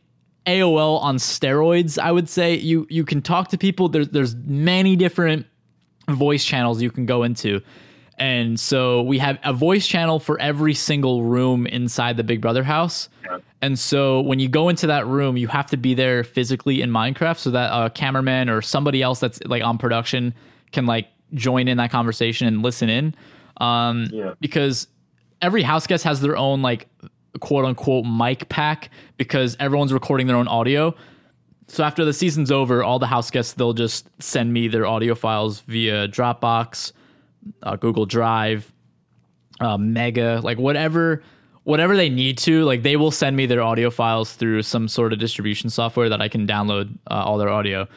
AOL 0.45 1.01
on 1.01 1.17
steroids. 1.17 1.97
I 1.97 2.11
would 2.11 2.29
say 2.29 2.55
you 2.55 2.87
you 2.89 3.05
can 3.05 3.21
talk 3.21 3.49
to 3.49 3.57
people. 3.57 3.89
There's 3.89 4.09
there's 4.09 4.35
many 4.35 4.95
different 4.95 5.45
voice 6.09 6.43
channels 6.43 6.81
you 6.81 6.91
can 6.91 7.05
go 7.05 7.23
into. 7.23 7.61
And 8.19 8.59
so 8.59 9.01
we 9.01 9.17
have 9.17 9.39
a 9.43 9.53
voice 9.53 9.87
channel 9.87 10.19
for 10.19 10.39
every 10.39 10.75
single 10.75 11.23
room 11.23 11.65
inside 11.65 12.15
the 12.15 12.23
Big 12.23 12.41
Brother 12.41 12.63
house. 12.63 13.09
And 13.61 13.79
so 13.79 14.21
when 14.21 14.39
you 14.39 14.47
go 14.47 14.69
into 14.69 14.87
that 14.87 15.07
room, 15.07 15.35
you 15.35 15.47
have 15.47 15.67
to 15.71 15.77
be 15.77 15.93
there 15.93 16.23
physically 16.23 16.81
in 16.81 16.91
Minecraft 16.91 17.37
so 17.37 17.49
that 17.51 17.71
a 17.73 17.89
cameraman 17.89 18.49
or 18.49 18.61
somebody 18.61 19.01
else 19.01 19.19
that's 19.19 19.41
like 19.45 19.63
on 19.63 19.77
production 19.77 20.33
can 20.71 20.85
like 20.85 21.07
join 21.33 21.67
in 21.67 21.77
that 21.77 21.89
conversation 21.89 22.45
and 22.47 22.61
listen 22.61 22.89
in. 22.89 23.15
Um, 23.57 24.09
Yeah. 24.11 24.33
Because 24.39 24.87
every 25.41 25.63
house 25.63 25.87
guest 25.87 26.03
has 26.03 26.21
their 26.21 26.37
own 26.37 26.61
like 26.61 26.87
quote 27.39 27.65
unquote 27.65 28.05
mic 28.05 28.49
pack 28.49 28.89
because 29.17 29.55
everyone's 29.59 29.93
recording 29.93 30.27
their 30.27 30.35
own 30.35 30.47
audio. 30.47 30.95
So 31.67 31.83
after 31.83 32.05
the 32.05 32.13
season's 32.13 32.51
over, 32.51 32.83
all 32.83 32.99
the 32.99 33.07
house 33.07 33.31
guests 33.31 33.53
they'll 33.53 33.73
just 33.73 34.09
send 34.21 34.53
me 34.53 34.67
their 34.67 34.85
audio 34.85 35.15
files 35.15 35.61
via 35.61 36.07
Dropbox, 36.07 36.91
uh, 37.63 37.75
Google 37.77 38.05
Drive, 38.05 38.71
uh, 39.59 39.77
Mega, 39.77 40.41
like 40.43 40.57
whatever 40.57 41.23
whatever 41.63 41.95
they 41.95 42.09
need 42.09 42.37
to. 42.39 42.63
Like 42.65 42.83
they 42.83 42.95
will 42.95 43.11
send 43.11 43.35
me 43.35 43.45
their 43.45 43.61
audio 43.61 43.89
files 43.89 44.33
through 44.33 44.63
some 44.63 44.87
sort 44.87 45.13
of 45.13 45.19
distribution 45.19 45.69
software 45.69 46.09
that 46.09 46.21
I 46.21 46.27
can 46.27 46.45
download 46.45 46.97
uh, 47.09 47.15
all 47.15 47.37
their 47.37 47.49
audio. 47.49 47.87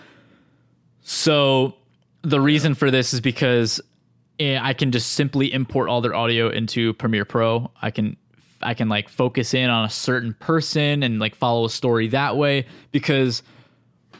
So 1.02 1.74
the 2.22 2.40
reason 2.40 2.74
for 2.74 2.90
this 2.90 3.12
is 3.12 3.20
because 3.20 3.80
eh, 4.40 4.58
I 4.60 4.72
can 4.72 4.92
just 4.92 5.12
simply 5.12 5.52
import 5.52 5.88
all 5.88 6.00
their 6.00 6.14
audio 6.14 6.48
into 6.48 6.94
Premiere 6.94 7.24
Pro. 7.24 7.70
I 7.82 7.90
can 7.90 8.16
I 8.62 8.74
can 8.74 8.88
like 8.88 9.08
focus 9.08 9.54
in 9.54 9.70
on 9.70 9.84
a 9.84 9.90
certain 9.90 10.34
person 10.34 11.02
and 11.02 11.18
like 11.18 11.34
follow 11.34 11.64
a 11.66 11.70
story 11.70 12.08
that 12.08 12.36
way 12.36 12.66
because 12.92 13.42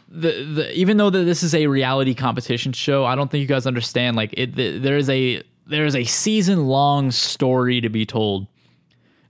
the, 0.09 0.45
the 0.45 0.73
even 0.79 0.97
though 0.97 1.11
that 1.11 1.25
this 1.25 1.43
is 1.43 1.55
a 1.55 1.67
reality 1.67 2.15
competition 2.15 2.73
show, 2.73 3.05
I 3.05 3.15
don't 3.15 3.31
think 3.31 3.41
you 3.43 3.47
guys 3.49 3.67
understand. 3.67 4.17
Like 4.17 4.35
it, 4.37 4.55
the, 4.55 4.79
there 4.79 4.97
is 4.97 5.09
a 5.11 5.43
there 5.67 5.85
is 5.85 5.97
a 5.97 6.05
season 6.05 6.67
long 6.67 7.11
story 7.11 7.81
to 7.81 7.89
be 7.89 8.07
told. 8.07 8.47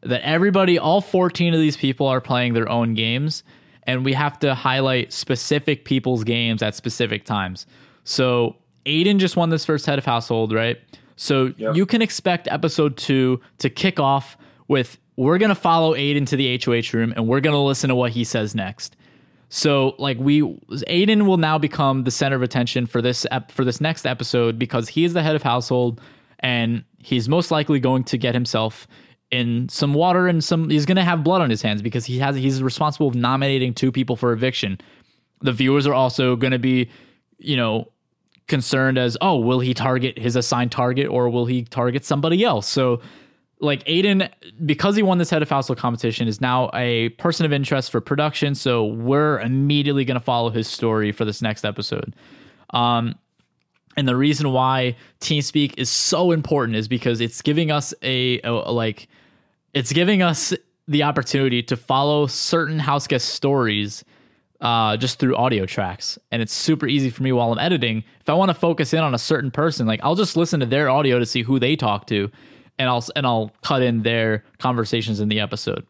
That 0.03 0.21
everybody, 0.23 0.79
all 0.79 1.01
fourteen 1.01 1.53
of 1.55 1.59
these 1.61 1.77
people, 1.77 2.07
are 2.07 2.21
playing 2.21 2.53
their 2.53 2.69
own 2.69 2.95
games, 2.95 3.43
and 3.85 4.05
we 4.05 4.13
have 4.13 4.39
to 4.41 4.55
highlight 4.55 5.13
specific 5.13 5.85
people's 5.85 6.23
games 6.23 6.63
at 6.63 6.75
specific 6.77 7.25
times. 7.25 7.67
So 8.05 8.55
Aiden 8.85 9.19
just 9.19 9.37
won 9.37 9.49
this 9.51 9.65
first 9.65 9.85
head 9.87 9.99
of 9.99 10.05
household, 10.05 10.53
right? 10.53 10.79
So 11.17 11.53
Yep. 11.57 11.75
you 11.75 11.87
can 11.87 12.03
expect 12.03 12.47
episode 12.53 12.97
two 12.99 13.41
to 13.59 13.71
kick 13.71 13.99
off 13.99 14.37
with 14.69 14.99
we're 15.17 15.39
gonna 15.39 15.55
follow 15.55 15.95
Aiden 15.95 16.27
to 16.29 16.37
the 16.37 16.61
HOH 16.63 16.97
room 16.97 17.13
and 17.17 17.27
we're 17.27 17.41
gonna 17.41 17.63
listen 17.63 17.89
to 17.89 17.95
what 17.95 18.13
he 18.13 18.25
says 18.25 18.55
next. 18.55 18.97
So 19.49 19.95
like 19.99 20.19
we 20.19 20.43
Aiden 20.43 21.27
will 21.27 21.37
now 21.37 21.59
become 21.59 22.05
the 22.05 22.11
center 22.11 22.37
of 22.37 22.43
attention 22.43 22.87
for 22.87 23.01
this 23.01 23.27
ep- 23.31 23.53
for 23.53 23.65
this 23.65 23.81
next 23.81 24.07
episode 24.07 24.59
because 24.59 24.89
he 24.89 25.05
is 25.05 25.13
the 25.13 25.23
head 25.23 25.37
of 25.37 25.43
household 25.43 26.01
and 26.41 26.85
he's 26.99 27.29
most 27.29 27.51
likely 27.51 27.81
going 27.81 28.05
to 28.05 28.19
get 28.19 28.35
himself 28.35 28.87
in 29.31 29.69
some 29.69 29.95
water 29.95 30.29
and 30.29 30.43
some 30.43 30.71
he's 30.71 30.87
going 30.87 30.97
to 30.97 31.05
have 31.05 31.25
blood 31.25 31.41
on 31.41 31.51
his 31.51 31.63
hands 31.63 31.83
because 31.83 32.05
he 32.05 32.19
has 32.19 32.37
he's 32.37 32.63
responsible 32.63 33.09
of 33.09 33.15
nominating 33.15 33.75
two 33.75 33.93
people 33.93 34.17
for 34.17 34.33
eviction. 34.33 34.79
The 35.43 35.53
viewers 35.53 35.87
are 35.87 35.95
also 35.95 36.37
going 36.37 36.53
to 36.53 36.59
be, 36.59 36.91
you 37.39 37.57
know, 37.57 37.91
concerned 38.49 38.99
as, 38.99 39.17
"Oh, 39.21 39.37
will 39.37 39.61
he 39.61 39.75
target 39.75 40.19
his 40.19 40.37
assigned 40.37 40.73
target 40.73 41.09
or 41.09 41.29
will 41.29 41.47
he 41.47 41.65
target 41.65 42.05
somebody 42.05 42.45
else?" 42.45 42.69
So 42.69 43.01
like 43.61 43.85
Aiden, 43.85 44.31
because 44.65 44.97
he 44.97 45.03
won 45.03 45.19
this 45.19 45.31
head 45.31 45.43
of 45.43 45.49
household 45.49 45.79
competition, 45.79 46.29
is 46.29 46.41
now 46.41 46.71
a 46.75 47.09
person 47.11 47.47
of 47.47 47.53
interest 47.53 47.91
for 47.91 48.01
production. 48.01 48.55
So 48.55 48.85
we're 48.85 49.41
immediately 49.41 50.05
going 50.05 50.19
to 50.19 50.25
follow 50.25 50.51
his 50.51 50.69
story 50.69 51.11
for 51.13 51.25
this 51.25 51.41
next 51.41 51.65
episode. 51.65 52.15
Um, 52.71 53.15
and 53.97 54.07
the 54.07 54.17
reason 54.17 54.53
why 54.53 54.97
TeamSpeak 55.21 55.79
is 55.79 55.89
so 55.89 56.33
important 56.33 56.77
is 56.77 56.87
because 56.87 57.21
it's 57.21 57.41
giving 57.41 57.71
us 57.71 57.95
a, 58.03 58.41
a 58.43 58.51
like, 58.51 59.09
it's 59.73 59.93
giving 59.93 60.21
us 60.21 60.53
the 60.87 61.03
opportunity 61.03 61.63
to 61.63 61.77
follow 61.77 62.27
certain 62.27 62.79
house 62.79 63.07
guest 63.07 63.29
stories 63.29 64.05
uh, 64.61 64.97
just 64.97 65.19
through 65.19 65.35
audio 65.37 65.65
tracks. 65.67 66.19
And 66.31 66.43
it's 66.43 66.53
super 66.53 66.87
easy 66.87 67.11
for 67.11 67.23
me 67.23 67.33
while 67.33 67.53
I'm 67.53 67.59
editing. 67.59 68.05
If 68.21 68.29
I 68.29 68.35
want 68.35 68.51
to 68.51 68.55
focus 68.55 68.93
in 68.93 69.01
on 69.01 69.15
a 69.15 69.19
certain 69.19 69.51
person, 69.51 69.87
like 69.87 70.01
I'll 70.03 70.15
just 70.15 70.37
listen 70.37 70.61
to 70.61 70.67
their 70.67 70.91
audio 70.91 71.19
to 71.19 71.27
see 71.27 71.43
who 71.43 71.59
they 71.59 71.75
talk 71.75 72.07
to, 72.09 72.31
and 72.79 72.89
I'll 72.89 73.05
and 73.15 73.27
I'll 73.27 73.53
cut 73.63 73.83
in 73.83 74.03
their 74.03 74.45
conversations 74.59 75.21
in 75.21 75.29
the 75.29 75.41
episode. 75.41 75.87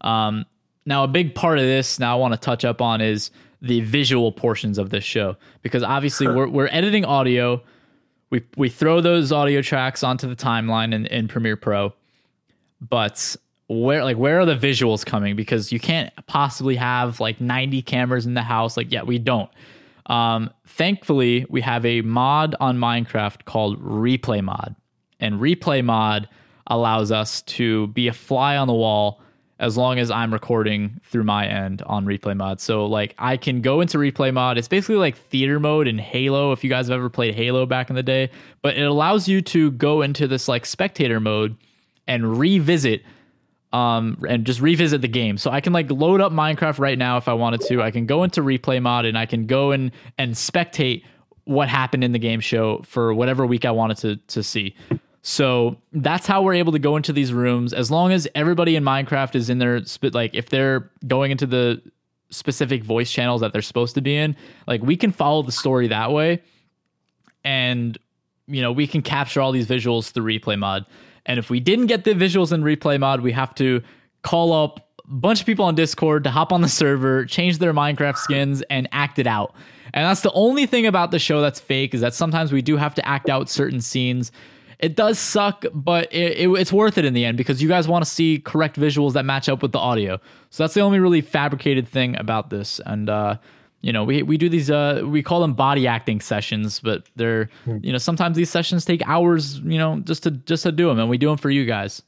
Um, 0.00 0.46
now, 0.84 1.04
a 1.04 1.08
big 1.08 1.34
part 1.34 1.58
of 1.58 1.64
this 1.64 1.98
now 1.98 2.16
I 2.16 2.20
want 2.20 2.34
to 2.34 2.40
touch 2.40 2.64
up 2.64 2.80
on 2.80 3.00
is 3.00 3.30
the 3.60 3.80
visual 3.82 4.32
portions 4.32 4.78
of 4.78 4.90
this 4.90 5.04
show 5.04 5.36
because 5.62 5.82
obviously 5.82 6.26
we're 6.26 6.48
we're 6.48 6.68
editing 6.72 7.04
audio. 7.04 7.62
We 8.30 8.42
we 8.56 8.68
throw 8.68 9.00
those 9.00 9.30
audio 9.30 9.62
tracks 9.62 10.02
onto 10.02 10.28
the 10.28 10.36
timeline 10.36 10.92
in, 10.92 11.06
in 11.06 11.28
Premiere 11.28 11.56
Pro, 11.56 11.92
but 12.80 13.36
where 13.68 14.04
like 14.04 14.16
where 14.16 14.40
are 14.40 14.46
the 14.46 14.56
visuals 14.56 15.04
coming? 15.04 15.36
Because 15.36 15.72
you 15.72 15.78
can't 15.78 16.12
possibly 16.26 16.76
have 16.76 17.20
like 17.20 17.40
90 17.40 17.82
cameras 17.82 18.26
in 18.26 18.34
the 18.34 18.42
house. 18.42 18.76
Like, 18.76 18.90
yeah, 18.90 19.02
we 19.02 19.18
don't. 19.18 19.50
Um, 20.06 20.50
thankfully, 20.66 21.46
we 21.48 21.60
have 21.60 21.86
a 21.86 22.02
mod 22.02 22.56
on 22.60 22.78
Minecraft 22.78 23.44
called 23.44 23.80
Replay 23.80 24.42
Mod, 24.42 24.74
and 25.22 25.40
Replay 25.40 25.82
Mod 25.82 26.28
allows 26.66 27.10
us 27.10 27.42
to 27.42 27.86
be 27.88 28.08
a 28.08 28.12
fly 28.12 28.56
on 28.56 28.66
the 28.68 28.74
wall 28.74 29.20
as 29.62 29.76
long 29.76 30.00
as 30.00 30.10
I'm 30.10 30.32
recording 30.32 31.00
through 31.04 31.22
my 31.22 31.46
end 31.46 31.82
on 31.86 32.04
replay 32.04 32.36
mod. 32.36 32.60
So 32.60 32.84
like 32.84 33.14
I 33.16 33.36
can 33.36 33.60
go 33.60 33.80
into 33.80 33.96
replay 33.96 34.34
mod. 34.34 34.58
It's 34.58 34.66
basically 34.66 34.96
like 34.96 35.16
theater 35.16 35.60
mode 35.60 35.86
in 35.86 35.98
Halo 35.98 36.50
if 36.50 36.64
you 36.64 36.70
guys 36.70 36.88
have 36.88 36.96
ever 36.96 37.08
played 37.08 37.36
Halo 37.36 37.64
back 37.64 37.88
in 37.88 37.94
the 37.94 38.02
day, 38.02 38.30
but 38.60 38.76
it 38.76 38.82
allows 38.82 39.28
you 39.28 39.40
to 39.42 39.70
go 39.72 40.02
into 40.02 40.26
this 40.26 40.48
like 40.48 40.66
spectator 40.66 41.20
mode 41.20 41.56
and 42.08 42.36
revisit 42.38 43.02
um 43.72 44.20
and 44.28 44.44
just 44.44 44.60
revisit 44.60 45.00
the 45.00 45.08
game. 45.08 45.38
So 45.38 45.50
I 45.52 45.60
can 45.60 45.72
like 45.72 45.88
load 45.90 46.20
up 46.20 46.32
Minecraft 46.32 46.80
right 46.80 46.98
now 46.98 47.16
if 47.16 47.28
I 47.28 47.34
wanted 47.34 47.60
to. 47.62 47.82
I 47.82 47.92
can 47.92 48.04
go 48.04 48.24
into 48.24 48.42
replay 48.42 48.82
mod 48.82 49.04
and 49.04 49.16
I 49.16 49.26
can 49.26 49.46
go 49.46 49.70
and 49.70 49.92
and 50.18 50.34
spectate 50.34 51.04
what 51.44 51.68
happened 51.68 52.02
in 52.02 52.10
the 52.10 52.18
game 52.18 52.40
show 52.40 52.82
for 52.84 53.14
whatever 53.14 53.46
week 53.46 53.64
I 53.64 53.70
wanted 53.70 53.98
to 53.98 54.16
to 54.16 54.42
see. 54.42 54.74
So 55.22 55.76
that's 55.92 56.26
how 56.26 56.42
we're 56.42 56.54
able 56.54 56.72
to 56.72 56.80
go 56.80 56.96
into 56.96 57.12
these 57.12 57.32
rooms. 57.32 57.72
As 57.72 57.90
long 57.90 58.12
as 58.12 58.26
everybody 58.34 58.74
in 58.74 58.82
Minecraft 58.82 59.36
is 59.36 59.48
in 59.48 59.58
their 59.58 59.84
spit, 59.84 60.14
like 60.14 60.34
if 60.34 60.50
they're 60.50 60.90
going 61.06 61.30
into 61.30 61.46
the 61.46 61.80
specific 62.30 62.82
voice 62.82 63.10
channels 63.10 63.40
that 63.40 63.52
they're 63.52 63.62
supposed 63.62 63.94
to 63.94 64.00
be 64.00 64.16
in, 64.16 64.36
like 64.66 64.82
we 64.82 64.96
can 64.96 65.12
follow 65.12 65.42
the 65.42 65.52
story 65.52 65.86
that 65.88 66.10
way, 66.10 66.42
and 67.44 67.98
you 68.48 68.60
know 68.60 68.72
we 68.72 68.86
can 68.86 69.00
capture 69.00 69.40
all 69.40 69.52
these 69.52 69.66
visuals 69.66 70.10
through 70.10 70.24
replay 70.24 70.58
mod. 70.58 70.84
And 71.26 71.38
if 71.38 71.50
we 71.50 71.60
didn't 71.60 71.86
get 71.86 72.02
the 72.02 72.14
visuals 72.14 72.52
in 72.52 72.62
replay 72.62 72.98
mod, 72.98 73.20
we 73.20 73.30
have 73.30 73.54
to 73.56 73.80
call 74.22 74.52
up 74.52 74.88
a 75.04 75.08
bunch 75.08 75.38
of 75.38 75.46
people 75.46 75.64
on 75.64 75.76
Discord 75.76 76.24
to 76.24 76.30
hop 76.30 76.52
on 76.52 76.62
the 76.62 76.68
server, 76.68 77.24
change 77.26 77.58
their 77.58 77.72
Minecraft 77.72 78.16
skins, 78.16 78.62
and 78.70 78.88
act 78.90 79.20
it 79.20 79.28
out. 79.28 79.54
And 79.94 80.04
that's 80.04 80.22
the 80.22 80.32
only 80.32 80.66
thing 80.66 80.86
about 80.86 81.12
the 81.12 81.20
show 81.20 81.40
that's 81.40 81.60
fake 81.60 81.94
is 81.94 82.00
that 82.00 82.14
sometimes 82.14 82.50
we 82.50 82.62
do 82.62 82.76
have 82.76 82.94
to 82.96 83.06
act 83.06 83.28
out 83.28 83.48
certain 83.48 83.80
scenes. 83.80 84.32
It 84.82 84.96
does 84.96 85.18
suck, 85.18 85.64
but 85.72 86.12
it, 86.12 86.38
it, 86.38 86.48
it's 86.48 86.72
worth 86.72 86.98
it 86.98 87.04
in 87.04 87.14
the 87.14 87.24
end 87.24 87.36
because 87.38 87.62
you 87.62 87.68
guys 87.68 87.88
want 87.88 88.04
to 88.04 88.10
see 88.10 88.40
correct 88.40 88.76
visuals 88.78 89.12
that 89.12 89.24
match 89.24 89.48
up 89.48 89.62
with 89.62 89.72
the 89.72 89.78
audio. 89.78 90.20
So 90.50 90.64
that's 90.64 90.74
the 90.74 90.80
only 90.80 90.98
really 90.98 91.20
fabricated 91.20 91.88
thing 91.88 92.18
about 92.18 92.50
this. 92.50 92.80
And 92.84 93.08
uh, 93.08 93.36
you 93.80 93.92
know, 93.92 94.04
we 94.04 94.22
we 94.22 94.36
do 94.36 94.48
these 94.48 94.70
uh, 94.70 95.02
we 95.04 95.22
call 95.22 95.40
them 95.40 95.54
body 95.54 95.86
acting 95.86 96.20
sessions, 96.20 96.80
but 96.80 97.08
they're 97.16 97.48
you 97.80 97.92
know 97.92 97.98
sometimes 97.98 98.36
these 98.36 98.50
sessions 98.50 98.84
take 98.84 99.06
hours, 99.08 99.58
you 99.60 99.78
know, 99.78 100.00
just 100.00 100.24
to 100.24 100.32
just 100.32 100.64
to 100.64 100.72
do 100.72 100.88
them, 100.88 100.98
and 100.98 101.08
we 101.08 101.18
do 101.18 101.28
them 101.28 101.36
for 101.36 101.50
you 101.50 101.64
guys. 101.64 102.02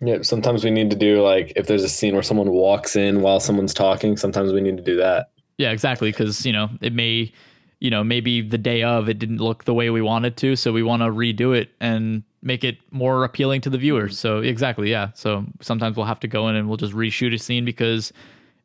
Yeah, 0.00 0.18
sometimes 0.22 0.62
we 0.62 0.70
need 0.70 0.90
to 0.90 0.96
do 0.96 1.22
like 1.22 1.52
if 1.56 1.66
there's 1.66 1.82
a 1.82 1.88
scene 1.88 2.14
where 2.14 2.22
someone 2.22 2.50
walks 2.50 2.94
in 2.94 3.20
while 3.22 3.40
someone's 3.40 3.74
talking, 3.74 4.16
sometimes 4.16 4.52
we 4.52 4.60
need 4.60 4.76
to 4.76 4.82
do 4.82 4.96
that. 4.96 5.30
Yeah, 5.58 5.72
exactly. 5.72 6.10
Because 6.10 6.46
you 6.46 6.52
know 6.52 6.70
it 6.80 6.92
may, 6.92 7.32
you 7.80 7.90
know, 7.90 8.02
maybe 8.02 8.40
the 8.40 8.58
day 8.58 8.82
of 8.82 9.08
it 9.08 9.18
didn't 9.18 9.38
look 9.38 9.64
the 9.64 9.74
way 9.74 9.90
we 9.90 10.02
wanted 10.02 10.36
to, 10.38 10.56
so 10.56 10.72
we 10.72 10.82
want 10.82 11.02
to 11.02 11.06
redo 11.06 11.56
it 11.56 11.70
and 11.80 12.22
make 12.42 12.64
it 12.64 12.78
more 12.90 13.24
appealing 13.24 13.60
to 13.62 13.70
the 13.70 13.78
viewers. 13.78 14.18
So 14.18 14.38
exactly, 14.38 14.90
yeah. 14.90 15.10
So 15.14 15.44
sometimes 15.60 15.96
we'll 15.96 16.06
have 16.06 16.20
to 16.20 16.28
go 16.28 16.48
in 16.48 16.56
and 16.56 16.68
we'll 16.68 16.76
just 16.76 16.92
reshoot 16.92 17.34
a 17.34 17.38
scene 17.38 17.64
because 17.64 18.12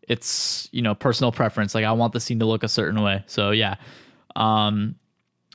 it's 0.07 0.67
you 0.71 0.81
know 0.81 0.95
personal 0.95 1.31
preference. 1.31 1.75
Like 1.75 1.85
I 1.85 1.91
want 1.91 2.13
the 2.13 2.19
scene 2.19 2.39
to 2.39 2.45
look 2.45 2.63
a 2.63 2.67
certain 2.67 3.01
way. 3.01 3.23
So 3.27 3.51
yeah. 3.51 3.75
Um, 4.35 4.95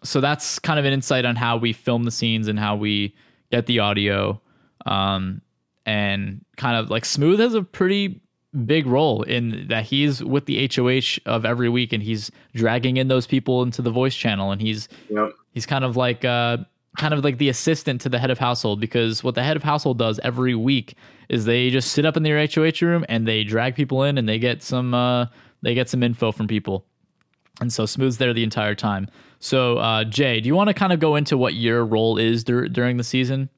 so 0.05 0.21
that's 0.21 0.59
kind 0.61 0.79
of 0.79 0.85
an 0.85 0.93
insight 0.93 1.25
on 1.25 1.35
how 1.35 1.57
we 1.57 1.73
film 1.73 2.05
the 2.05 2.11
scenes 2.13 2.47
and 2.47 2.59
how 2.59 2.77
we 2.77 3.17
get 3.51 3.67
the 3.67 3.81
audio. 3.81 4.41
Um, 4.87 5.43
and 5.85 6.45
kind 6.57 6.77
of 6.77 6.91
like 6.91 7.05
Smooth 7.05 7.41
has 7.41 7.55
a 7.55 7.63
pretty 7.63 8.21
big 8.65 8.87
role 8.87 9.23
in 9.23 9.67
that 9.69 9.85
he's 9.85 10.25
with 10.25 10.47
the 10.47 10.69
HOH 10.75 11.19
of 11.31 11.45
every 11.45 11.69
week 11.69 11.93
and 11.93 12.03
he's 12.03 12.31
dragging 12.55 12.97
in 12.97 13.09
those 13.09 13.27
people 13.27 13.63
into 13.63 13.83
the 13.83 13.91
voice 13.91 14.15
channel 14.15 14.51
and 14.53 14.61
he's 14.63 14.89
Yep. 15.11 15.33
he's 15.53 15.67
kind 15.67 15.85
of 15.85 15.97
like 15.97 16.25
uh 16.25 16.57
kind 16.97 17.13
of 17.15 17.23
like 17.23 17.37
the 17.39 17.49
assistant 17.51 18.01
to 18.01 18.09
the 18.09 18.19
head 18.19 18.31
of 18.31 18.39
household 18.39 18.81
because 18.81 19.23
what 19.23 19.35
the 19.35 19.43
head 19.43 19.57
of 19.57 19.63
household 19.63 19.99
does 19.99 20.19
every 20.25 20.55
week 20.55 20.95
is 21.29 21.45
they 21.45 21.69
just 21.69 21.93
sit 21.93 22.07
up 22.07 22.17
in 22.17 22.23
their 22.23 22.39
HOH 22.47 22.81
room 22.81 23.05
and 23.09 23.29
they 23.29 23.45
drag 23.45 23.75
people 23.77 24.03
in 24.03 24.17
and 24.19 24.27
they 24.29 24.39
get 24.39 24.63
some 24.63 24.95
uh 24.95 25.27
they 25.63 25.75
get 25.75 25.89
some 25.91 26.03
info 26.03 26.33
from 26.33 26.47
people. 26.49 26.87
And 27.61 27.73
so 27.73 27.85
Smooth's 27.87 28.17
there 28.17 28.33
the 28.33 28.45
entire 28.45 28.75
time. 28.75 29.09
So 29.41 29.77
uh 29.77 30.05
Jay, 30.05 30.41
do 30.41 30.47
you 30.47 30.55
want 30.55 30.69
to 30.69 30.75
kind 30.75 30.93
of 30.95 31.01
go 31.01 31.17
into 31.17 31.37
what 31.37 31.53
your 31.55 31.85
role 31.85 32.17
is 32.17 32.45
dur- 32.45 32.69
during 32.69 32.97
the 32.97 33.05
season? 33.05 33.51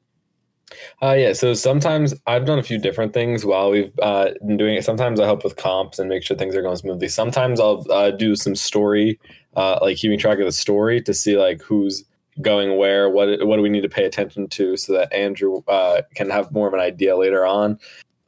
Uh, 1.02 1.12
yeah. 1.12 1.32
So 1.32 1.54
sometimes 1.54 2.14
I've 2.26 2.44
done 2.44 2.58
a 2.58 2.62
few 2.62 2.78
different 2.78 3.12
things 3.12 3.44
while 3.44 3.70
we've 3.70 3.92
uh, 4.00 4.30
been 4.46 4.56
doing 4.56 4.74
it. 4.74 4.84
Sometimes 4.84 5.20
I 5.20 5.24
help 5.24 5.44
with 5.44 5.56
comps 5.56 5.98
and 5.98 6.08
make 6.08 6.22
sure 6.22 6.36
things 6.36 6.54
are 6.54 6.62
going 6.62 6.76
smoothly. 6.76 7.08
Sometimes 7.08 7.60
I'll 7.60 7.84
uh, 7.90 8.10
do 8.10 8.36
some 8.36 8.54
story, 8.54 9.18
uh, 9.56 9.78
like 9.80 9.96
keeping 9.96 10.18
track 10.18 10.38
of 10.38 10.46
the 10.46 10.52
story 10.52 11.00
to 11.02 11.14
see 11.14 11.36
like 11.36 11.62
who's 11.62 12.04
going 12.42 12.78
where, 12.78 13.10
what 13.10 13.44
what 13.46 13.56
do 13.56 13.62
we 13.62 13.68
need 13.68 13.82
to 13.82 13.88
pay 13.88 14.04
attention 14.04 14.48
to, 14.48 14.76
so 14.76 14.92
that 14.92 15.12
Andrew 15.12 15.62
uh, 15.68 16.02
can 16.14 16.30
have 16.30 16.52
more 16.52 16.68
of 16.68 16.74
an 16.74 16.80
idea 16.80 17.16
later 17.16 17.44
on. 17.44 17.78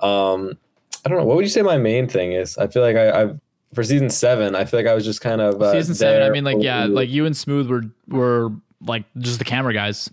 Um, 0.00 0.58
I 1.04 1.08
don't 1.08 1.18
know. 1.18 1.24
What 1.24 1.36
would 1.36 1.44
you 1.44 1.50
say 1.50 1.62
my 1.62 1.78
main 1.78 2.08
thing 2.08 2.32
is? 2.32 2.58
I 2.58 2.66
feel 2.66 2.82
like 2.82 2.96
I, 2.96 3.22
I've 3.22 3.40
for 3.74 3.82
season 3.82 4.10
seven. 4.10 4.54
I 4.54 4.64
feel 4.64 4.80
like 4.80 4.86
I 4.86 4.94
was 4.94 5.04
just 5.04 5.20
kind 5.20 5.40
of 5.40 5.60
uh, 5.62 5.72
season 5.72 5.94
seven, 5.94 6.22
I 6.22 6.30
mean 6.30 6.44
like 6.44 6.58
yeah, 6.60 6.84
like 6.84 7.08
you 7.08 7.26
and 7.26 7.36
Smooth 7.36 7.68
were 7.68 7.84
were 8.08 8.50
like 8.84 9.04
just 9.18 9.38
the 9.38 9.44
camera 9.44 9.72
guys. 9.72 10.10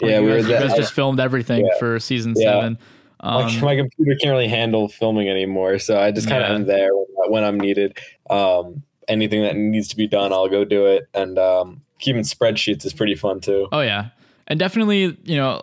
Like, 0.00 0.10
yeah, 0.10 0.20
we 0.20 0.26
were 0.26 0.36
guys, 0.42 0.48
you 0.48 0.58
guys 0.58 0.74
just 0.76 0.92
filmed 0.92 1.20
everything 1.20 1.64
Yeah. 1.66 1.78
for 1.78 1.98
season 1.98 2.34
Yeah. 2.36 2.52
seven. 2.60 2.78
my, 3.22 3.42
Um, 3.42 3.60
my 3.62 3.74
computer 3.76 4.14
can't 4.20 4.30
really 4.30 4.46
handle 4.48 4.88
filming 4.88 5.28
anymore, 5.28 5.78
so 5.80 5.98
I 5.98 6.12
just 6.12 6.28
kind 6.28 6.42
of 6.42 6.50
Yeah. 6.50 6.54
am 6.54 6.66
there 6.66 6.90
when, 6.94 7.30
when 7.32 7.44
I'm 7.44 7.58
needed. 7.58 7.98
Um, 8.30 8.82
anything 9.08 9.42
that 9.42 9.56
needs 9.56 9.88
to 9.88 9.96
be 9.96 10.06
done, 10.06 10.32
I'll 10.32 10.48
go 10.48 10.64
do 10.64 10.86
it. 10.86 11.08
And 11.14 11.36
um, 11.38 11.80
keeping 11.98 12.22
spreadsheets 12.22 12.84
is 12.84 12.92
pretty 12.92 13.16
fun 13.16 13.40
too. 13.40 13.66
Oh 13.72 13.80
yeah, 13.80 14.10
and 14.46 14.58
definitely, 14.60 15.16
you 15.24 15.36
know, 15.36 15.62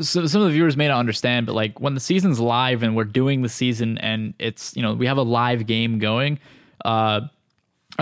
so, 0.00 0.26
some 0.26 0.42
of 0.42 0.46
the 0.48 0.52
viewers 0.52 0.76
may 0.76 0.86
not 0.86 1.00
understand, 1.00 1.46
but 1.46 1.54
like 1.54 1.80
when 1.80 1.94
the 1.94 2.00
season's 2.00 2.38
live 2.38 2.82
and 2.84 2.94
we're 2.94 3.04
doing 3.04 3.42
the 3.42 3.48
season 3.48 3.98
and 3.98 4.34
it's 4.38 4.76
you 4.76 4.82
know 4.82 4.94
we 4.94 5.06
have 5.06 5.16
a 5.16 5.22
live 5.22 5.66
game 5.66 5.98
going, 5.98 6.38
uh, 6.84 7.22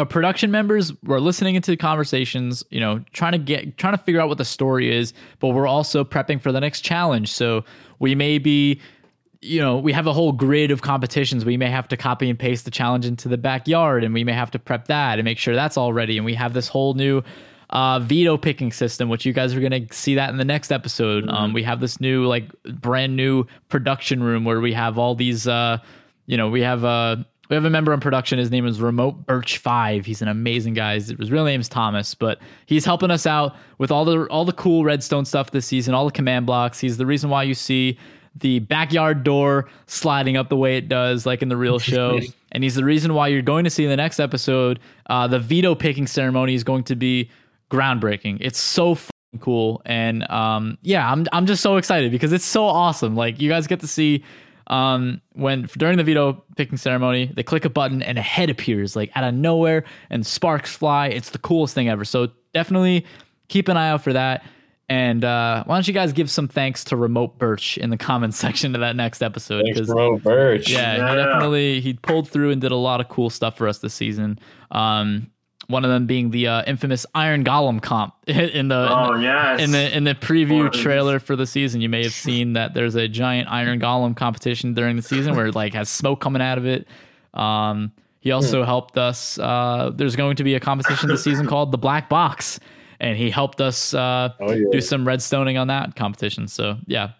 our 0.01 0.07
production 0.07 0.51
members 0.51 0.93
were 1.05 1.21
listening 1.21 1.55
into 1.55 1.77
conversations, 1.77 2.65
you 2.71 2.81
know, 2.81 3.05
trying 3.13 3.33
to 3.33 3.39
get 3.39 3.77
trying 3.77 3.97
to 3.97 4.03
figure 4.03 4.21
out 4.21 4.29
what 4.29 4.39
the 4.39 4.45
story 4.45 4.95
is, 4.95 5.13
but 5.39 5.49
we're 5.49 5.69
also 5.69 6.03
prepping 6.03 6.41
for 6.41 6.51
the 6.51 6.61
next 6.61 6.81
challenge. 6.81 7.33
So 7.33 7.65
we 8.01 8.15
may 8.15 8.39
be 8.39 8.81
you 9.43 9.61
know, 9.61 9.79
we 9.79 9.93
have 9.93 10.07
a 10.07 10.13
whole 10.13 10.33
grid 10.33 10.71
of 10.71 10.83
competitions. 10.83 11.45
We 11.45 11.57
may 11.57 11.71
have 11.71 11.89
to 11.89 11.97
copy 11.97 12.29
and 12.29 12.39
paste 12.39 12.67
the 12.67 12.71
challenge 12.71 13.07
into 13.07 13.29
the 13.29 13.39
backyard, 13.39 14.05
and 14.05 14.13
we 14.13 14.23
may 14.23 14.33
have 14.35 14.51
to 14.51 14.59
prep 14.59 14.89
that 14.89 15.19
and 15.19 15.25
make 15.25 15.39
sure 15.39 15.55
that's 15.55 15.77
all 15.77 15.93
ready. 15.93 16.19
And 16.19 16.27
we 16.27 16.35
have 16.35 16.53
this 16.53 16.69
whole 16.69 16.95
new 16.95 17.23
uh, 17.71 18.01
veto 18.01 18.37
picking 18.37 18.71
system, 18.71 19.09
which 19.09 19.25
you 19.25 19.33
guys 19.33 19.55
are 19.55 19.61
going 19.61 19.87
to 19.89 19.95
see 19.95 20.17
that 20.17 20.29
in 20.29 20.37
the 20.37 20.45
next 20.45 20.71
episode. 20.71 21.27
Um, 21.29 21.55
we 21.55 21.63
have 21.63 21.81
this 21.81 22.01
new, 22.01 22.27
like, 22.27 22.51
brand 22.65 23.17
new 23.17 23.47
production 23.69 24.23
room 24.23 24.45
where 24.45 24.61
we 24.61 24.75
have 24.75 24.99
all 24.99 25.15
these, 25.15 25.49
uh, 25.49 25.79
you 26.27 26.37
know, 26.37 26.51
we 26.51 26.61
have 26.61 26.85
uh, 26.85 27.17
we 27.51 27.57
have 27.57 27.65
a 27.65 27.71
member 27.71 27.93
in 27.93 27.99
production. 27.99 28.39
His 28.39 28.51
name 28.51 28.65
is 28.65 28.81
Remote 28.81 29.27
Birch 29.27 29.59
Five. 29.59 30.07
He's 30.07 30.23
an 30.23 30.29
amazing 30.29 30.75
guy. 30.75 30.95
His 30.95 31.31
real 31.31 31.45
name 31.45 31.61
is 31.61 31.69
Thomas, 31.69 32.15
but 32.15 32.39
he's 32.67 32.85
helping 32.85 33.11
us 33.11 33.27
out 33.27 33.57
with 33.79 33.91
all 33.91 34.05
the 34.05 34.25
all 34.27 34.45
the 34.45 34.53
cool 34.53 34.85
redstone 34.85 35.25
stuff 35.25 35.51
this 35.51 35.67
season, 35.67 35.93
all 35.93 36.07
the 36.07 36.13
command 36.13 36.47
blocks. 36.47 36.79
He's 36.79 36.97
the 36.97 37.07
reason 37.07 37.29
why 37.29 37.43
you 37.43 37.55
see 37.55 37.99
the 38.37 38.61
backyard 38.61 39.25
door 39.25 39.69
sliding 39.87 40.37
up 40.37 40.49
the 40.49 40.57
way 40.57 40.77
it 40.77 40.89
does, 40.89 41.27
like 41.27 41.43
in 41.43 41.49
the 41.49 41.57
real 41.57 41.81
show. 41.81 42.21
and 42.53 42.63
he's 42.63 42.77
the 42.77 42.85
reason 42.85 43.15
why 43.15 43.27
you're 43.27 43.43
going 43.43 43.65
to 43.65 43.71
see 43.71 43.83
in 43.83 43.91
the 43.91 43.97
next 43.97 44.21
episode. 44.21 44.79
Uh, 45.07 45.27
the 45.27 45.41
veto 45.41 45.75
picking 45.75 46.07
ceremony 46.07 46.55
is 46.55 46.63
going 46.63 46.85
to 46.85 46.95
be 46.95 47.29
groundbreaking. 47.69 48.39
It's 48.41 48.61
so 48.61 48.97
cool, 49.41 49.83
and 49.85 50.29
um, 50.31 50.79
yeah, 50.83 51.11
I'm 51.11 51.27
I'm 51.33 51.47
just 51.47 51.65
so 51.65 51.79
excited 51.79 52.13
because 52.13 52.33
it's 52.33 52.45
so 52.45 52.65
awesome. 52.65 53.17
Like 53.17 53.41
you 53.41 53.49
guys 53.49 53.67
get 53.67 53.81
to 53.81 53.89
see 53.89 54.23
um, 54.71 55.21
when 55.33 55.69
during 55.77 55.99
the 55.99 56.05
veto 56.05 56.43
picking 56.57 56.79
ceremony, 56.79 57.31
they 57.35 57.43
click 57.43 57.65
a 57.67 57.71
button 57.71 58.03
and 58.03 58.17
a 58.19 58.23
head 58.23 58.49
appears 58.49 58.97
like 58.97 59.11
out 59.15 59.25
of 59.25 59.35
nowhere, 59.35 59.85
and 60.09 60.25
sparks 60.27 60.75
fly. 60.75 61.09
It's 61.09 61.31
the 61.31 61.39
coolest 61.39 61.75
thing 61.75 61.89
ever. 61.91 62.05
So 62.07 62.29
definitely 62.55 63.05
keep 63.49 63.69
an 63.69 63.77
eye 63.77 63.91
out 63.91 64.03
for 64.03 64.13
that. 64.15 64.45
And 64.89 65.25
uh, 65.25 65.63
why 65.67 65.77
don't 65.77 65.87
you 65.87 65.95
guys 65.95 66.13
give 66.13 66.29
some 66.31 66.49
thanks 66.49 66.83
to 66.85 66.97
Remote 66.97 67.39
Birch 67.39 67.79
in 67.79 67.91
the 67.91 67.97
comments 67.97 68.37
section 68.45 68.75
of 68.75 68.81
that 68.81 68.97
next 68.97 69.23
episode? 69.23 69.63
Thanks, 69.65 69.79
'cause- 69.81 69.89
bro, 69.89 70.19
Birch. 70.19 70.71
yeah, 70.71 70.97
Yeah. 70.97 71.15
definitely 71.15 71.81
he 71.81 71.93
pulled 71.95 72.29
through 72.29 72.51
and 72.51 72.61
did 72.61 72.73
a 72.73 72.77
lot 72.77 73.01
of 73.01 73.09
cool 73.09 73.31
stuff 73.31 73.57
for 73.57 73.69
us 73.69 73.79
this 73.79 73.95
season. 73.95 74.39
Um, 74.73 75.31
one 75.71 75.85
of 75.85 75.91
them 75.91 76.07
being 76.07 76.31
the 76.31 76.49
uh, 76.49 76.63
infamous 76.67 77.07
Iron 77.15 77.45
Golem 77.45 77.81
comp 77.81 78.15
in 78.27 78.69
the 78.69 78.87
Oh 78.91 79.13
in 79.15 79.21
the, 79.21 79.23
yes. 79.23 79.61
in 79.61 79.71
the 79.73 79.97
in 79.97 80.05
the 80.05 80.15
preview 80.15 80.71
trailer 80.73 81.19
for 81.19 81.37
the 81.37 81.47
season. 81.47 81.81
You 81.81 81.89
may 81.89 82.03
have 82.03 82.13
seen 82.13 82.53
that 82.55 82.75
there's 82.75 82.95
a 82.97 83.09
giant 83.09 83.49
Iron 83.51 83.81
Golem 83.81 84.17
competition 84.17 84.75
during 84.75 84.97
the 84.97 85.03
season 85.03 85.35
where 85.37 85.47
it 85.47 85.55
like 85.55 85.75
has 85.75 85.89
smoke 85.89 86.21
coming 86.21 86.43
out 86.43 86.59
of 86.59 86.67
it. 86.67 86.87
Um, 87.35 87.93
he 88.21 88.33
also 88.33 88.65
helped 88.65 88.99
us. 88.99 89.39
Uh, 89.39 89.91
there's 89.95 90.17
going 90.17 90.37
to 90.37 90.45
be 90.45 90.55
a 90.55 90.61
competition 90.61 91.09
this 91.09 91.25
season 91.25 91.47
called 91.49 91.71
the 91.73 91.79
Black 91.79 92.09
Box, 92.11 92.61
and 92.99 93.17
he 93.17 93.31
helped 93.31 93.61
us 93.61 93.95
uh, 93.95 94.35
Oh, 94.41 94.53
yeah. 94.53 94.67
do 94.73 94.81
some 94.81 95.07
redstoning 95.07 95.59
on 95.61 95.69
that 95.69 95.97
competition. 95.97 96.47
So 96.49 96.77
yeah. 96.87 97.13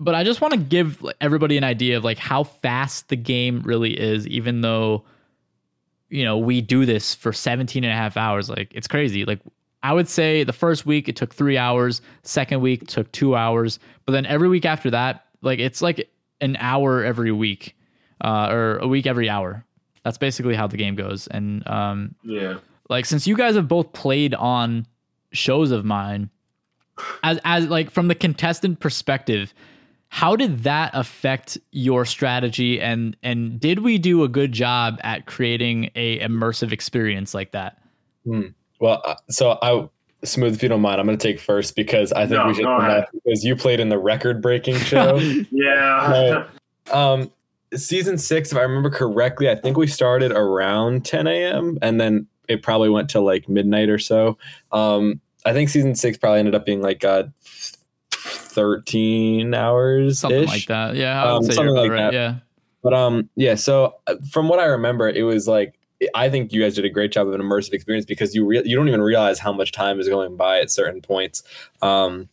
But 0.00 0.14
I 0.14 0.22
just 0.24 0.40
want 0.40 0.54
to 0.54 0.58
give 0.60 1.04
everybody 1.20 1.56
an 1.56 1.64
idea 1.64 1.96
of 1.96 2.04
like 2.04 2.18
how 2.18 2.44
fast 2.44 3.08
the 3.08 3.16
game 3.16 3.62
really 3.64 3.98
is, 3.98 4.26
even 4.28 4.60
though 4.60 5.04
you 6.10 6.24
know 6.24 6.38
we 6.38 6.60
do 6.60 6.86
this 6.86 7.14
for 7.14 7.32
17 7.32 7.84
and 7.84 7.92
a 7.92 7.96
half 7.96 8.16
hours. 8.16 8.48
Like 8.48 8.72
it's 8.74 8.88
crazy. 8.88 9.24
Like 9.24 9.40
I 9.82 9.92
would 9.92 10.08
say 10.08 10.44
the 10.44 10.52
first 10.52 10.86
week 10.86 11.08
it 11.08 11.16
took 11.16 11.34
three 11.34 11.56
hours, 11.56 12.00
second 12.22 12.60
week 12.60 12.86
took 12.86 13.10
two 13.12 13.36
hours, 13.36 13.78
but 14.06 14.12
then 14.12 14.26
every 14.26 14.48
week 14.48 14.64
after 14.64 14.90
that, 14.90 15.26
like 15.42 15.58
it's 15.58 15.82
like 15.82 16.10
an 16.40 16.56
hour 16.58 17.04
every 17.04 17.32
week, 17.32 17.76
uh, 18.22 18.48
or 18.50 18.78
a 18.78 18.88
week 18.88 19.06
every 19.06 19.28
hour. 19.28 19.64
That's 20.04 20.18
basically 20.18 20.54
how 20.54 20.66
the 20.66 20.76
game 20.76 20.94
goes. 20.94 21.26
And 21.28 21.66
um, 21.68 22.14
yeah. 22.24 22.58
like 22.88 23.04
since 23.04 23.26
you 23.26 23.36
guys 23.36 23.54
have 23.54 23.68
both 23.68 23.92
played 23.92 24.34
on 24.34 24.86
shows 25.32 25.70
of 25.70 25.84
mine 25.84 26.30
as 27.22 27.38
as 27.44 27.68
like 27.68 27.90
from 27.90 28.08
the 28.08 28.14
contestant 28.14 28.80
perspective 28.80 29.52
how 30.08 30.34
did 30.36 30.64
that 30.64 30.90
affect 30.94 31.58
your 31.70 32.04
strategy 32.04 32.80
and 32.80 33.16
and 33.22 33.60
did 33.60 33.80
we 33.80 33.98
do 33.98 34.24
a 34.24 34.28
good 34.28 34.52
job 34.52 34.98
at 35.02 35.26
creating 35.26 35.90
a 35.94 36.18
immersive 36.20 36.72
experience 36.72 37.34
like 37.34 37.52
that 37.52 37.80
Well, 38.80 39.02
uh, 39.04 39.14
so 39.30 39.58
I 39.62 39.88
smooth 40.24 40.54
if 40.54 40.62
you 40.62 40.68
don't 40.68 40.80
mind. 40.80 41.00
I'm 41.00 41.06
going 41.06 41.16
to 41.18 41.22
take 41.28 41.38
first 41.40 41.76
because 41.76 42.12
I 42.12 42.26
think 42.26 42.40
No, 42.40 42.46
we 42.48 42.54
should 42.54 42.64
go 42.64 42.76
come 42.76 42.86
ahead. 42.90 43.04
back 43.04 43.12
because 43.12 43.44
you 43.44 43.54
played 43.54 43.80
in 43.80 43.88
the 43.88 43.98
record-breaking 43.98 44.76
show. 44.78 45.16
Yeah. 45.50 46.44
um, 46.92 47.30
season 47.74 48.18
six, 48.18 48.50
if 48.52 48.58
I 48.58 48.62
remember 48.62 48.90
correctly, 48.90 49.48
I 49.48 49.54
think 49.54 49.76
we 49.76 49.86
started 49.86 50.32
around 50.32 51.04
10 51.04 51.26
a.m. 51.26 51.78
and 51.82 52.00
then 52.00 52.26
it 52.48 52.62
probably 52.62 52.88
went 52.88 53.10
to 53.10 53.20
like 53.20 53.48
midnight 53.48 53.88
or 53.90 53.98
so. 53.98 54.36
Um, 54.72 55.20
I 55.44 55.52
think 55.52 55.68
season 55.68 55.94
six 55.94 56.16
probably 56.18 56.40
ended 56.40 56.54
up 56.54 56.64
being 56.66 56.82
like 56.82 57.04
uh, 57.04 57.24
13 58.48 59.54
hours, 59.54 60.18
something 60.20 60.46
like 60.46 60.66
that 60.66 60.94
yeah 60.96 61.22
i 61.22 61.26
would 61.32 61.36
Um, 61.38 61.42
say 61.44 61.52
something 61.54 61.74
you're 61.74 61.82
like 61.82 61.90
right 61.90 62.10
that. 62.10 62.12
yeah 62.12 62.34
But 62.82 62.94
um, 62.94 63.28
yeah. 63.36 63.54
So 63.56 63.96
uh, 64.06 64.14
from 64.30 64.48
what 64.48 64.58
I 64.60 64.64
remember, 64.66 65.08
it 65.08 65.22
was 65.24 65.48
like 65.48 65.74
I 66.14 66.30
think 66.30 66.52
you 66.52 66.62
guys 66.62 66.74
did 66.76 66.84
a 66.84 66.88
great 66.90 67.10
job 67.10 67.26
of 67.26 67.34
an 67.34 67.40
immersive 67.40 67.72
experience 67.72 68.06
because 68.06 68.34
you 68.34 68.46
re- 68.46 68.62
you 68.64 68.76
don't 68.76 68.86
even 68.88 69.02
realize 69.02 69.38
how 69.40 69.52
much 69.52 69.72
time 69.72 69.98
is 69.98 70.08
going 70.08 70.36
by 70.36 70.60
at 70.60 70.70
certain 70.70 71.02
points. 71.02 71.42
Um, 71.82 72.28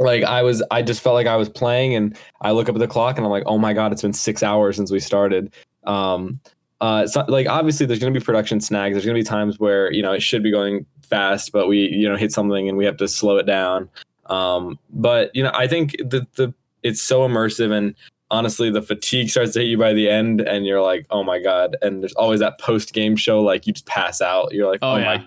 like 0.00 0.24
I 0.24 0.42
was, 0.42 0.64
I 0.72 0.82
just 0.82 1.00
felt 1.00 1.14
like 1.14 1.28
I 1.28 1.36
was 1.36 1.48
playing, 1.48 1.94
and 1.94 2.18
I 2.40 2.50
look 2.50 2.68
up 2.68 2.74
at 2.74 2.80
the 2.80 2.88
clock, 2.88 3.16
and 3.18 3.24
I'm 3.24 3.30
like, 3.30 3.44
oh 3.46 3.56
my 3.56 3.72
god, 3.72 3.92
it's 3.92 4.02
been 4.02 4.12
six 4.12 4.42
hours 4.42 4.74
since 4.74 4.90
we 4.90 4.98
started. 4.98 5.52
Um, 5.84 6.40
uh, 6.80 7.06
so, 7.06 7.24
like 7.28 7.46
obviously, 7.48 7.86
there's 7.86 8.00
going 8.00 8.12
to 8.12 8.18
be 8.18 8.24
production 8.24 8.60
snags. 8.60 8.94
There's 8.94 9.04
going 9.06 9.14
to 9.16 9.20
be 9.22 9.24
times 9.24 9.60
where 9.60 9.92
you 9.92 10.02
know 10.02 10.12
it 10.12 10.22
should 10.22 10.42
be 10.42 10.50
going 10.50 10.84
fast, 11.08 11.52
but 11.52 11.68
we 11.68 11.88
you 11.88 12.08
know 12.08 12.16
hit 12.16 12.32
something 12.32 12.68
and 12.68 12.76
we 12.76 12.84
have 12.84 12.96
to 12.96 13.06
slow 13.06 13.36
it 13.38 13.46
down. 13.46 13.88
Um, 14.26 14.78
but 14.90 15.34
you 15.34 15.42
know, 15.42 15.50
I 15.54 15.66
think 15.66 15.92
the 15.98 16.26
the 16.36 16.54
it's 16.82 17.00
so 17.00 17.26
immersive 17.26 17.70
and 17.70 17.94
honestly 18.30 18.70
the 18.70 18.82
fatigue 18.82 19.28
starts 19.28 19.52
to 19.52 19.60
hit 19.60 19.68
you 19.68 19.78
by 19.78 19.92
the 19.92 20.08
end 20.08 20.40
and 20.40 20.66
you're 20.66 20.80
like 20.80 21.06
oh 21.10 21.22
my 21.22 21.38
god. 21.38 21.76
And 21.82 22.02
there's 22.02 22.14
always 22.14 22.40
that 22.40 22.58
post 22.58 22.92
game 22.92 23.16
show 23.16 23.42
like 23.42 23.66
you 23.66 23.72
just 23.72 23.86
pass 23.86 24.20
out. 24.20 24.52
You're 24.52 24.70
like 24.70 24.80
oh, 24.82 24.92
oh, 24.92 24.96
yeah. 24.96 25.16
My 25.18 25.26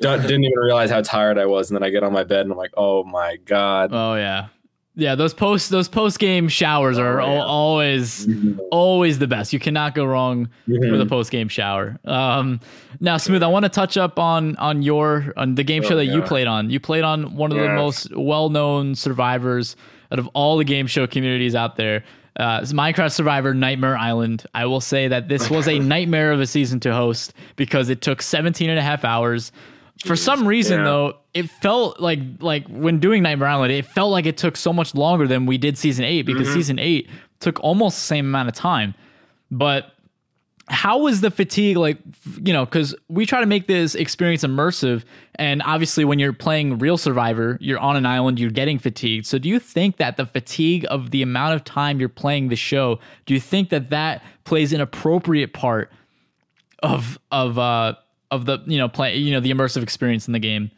don't, 0.00 0.22
didn't 0.22 0.44
even 0.44 0.58
realize 0.58 0.90
how 0.90 1.02
tired 1.02 1.38
i 1.38 1.46
was. 1.46 1.70
And 1.70 1.76
then 1.76 1.82
i 1.82 1.90
get 1.90 2.04
on 2.04 2.12
my 2.12 2.22
bed 2.24 2.42
and 2.42 2.52
i'm 2.52 2.58
like 2.58 2.72
oh 2.76 3.04
my 3.04 3.36
god. 3.44 3.90
Oh 3.92 4.14
yeah 4.14 4.48
yeah 4.98 5.14
those 5.14 5.32
post 5.32 5.70
those 5.70 5.88
post 5.88 6.18
game 6.18 6.48
showers 6.48 6.98
are 6.98 7.20
Oh, 7.22 7.34
yeah. 7.34 7.42
always 7.44 8.26
Mhm. 8.26 8.58
always 8.70 9.18
the 9.18 9.26
best 9.26 9.52
you 9.52 9.58
cannot 9.58 9.94
go 9.94 10.04
wrong 10.04 10.48
with 10.66 11.00
a 11.00 11.06
post 11.06 11.30
game 11.30 11.48
shower. 11.48 11.98
Um, 12.04 12.60
now, 13.00 13.16
Smooth, 13.16 13.42
I 13.42 13.46
want 13.46 13.64
to 13.64 13.68
touch 13.70 13.96
up 13.96 14.18
on 14.18 14.56
on 14.56 14.82
your 14.82 15.32
on 15.36 15.54
the 15.54 15.64
game 15.64 15.82
Oh, 15.84 15.88
show 15.88 15.96
that 15.96 16.06
you 16.06 16.20
played 16.20 16.46
on. 16.48 16.68
You 16.68 16.80
played 16.80 17.04
on 17.04 17.36
one 17.36 17.52
of 17.52 17.58
the 17.58 17.68
most 17.70 18.14
well 18.16 18.50
known 18.50 18.94
survivors 18.94 19.76
out 20.12 20.18
of 20.18 20.28
all 20.34 20.56
the 20.58 20.64
game 20.64 20.86
show 20.86 21.06
communities 21.06 21.54
out 21.54 21.76
there. 21.76 22.02
Uh, 22.38 22.60
it's 22.62 22.72
Minecraft 22.72 23.10
Survivor 23.12 23.52
Nightmare 23.52 23.96
Island. 23.98 24.44
I 24.54 24.66
will 24.66 24.80
say 24.80 25.08
that 25.08 25.28
this 25.28 25.50
was 25.50 25.66
a 25.68 25.78
nightmare 25.94 26.32
of 26.32 26.40
a 26.40 26.46
season 26.46 26.78
to 26.80 26.92
host 26.94 27.34
because 27.56 27.88
it 27.88 28.00
took 28.00 28.22
17 28.22 28.70
and 28.70 28.78
a 28.78 28.82
half 28.82 29.04
hours. 29.04 29.50
For 30.04 30.16
some 30.16 30.46
reason 30.46 30.78
yeah. 30.78 30.84
though, 30.84 31.16
it 31.34 31.50
felt 31.50 32.00
like 32.00 32.20
like 32.40 32.66
when 32.68 32.98
doing 32.98 33.22
Nightmare 33.22 33.48
Island, 33.48 33.72
it 33.72 33.84
felt 33.86 34.12
like 34.12 34.26
it 34.26 34.36
took 34.36 34.56
so 34.56 34.72
much 34.72 34.94
longer 34.94 35.26
than 35.26 35.46
we 35.46 35.58
did 35.58 35.76
season 35.76 36.04
8 36.04 36.22
because 36.22 36.46
Mm-hmm. 36.46 36.56
season 36.56 36.78
8 36.78 37.08
took 37.40 37.60
almost 37.60 37.96
the 37.96 38.02
same 38.02 38.26
amount 38.26 38.48
of 38.48 38.54
time. 38.54 38.94
But 39.50 39.92
how 40.70 40.98
was 40.98 41.22
the 41.22 41.30
fatigue 41.30 41.76
like 41.76 41.98
you 42.42 42.52
know 42.52 42.64
because 42.64 42.94
we 43.08 43.24
try 43.24 43.40
to 43.40 43.46
make 43.46 43.66
this 43.66 43.94
experience 43.94 44.44
immersive 44.44 45.02
and 45.36 45.62
obviously 45.62 46.04
when 46.04 46.18
you're 46.18 46.32
playing 46.32 46.78
real 46.78 46.98
survivor 46.98 47.56
you're 47.60 47.78
on 47.78 47.96
an 47.96 48.04
island 48.04 48.38
you're 48.38 48.50
getting 48.50 48.78
fatigued 48.78 49.24
so 49.24 49.38
do 49.38 49.48
you 49.48 49.58
think 49.58 49.96
that 49.96 50.18
the 50.18 50.26
fatigue 50.26 50.84
of 50.90 51.10
the 51.10 51.22
amount 51.22 51.54
of 51.54 51.64
time 51.64 51.98
you're 51.98 52.08
playing 52.08 52.48
the 52.48 52.56
show 52.56 52.98
do 53.24 53.32
you 53.32 53.40
think 53.40 53.70
that 53.70 53.88
that 53.88 54.22
plays 54.44 54.72
an 54.74 54.80
appropriate 54.82 55.54
part 55.54 55.90
of 56.82 57.18
of 57.32 57.58
uh 57.58 57.94
of 58.30 58.44
the 58.46 58.58
you 58.66 58.78
know 58.78 58.88
play 58.88 59.16
you 59.16 59.32
know 59.32 59.40
the 59.40 59.50
immersive 59.50 59.82
experience 59.82 60.26
in 60.26 60.32
the 60.32 60.38
game 60.38 60.70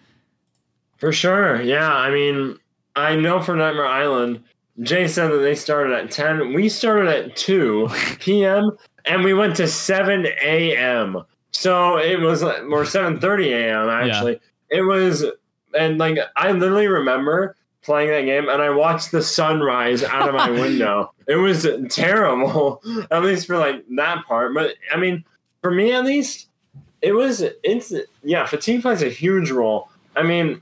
For 0.98 1.12
sure. 1.12 1.60
Yeah. 1.62 1.92
I 1.92 2.10
mean, 2.10 2.58
I 2.94 3.16
know 3.16 3.40
for 3.40 3.56
Nightmare 3.56 3.86
Island, 3.86 4.42
Jay 4.82 5.08
said 5.08 5.28
that 5.32 5.38
they 5.38 5.54
started 5.54 5.94
at 5.94 6.10
10. 6.10 6.52
We 6.52 6.68
started 6.68 7.08
at 7.08 7.36
2 7.36 7.88
p.m. 8.20 8.76
and 9.06 9.24
we 9.24 9.32
went 9.34 9.56
to 9.56 9.66
7 9.66 10.26
a.m. 10.42 11.22
So 11.52 11.98
it 11.98 12.20
was 12.20 12.42
like, 12.42 12.62
or 12.62 12.84
7.30 12.84 13.46
a.m. 13.52 13.88
actually. 13.88 14.40
It 14.70 14.82
was, 14.82 15.24
and 15.74 15.98
like, 15.98 16.18
I 16.36 16.52
literally 16.52 16.86
remember 16.86 17.56
playing 17.82 18.10
that 18.10 18.26
game 18.26 18.48
and 18.48 18.60
I 18.60 18.68
watched 18.70 19.10
the 19.10 19.22
sunrise 19.22 20.02
out 20.04 20.28
of 20.28 20.34
my 20.34 20.50
window. 20.62 21.14
It 21.26 21.36
was 21.36 21.66
terrible, 21.88 22.82
at 23.10 23.22
least 23.22 23.46
for 23.46 23.56
like 23.56 23.84
that 23.96 24.26
part. 24.26 24.54
But 24.54 24.74
I 24.92 24.98
mean, 24.98 25.24
for 25.62 25.70
me 25.70 25.92
at 25.92 26.04
least, 26.04 26.49
it 27.02 27.12
was, 27.12 27.42
it's, 27.62 27.92
yeah, 28.22 28.46
fatigue 28.46 28.82
plays 28.82 29.02
a 29.02 29.08
huge 29.08 29.50
role. 29.50 29.88
I 30.16 30.22
mean, 30.22 30.60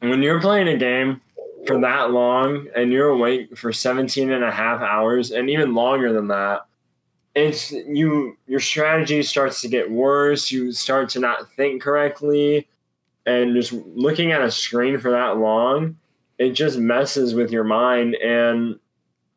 when 0.00 0.22
you're 0.22 0.40
playing 0.40 0.68
a 0.68 0.76
game 0.76 1.20
for 1.66 1.80
that 1.80 2.10
long 2.10 2.68
and 2.74 2.92
you're 2.92 3.10
awake 3.10 3.56
for 3.56 3.72
17 3.72 4.30
and 4.30 4.44
a 4.44 4.50
half 4.50 4.80
hours 4.80 5.30
and 5.30 5.50
even 5.50 5.74
longer 5.74 6.12
than 6.12 6.28
that 6.28 6.66
it's 7.34 7.70
you 7.70 8.36
your 8.46 8.60
strategy 8.60 9.22
starts 9.22 9.60
to 9.60 9.68
get 9.68 9.90
worse. 9.90 10.50
You 10.50 10.72
start 10.72 11.08
to 11.10 11.20
not 11.20 11.50
think 11.52 11.82
correctly. 11.82 12.66
And 13.26 13.54
just 13.54 13.72
looking 13.72 14.32
at 14.32 14.42
a 14.42 14.50
screen 14.50 14.98
for 14.98 15.10
that 15.10 15.36
long 15.36 15.96
it 16.38 16.52
just 16.52 16.78
messes 16.78 17.34
with 17.34 17.50
your 17.50 17.64
mind. 17.64 18.14
And 18.14 18.78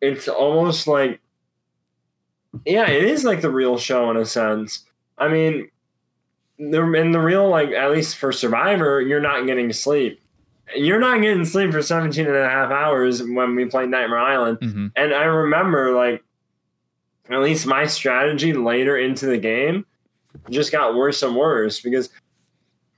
it's 0.02 0.28
almost 0.28 0.88
like 0.88 1.20
yeah 2.66 2.88
it 2.88 3.04
is 3.04 3.24
like 3.24 3.42
the 3.42 3.52
real 3.52 3.78
show 3.78 4.10
in 4.10 4.18
a 4.18 4.26
sense. 4.26 4.86
I 5.18 5.28
mean 5.28 5.70
in 6.72 7.12
the 7.12 7.20
real 7.20 7.50
like 7.50 7.70
at 7.72 7.92
least 7.92 8.18
for 8.18 8.32
survivor 8.32 9.02
you're 9.02 9.22
not 9.22 9.46
getting 9.46 9.74
sleep 9.74 10.24
you're 10.76 11.00
not 11.00 11.22
getting 11.22 11.46
sleep 11.46 11.72
for 11.72 11.82
17 11.82 12.26
and 12.26 12.36
a 12.36 12.50
half 12.50 12.72
hours 12.72 13.22
when 13.22 13.56
we 13.56 13.66
played 13.66 13.90
Nightmare 13.90 14.20
Island. 14.20 14.60
mm-hmm. 14.60 14.88
And 14.96 15.14
I 15.14 15.24
remember, 15.24 15.94
like, 15.94 16.24
at 17.30 17.40
least 17.40 17.66
my 17.66 17.86
strategy 17.86 18.54
later 18.54 18.98
into 18.98 19.26
the 19.26 19.38
game 19.38 19.86
just 20.50 20.72
got 20.72 20.96
worse 20.96 21.22
and 21.24 21.36
worse 21.36 21.80
because 21.80 22.10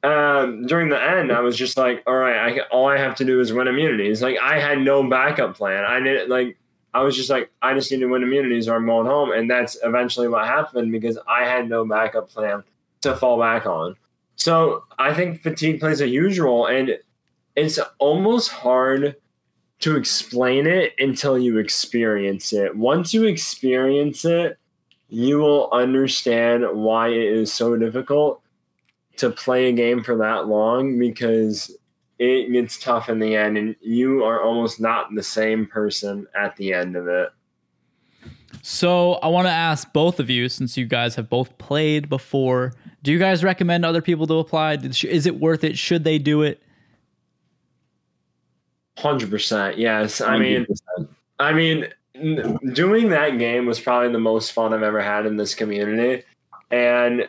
um, 0.03 0.65
during 0.65 0.89
the 0.89 1.01
end, 1.01 1.31
I 1.31 1.41
was 1.41 1.57
just 1.57 1.77
like, 1.77 2.03
all 2.07 2.15
right, 2.15 2.37
I, 2.37 2.59
all 2.71 2.87
I 2.87 2.97
have 2.97 3.15
to 3.15 3.25
do 3.25 3.39
is 3.39 3.51
win 3.51 3.67
immunities. 3.67 4.21
Like, 4.21 4.37
I 4.41 4.59
had 4.59 4.79
no 4.79 5.07
backup 5.07 5.55
plan. 5.55 5.83
I 5.83 5.99
didn't, 5.99 6.29
like, 6.29 6.57
I 6.93 7.01
was 7.01 7.15
just 7.15 7.29
like, 7.29 7.51
I 7.61 7.73
just 7.73 7.91
need 7.91 7.99
to 7.99 8.05
win 8.05 8.23
immunities 8.23 8.67
or 8.67 8.75
I'm 8.75 8.85
going 8.85 9.07
home. 9.07 9.31
And 9.31 9.49
that's 9.49 9.77
eventually 9.83 10.27
what 10.27 10.45
happened 10.45 10.91
because 10.91 11.17
I 11.27 11.43
had 11.43 11.67
no 11.67 11.85
backup 11.85 12.29
plan 12.29 12.63
to 13.05 13.15
fall 13.15 13.39
back 13.39 13.65
on. 13.65 13.95
So 14.35 14.83
I 14.99 15.13
think 15.13 15.41
fatigue 15.41 15.79
plays 15.79 16.01
a 16.01 16.07
huge 16.07 16.37
role. 16.37 16.67
And 16.67 16.97
it's 17.55 17.79
almost 17.99 18.51
hard 18.51 19.15
to 19.79 19.95
explain 19.95 20.67
it 20.67 20.93
until 20.99 21.37
you 21.37 21.57
experience 21.57 22.53
it. 22.53 22.75
Once 22.75 23.13
you 23.13 23.23
experience 23.23 24.25
it, 24.25 24.57
you 25.09 25.37
will 25.37 25.69
understand 25.71 26.65
why 26.73 27.09
it 27.09 27.23
is 27.23 27.53
so 27.53 27.77
difficult 27.77 28.41
to 29.17 29.29
play 29.29 29.69
a 29.69 29.71
game 29.71 30.03
for 30.03 30.17
that 30.17 30.47
long 30.47 30.99
because 30.99 31.75
it 32.19 32.51
gets 32.51 32.79
tough 32.79 33.09
in 33.09 33.19
the 33.19 33.35
end 33.35 33.57
and 33.57 33.75
you 33.81 34.23
are 34.23 34.41
almost 34.41 34.79
not 34.79 35.13
the 35.13 35.23
same 35.23 35.67
person 35.67 36.27
at 36.37 36.55
the 36.57 36.73
end 36.73 36.95
of 36.95 37.07
it. 37.07 37.29
So 38.61 39.13
I 39.15 39.27
want 39.27 39.47
to 39.47 39.51
ask 39.51 39.91
both 39.93 40.19
of 40.19 40.29
you, 40.29 40.49
since 40.49 40.75
you 40.75 40.85
guys 40.85 41.15
have 41.15 41.29
both 41.29 41.57
played 41.57 42.09
before, 42.09 42.73
do 43.05 43.11
you 43.11 43.19
guys 43.19 43.43
recommend 43.43 43.85
other 43.85 44.01
people 44.01 44.25
to 44.25 44.39
apply? 44.39 44.73
Is 44.73 45.27
it 45.27 45.39
worth 45.39 45.63
it? 45.63 45.77
Should 45.77 46.03
they 46.03 46.17
do 46.17 46.41
it? 46.41 46.59
100% 48.97 49.77
yes. 49.77 50.21
I 50.21 50.39
mean, 50.39 50.65
100%. 50.99 51.07
I 51.39 51.53
mean, 51.53 51.87
doing 52.73 53.09
that 53.09 53.37
game 53.37 53.67
was 53.67 53.79
probably 53.79 54.11
the 54.11 54.19
most 54.19 54.53
fun 54.53 54.73
I've 54.73 54.81
ever 54.81 55.03
had 55.03 55.27
in 55.27 55.37
this 55.37 55.53
community, 55.53 56.23
and 56.71 57.27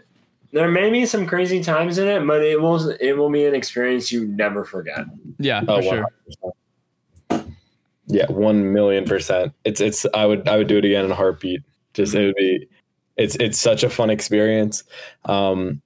there 0.52 0.68
may 0.68 0.90
be 0.90 1.04
some 1.04 1.26
crazy 1.26 1.62
times 1.62 1.98
in 1.98 2.08
it, 2.08 2.26
but 2.26 2.42
it 2.42 2.58
will 2.58 2.88
it 2.92 3.12
will 3.12 3.30
be 3.30 3.44
an 3.44 3.54
experience 3.54 4.10
you 4.10 4.28
never 4.28 4.64
forget. 4.64 5.04
Yeah, 5.38 5.62
Oh, 5.68 5.82
sure. 5.82 6.06
100%. 7.30 7.54
Yeah, 8.06 8.30
one 8.30 8.72
million 8.72 9.04
percent. 9.04 9.52
It's 9.64 9.80
it's. 9.80 10.06
I 10.14 10.24
would 10.24 10.48
I 10.48 10.56
would 10.56 10.68
do 10.68 10.78
it 10.78 10.86
again 10.86 11.04
in 11.04 11.10
a 11.10 11.14
heartbeat. 11.14 11.60
Just 11.92 12.14
it 12.14 12.24
would 12.24 12.36
be. 12.36 12.66
It's 13.16 13.36
it's 13.36 13.58
such 13.58 13.82
a 13.82 13.90
fun 13.90 14.10
experience. 14.10 14.84
Um, 15.24 15.80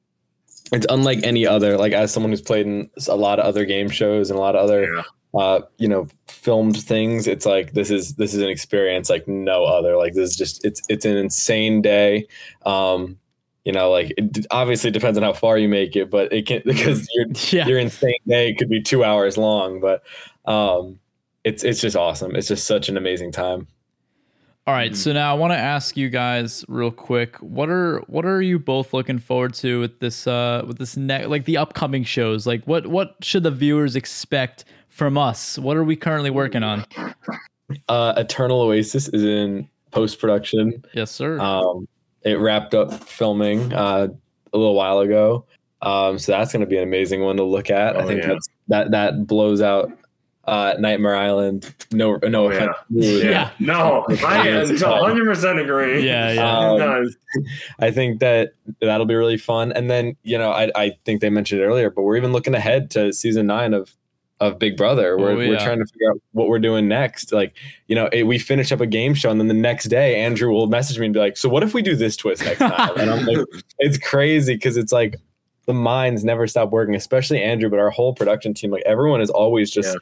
it's 0.72 0.86
unlike 0.88 1.20
any 1.24 1.46
other. 1.46 1.76
Like 1.76 1.92
as 1.92 2.12
someone 2.12 2.30
who's 2.30 2.40
played 2.42 2.66
in 2.66 2.90
a 3.08 3.16
lot 3.16 3.38
of 3.38 3.44
other 3.46 3.64
game 3.64 3.88
shows 3.88 4.30
and 4.30 4.38
a 4.38 4.40
lot 4.42 4.54
of 4.56 4.62
other, 4.64 4.92
Yeah. 4.92 5.02
uh, 5.34 5.60
you 5.78 5.88
know, 5.88 6.06
filmed 6.28 6.76
things. 6.80 7.26
It's 7.26 7.46
like 7.46 7.72
this 7.72 7.90
is 7.90 8.14
this 8.14 8.34
is 8.34 8.42
an 8.42 8.48
experience 8.48 9.10
like 9.10 9.26
no 9.28 9.64
other. 9.64 9.96
Like 9.96 10.14
this 10.14 10.30
is 10.30 10.36
just 10.36 10.64
it's 10.64 10.80
it's 10.88 11.04
an 11.04 11.16
insane 11.16 11.82
day. 11.82 12.26
Um, 12.66 13.18
you 13.64 13.72
know, 13.72 13.90
like 13.90 14.12
it 14.16 14.46
obviously 14.50 14.90
depends 14.90 15.18
on 15.18 15.22
how 15.24 15.32
far 15.32 15.58
you 15.58 15.68
make 15.68 15.94
it, 15.96 16.10
but 16.10 16.32
it 16.32 16.46
can 16.46 16.62
because 16.66 17.08
you're 17.14 17.26
Yeah. 17.50 17.66
your 17.66 17.78
insane 17.78 18.14
day 18.26 18.54
could 18.54 18.68
be 18.68 18.80
two 18.82 19.04
hours 19.04 19.36
long, 19.36 19.80
but 19.80 20.02
um, 20.46 20.98
it's 21.44 21.62
it's 21.64 21.80
just 21.80 21.96
awesome. 21.96 22.34
It's 22.36 22.48
just 22.48 22.66
such 22.66 22.88
an 22.88 22.96
amazing 22.96 23.32
time. 23.32 23.66
All 24.70 24.76
right, 24.76 24.94
so 24.94 25.12
now 25.12 25.32
I 25.34 25.36
want 25.36 25.52
to 25.52 25.56
ask 25.58 25.96
you 25.96 26.08
guys 26.08 26.64
real 26.68 26.92
quick. 26.92 27.34
What 27.38 27.68
are 27.68 28.04
what 28.06 28.24
are 28.24 28.40
you 28.40 28.56
both 28.60 28.94
looking 28.94 29.18
forward 29.18 29.52
to 29.54 29.80
with 29.80 29.98
this 29.98 30.28
uh 30.28 30.62
with 30.64 30.78
this 30.78 30.96
ne- 30.96 31.26
like 31.26 31.44
the 31.44 31.56
upcoming 31.56 32.04
shows? 32.04 32.46
Like 32.46 32.62
what 32.66 32.86
what 32.86 33.16
should 33.20 33.42
the 33.42 33.50
viewers 33.50 33.96
expect 33.96 34.66
from 34.88 35.18
us? 35.18 35.58
What 35.58 35.76
are 35.76 35.82
we 35.82 35.96
currently 35.96 36.30
working 36.30 36.62
on? 36.62 36.86
Uh, 37.88 38.14
Eternal 38.16 38.60
Oasis 38.60 39.08
is 39.08 39.24
in 39.24 39.68
post 39.90 40.20
production. 40.20 40.84
Yes, 40.94 41.10
sir. 41.10 41.40
Um, 41.40 41.88
it 42.22 42.38
wrapped 42.38 42.72
up 42.72 42.94
filming 42.94 43.72
uh, 43.72 44.06
a 44.52 44.56
little 44.56 44.76
while 44.76 45.00
ago, 45.00 45.46
um, 45.82 46.16
so 46.16 46.30
that's 46.30 46.52
going 46.52 46.60
to 46.60 46.66
be 46.66 46.76
an 46.76 46.84
amazing 46.84 47.22
one 47.22 47.36
to 47.38 47.42
look 47.42 47.70
at. 47.70 47.96
I 47.96 48.04
Oh, 48.04 48.06
think 48.06 48.22
yeah. 48.22 48.28
that's 48.28 48.48
that 48.68 48.90
that 48.92 49.26
blows 49.26 49.62
out 49.62 49.90
uh, 50.50 50.74
Nightmare 50.80 51.14
Island. 51.14 51.72
No, 51.92 52.18
no 52.24 52.46
Oh, 52.46 52.50
yeah. 52.50 52.56
offense. 52.90 53.06
Yeah. 53.22 53.50
No, 53.60 54.04
I 54.24 54.48
It's 54.48 54.82
100 54.82 55.24
percent 55.24 55.60
agree. 55.60 56.04
yeah, 56.04 56.32
yeah. 56.32 56.70
Um, 56.96 57.08
I 57.78 57.90
think 57.92 58.18
that 58.20 58.52
that'll 58.80 59.06
be 59.06 59.14
really 59.14 59.36
fun. 59.38 59.70
And 59.72 59.88
then, 59.88 60.16
you 60.24 60.36
know, 60.36 60.50
I, 60.50 60.70
I 60.74 60.92
think 61.04 61.20
they 61.20 61.30
mentioned 61.30 61.60
it 61.60 61.64
earlier, 61.64 61.88
but 61.88 62.02
we're 62.02 62.16
even 62.16 62.32
looking 62.32 62.54
ahead 62.54 62.90
to 62.92 63.12
season 63.12 63.46
nine 63.46 63.72
of 63.74 63.94
of 64.40 64.58
Big 64.58 64.76
Brother. 64.76 65.18
We're, 65.18 65.32
Oh, 65.32 65.36
we're 65.36 65.58
trying 65.58 65.78
to 65.80 65.84
figure 65.84 66.10
out 66.10 66.20
what 66.32 66.48
we're 66.48 66.58
doing 66.58 66.88
next. 66.88 67.30
Like, 67.30 67.52
you 67.88 67.94
know, 67.94 68.08
it, 68.10 68.22
we 68.24 68.38
finish 68.38 68.72
up 68.72 68.80
a 68.80 68.86
game 68.86 69.12
show, 69.14 69.30
and 69.30 69.38
then 69.38 69.48
the 69.48 69.54
next 69.54 69.84
day, 69.84 70.16
Andrew 70.16 70.50
will 70.50 70.66
message 70.66 70.98
me 70.98 71.04
and 71.06 71.12
be 71.14 71.20
like, 71.20 71.36
"So 71.36 71.48
what 71.50 71.62
if 71.62 71.74
we 71.74 71.82
do 71.82 71.94
this 71.94 72.16
twist 72.16 72.42
next 72.42 72.58
time?" 72.58 72.96
and 72.98 73.10
I'm 73.10 73.24
like, 73.26 73.46
"It's 73.78 73.98
crazy 73.98 74.54
because 74.54 74.78
it's 74.78 74.92
like 74.92 75.16
the 75.66 75.74
minds 75.74 76.24
never 76.24 76.46
stop 76.46 76.70
working, 76.70 76.94
especially 76.94 77.42
Andrew, 77.42 77.68
but 77.68 77.78
our 77.78 77.90
whole 77.90 78.14
production 78.14 78.54
team, 78.54 78.70
like 78.70 78.82
everyone 78.86 79.20
is 79.20 79.30
always 79.30 79.70
just." 79.70 79.96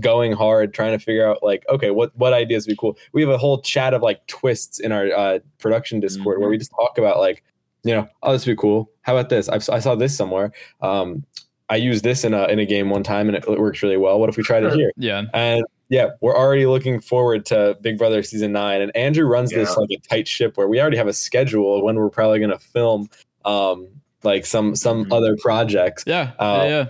Going 0.00 0.32
hard 0.32 0.74
trying 0.74 0.98
to 0.98 1.04
figure 1.04 1.26
out 1.26 1.42
like 1.42 1.64
okay 1.68 1.90
what 1.90 2.16
what 2.16 2.32
ideas 2.32 2.66
would 2.66 2.72
be 2.72 2.76
cool. 2.76 2.96
We 3.12 3.20
have 3.22 3.30
a 3.30 3.38
whole 3.38 3.60
chat 3.60 3.94
of 3.94 4.02
like 4.02 4.26
twists 4.26 4.80
in 4.80 4.92
our 4.92 5.06
uh, 5.12 5.38
production 5.58 6.00
discord 6.00 6.40
where 6.40 6.48
we 6.48 6.58
just 6.58 6.70
talk 6.72 6.98
about 6.98 7.18
like 7.18 7.44
you 7.84 7.94
know 7.94 8.08
oh 8.22 8.32
this 8.32 8.46
would 8.46 8.52
be 8.56 8.60
cool. 8.60 8.90
How 9.02 9.16
about 9.16 9.28
this? 9.28 9.48
I've, 9.48 9.68
i 9.70 9.78
saw 9.78 9.94
this 9.94 10.16
somewhere. 10.16 10.52
Um 10.80 11.24
i 11.70 11.76
used 11.76 12.04
this 12.04 12.24
in 12.24 12.34
a 12.34 12.44
in 12.48 12.58
a 12.58 12.66
game 12.66 12.90
one 12.90 13.02
time 13.02 13.28
and 13.28 13.36
it, 13.36 13.44
it 13.48 13.58
works 13.60 13.82
really 13.82 13.96
well. 13.96 14.18
What 14.20 14.28
if 14.28 14.36
we 14.36 14.42
tried 14.42 14.64
it 14.64 14.72
here? 14.72 14.90
Yeah. 14.96 15.22
and 15.32 15.64
yeah 15.90 16.08
we're 16.22 16.36
already 16.36 16.64
looking 16.66 16.98
forward 17.00 17.44
to 17.46 17.76
big 17.82 17.98
brother 17.98 18.22
season 18.22 18.52
nine 18.52 18.80
and 18.80 18.90
andrew 18.96 19.26
runs 19.26 19.50
this 19.50 19.76
like 19.76 19.90
a 19.90 19.98
tight 19.98 20.26
ship 20.26 20.56
where 20.56 20.66
we 20.66 20.80
already 20.80 20.96
have 20.96 21.06
a 21.08 21.12
schedule 21.12 21.76
of 21.76 21.82
when 21.82 21.96
we're 21.96 22.08
probably 22.08 22.38
going 22.38 22.50
to 22.50 22.58
film 22.58 23.06
um 23.44 23.86
like 24.22 24.46
some 24.46 24.74
some 24.74 25.04
Mhm. 25.04 25.12
other 25.12 25.36
projects. 25.36 26.02
Yeah. 26.06 26.32
Uh, 26.38 26.64
yeah, 26.66 26.68
yeah. 26.68 26.86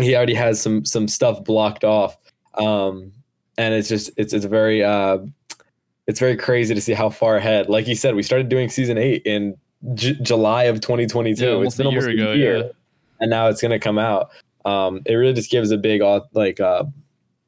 He 0.00 0.14
already 0.16 0.34
has 0.34 0.60
some 0.60 0.84
some 0.84 1.08
stuff 1.08 1.42
blocked 1.44 1.84
off 1.84 2.16
um 2.54 3.12
and 3.56 3.74
it's 3.74 3.88
just 3.88 4.10
it's 4.16 4.32
it's 4.32 4.44
very 4.44 4.82
uh 4.84 5.18
it's 6.06 6.20
very 6.20 6.36
crazy 6.36 6.74
to 6.74 6.80
see 6.80 6.94
how 6.94 7.10
far 7.10 7.36
ahead. 7.36 7.68
Like 7.68 7.86
you 7.86 7.94
said, 7.94 8.14
we 8.14 8.22
started 8.22 8.48
doing 8.48 8.70
season 8.70 8.96
eight 8.96 9.20
in 9.26 9.54
J- 9.92 10.16
July 10.22 10.62
of 10.64 10.80
2022. 10.80 11.44
Yeah, 11.44 11.52
almost 11.52 11.66
it's 11.66 11.76
been 11.76 11.86
a 11.88 11.90
year 11.90 12.08
ago, 12.08 12.32
a 12.32 12.34
year, 12.34 12.56
yeah. 12.56 12.68
and 13.20 13.28
now 13.28 13.48
it's 13.48 13.60
going 13.60 13.72
to 13.72 13.78
come 13.78 13.98
out. 13.98 14.30
Um, 14.64 15.02
it 15.04 15.12
really 15.16 15.34
just 15.34 15.50
gives 15.50 15.70
a 15.70 15.76
big 15.76 16.00
like 16.32 16.60
uh, 16.60 16.84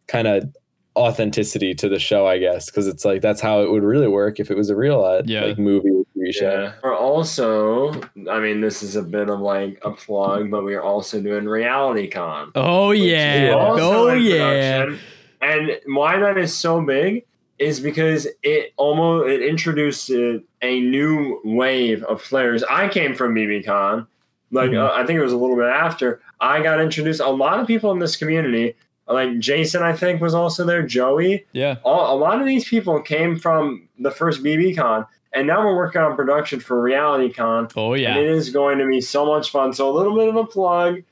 kind 0.09 0.28
of 0.28 0.55
authenticity 0.94 1.74
to 1.76 1.88
the 1.88 1.98
show, 1.98 2.26
I 2.26 2.36
guess, 2.38 2.66
because 2.66 2.86
it's 2.86 3.05
like 3.07 3.22
that's 3.22 3.40
how 3.40 3.62
it 3.62 3.70
would 3.70 3.82
really 3.82 4.09
work 4.09 4.38
if 4.38 4.51
it 4.51 4.59
was 4.59 4.68
a 4.68 4.76
real 4.76 5.03
uh, 5.03 5.22
Yeah. 5.24 5.46
like 5.46 5.59
movie 5.59 5.88
or 5.88 5.99
TV 5.99 5.99
show. 5.99 5.99
Yeah. 6.22 6.72
We're 6.82 6.96
also, 6.96 7.92
I 8.30 8.40
mean, 8.40 8.60
this 8.60 8.82
is 8.82 8.96
a 8.96 9.02
bit 9.02 9.28
of 9.28 9.40
like 9.40 9.78
a 9.82 9.90
plug, 9.90 10.50
but 10.50 10.64
we're 10.64 10.82
also 10.82 11.20
doing 11.20 11.46
Reality 11.46 12.08
Con. 12.08 12.52
Oh 12.54 12.90
yeah. 12.90 13.54
Oh 13.56 14.12
yeah. 14.12 14.94
And 15.40 15.80
why 15.86 16.18
that 16.18 16.36
is 16.36 16.54
so 16.54 16.82
big 16.82 17.24
is 17.58 17.80
because 17.80 18.26
it 18.42 18.72
almost 18.76 19.28
it 19.30 19.42
introduced 19.42 20.10
a, 20.10 20.40
new 20.62 21.40
wave 21.44 22.02
of 22.04 22.22
players. 22.22 22.62
I 22.64 22.88
came 22.88 23.14
from 23.14 23.34
BBCon, 23.34 24.06
like 24.50 24.70
Mhm. 24.70 24.78
uh, 24.78 24.92
I 24.94 25.04
think 25.06 25.18
it 25.18 25.22
was 25.22 25.32
a 25.32 25.36
little 25.36 25.56
bit 25.56 25.66
after 25.66 26.20
I 26.40 26.62
got 26.62 26.80
introduced. 26.80 27.20
A 27.20 27.28
lot 27.28 27.60
of 27.60 27.66
people 27.66 27.92
in 27.92 27.98
this 27.98 28.16
community, 28.16 28.74
like 29.08 29.38
Jason, 29.38 29.82
I 29.82 29.92
think 29.94 30.20
was 30.20 30.34
also 30.34 30.64
there. 30.64 30.82
Joey, 30.82 31.46
Yeah. 31.52 31.76
all, 31.82 32.14
a 32.14 32.18
lot 32.18 32.40
of 32.40 32.46
these 32.46 32.66
people 32.68 33.00
came 33.02 33.38
from 33.38 33.88
the 33.98 34.10
first 34.10 34.42
BBCon, 34.42 35.06
and 35.33 35.47
now 35.47 35.64
we're 35.64 35.76
working 35.76 36.01
on 36.03 36.16
production 36.16 36.61
for 36.61 36.83
RealityCon. 36.83 37.72
Oh 37.76 37.93
And 37.95 38.03
yeah. 38.03 38.16
it 38.16 38.26
is 38.28 38.51
going 38.51 38.78
to 38.78 38.87
be 38.87 39.01
so 39.01 39.26
much 39.26 39.51
fun. 39.51 39.72
So 39.72 39.89
a 39.91 39.95
little 39.97 40.16
bit 40.16 40.28
of 40.28 40.37
a 40.37 40.45
plug. 40.45 41.03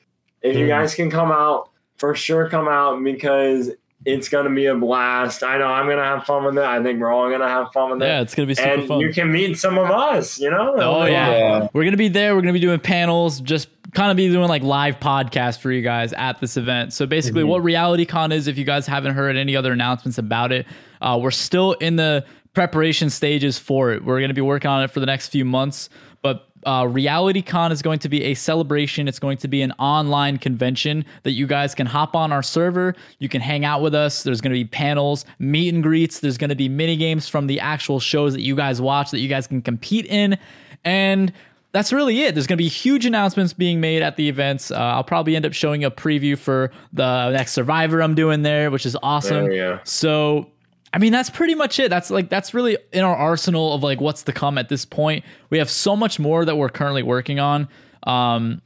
If 0.42 0.56
you 0.56 0.66
Mhm. 0.66 0.68
guys 0.68 0.94
can 0.94 1.10
come 1.10 1.32
out, 1.32 1.70
for 1.96 2.14
sure 2.14 2.48
come 2.48 2.68
out 2.68 3.02
because 3.02 3.72
it's 4.06 4.28
going 4.28 4.44
to 4.48 4.54
be 4.54 4.66
a 4.66 4.74
blast. 4.76 5.42
I 5.42 5.58
know 5.58 5.66
I'm 5.66 5.86
going 5.86 5.98
to 5.98 6.04
have 6.04 6.24
fun 6.24 6.44
with 6.44 6.56
it. 6.56 6.62
I 6.64 6.80
think 6.82 7.00
we're 7.00 7.10
all 7.12 7.28
going 7.28 7.40
to 7.40 7.48
have 7.48 7.72
fun 7.72 7.90
with 7.90 7.98
that. 7.98 8.06
Yeah, 8.06 8.20
it's 8.20 8.34
gonna 8.36 8.46
be 8.46 8.54
super 8.54 8.68
And 8.68 8.86
fun. 8.86 9.00
you 9.00 9.12
can 9.12 9.32
meet 9.32 9.58
some 9.58 9.76
of 9.76 9.90
us, 9.90 10.38
you 10.38 10.48
know? 10.50 10.74
Oh 10.78 11.04
yeah. 11.06 11.30
Yeah. 11.36 11.68
We're 11.72 11.82
gonna 11.84 11.96
be 11.96 12.06
there. 12.08 12.36
We're 12.36 12.42
gonna 12.42 12.52
be 12.52 12.60
doing 12.60 12.78
panels, 12.78 13.40
just 13.40 13.68
kind 13.94 14.10
of 14.12 14.16
be 14.16 14.28
doing 14.28 14.48
like 14.48 14.62
live 14.62 15.00
podcasts 15.00 15.58
for 15.58 15.72
you 15.72 15.82
guys 15.82 16.12
at 16.12 16.40
this 16.40 16.56
event. 16.56 16.92
So 16.92 17.06
basically, 17.06 17.42
what 17.42 17.62
RealityCon 17.64 18.32
is, 18.32 18.46
if 18.46 18.56
you 18.56 18.64
guys 18.64 18.86
haven't 18.86 19.14
heard 19.14 19.36
any 19.36 19.56
other 19.56 19.72
announcements 19.72 20.18
about 20.18 20.52
it, 20.52 20.66
uh, 21.02 21.18
we're 21.20 21.30
still 21.32 21.72
in 21.72 21.96
the 21.96 22.24
preparation 22.58 23.08
stages 23.08 23.56
for 23.56 23.92
it. 23.92 24.04
We're 24.04 24.20
gonna 24.20 24.34
be 24.34 24.40
working 24.40 24.68
on 24.68 24.82
it 24.82 24.90
for 24.90 24.98
the 24.98 25.06
next 25.06 25.28
few 25.28 25.44
months, 25.44 25.88
but. 26.22 26.44
Uh, 26.66 26.82
RealityCon 26.82 27.70
is 27.70 27.82
going 27.82 28.00
to 28.00 28.08
be 28.08 28.24
a 28.24 28.34
celebration. 28.34 29.06
It's 29.06 29.20
going 29.20 29.38
to 29.38 29.46
be 29.46 29.62
an 29.62 29.70
online 29.78 30.38
convention 30.38 31.04
that 31.22 31.30
you 31.30 31.46
guys 31.46 31.72
can 31.72 31.86
hop 31.86 32.16
on 32.16 32.32
our 32.32 32.42
server. 32.42 32.96
You 33.20 33.28
can 33.28 33.40
hang 33.40 33.64
out 33.64 33.80
with 33.80 33.94
us. 33.94 34.24
There's 34.24 34.40
going 34.40 34.50
to 34.50 34.58
be 34.58 34.64
panels, 34.64 35.24
meet 35.38 35.72
and 35.72 35.84
greets. 35.84 36.18
There's 36.18 36.36
going 36.36 36.50
to 36.50 36.56
be 36.56 36.68
mini 36.68 36.96
games 36.96 37.28
from 37.28 37.46
the 37.46 37.60
actual 37.60 38.00
shows 38.00 38.32
that 38.32 38.40
you 38.40 38.56
guys 38.56 38.82
watch 38.82 39.12
that 39.12 39.20
you 39.20 39.28
guys 39.28 39.46
can 39.46 39.62
compete 39.62 40.06
in. 40.06 40.36
And 40.84 41.32
that's 41.70 41.92
really 41.92 42.22
it. 42.22 42.34
There's 42.34 42.48
going 42.48 42.58
to 42.58 42.64
be 42.64 42.68
huge 42.68 43.06
announcements 43.06 43.52
being 43.52 43.80
made 43.80 44.02
at 44.02 44.16
the 44.16 44.28
events. 44.28 44.72
Uh, 44.72 44.78
I'll 44.78 45.04
probably 45.04 45.36
end 45.36 45.46
up 45.46 45.52
showing 45.52 45.84
a 45.84 45.92
preview 45.92 46.36
for 46.36 46.72
the 46.92 47.30
next 47.30 47.52
Survivor 47.52 48.02
I'm 48.02 48.16
doing 48.16 48.42
there, 48.42 48.72
which 48.72 48.84
is 48.84 48.96
awesome. 49.00 49.44
You 49.44 49.56
go. 49.56 49.80
So, 49.84 50.50
I 50.92 50.98
mean, 50.98 51.12
that's 51.12 51.30
pretty 51.30 51.54
much 51.54 51.78
it. 51.78 51.90
That's 51.90 52.10
like 52.10 52.28
that's 52.28 52.54
really 52.54 52.78
in 52.92 53.04
our 53.04 53.14
arsenal 53.14 53.74
of 53.74 53.82
like 53.82 54.00
what's 54.00 54.22
to 54.24 54.32
come 54.32 54.56
at 54.58 54.68
this 54.68 54.84
point. 54.84 55.24
We 55.50 55.58
have 55.58 55.70
so 55.70 55.94
much 55.94 56.18
more 56.18 56.44
that 56.44 56.56
we're 56.56 56.70
currently 56.70 57.02
working 57.02 57.38
on. 57.38 57.68
Um, 58.04 58.62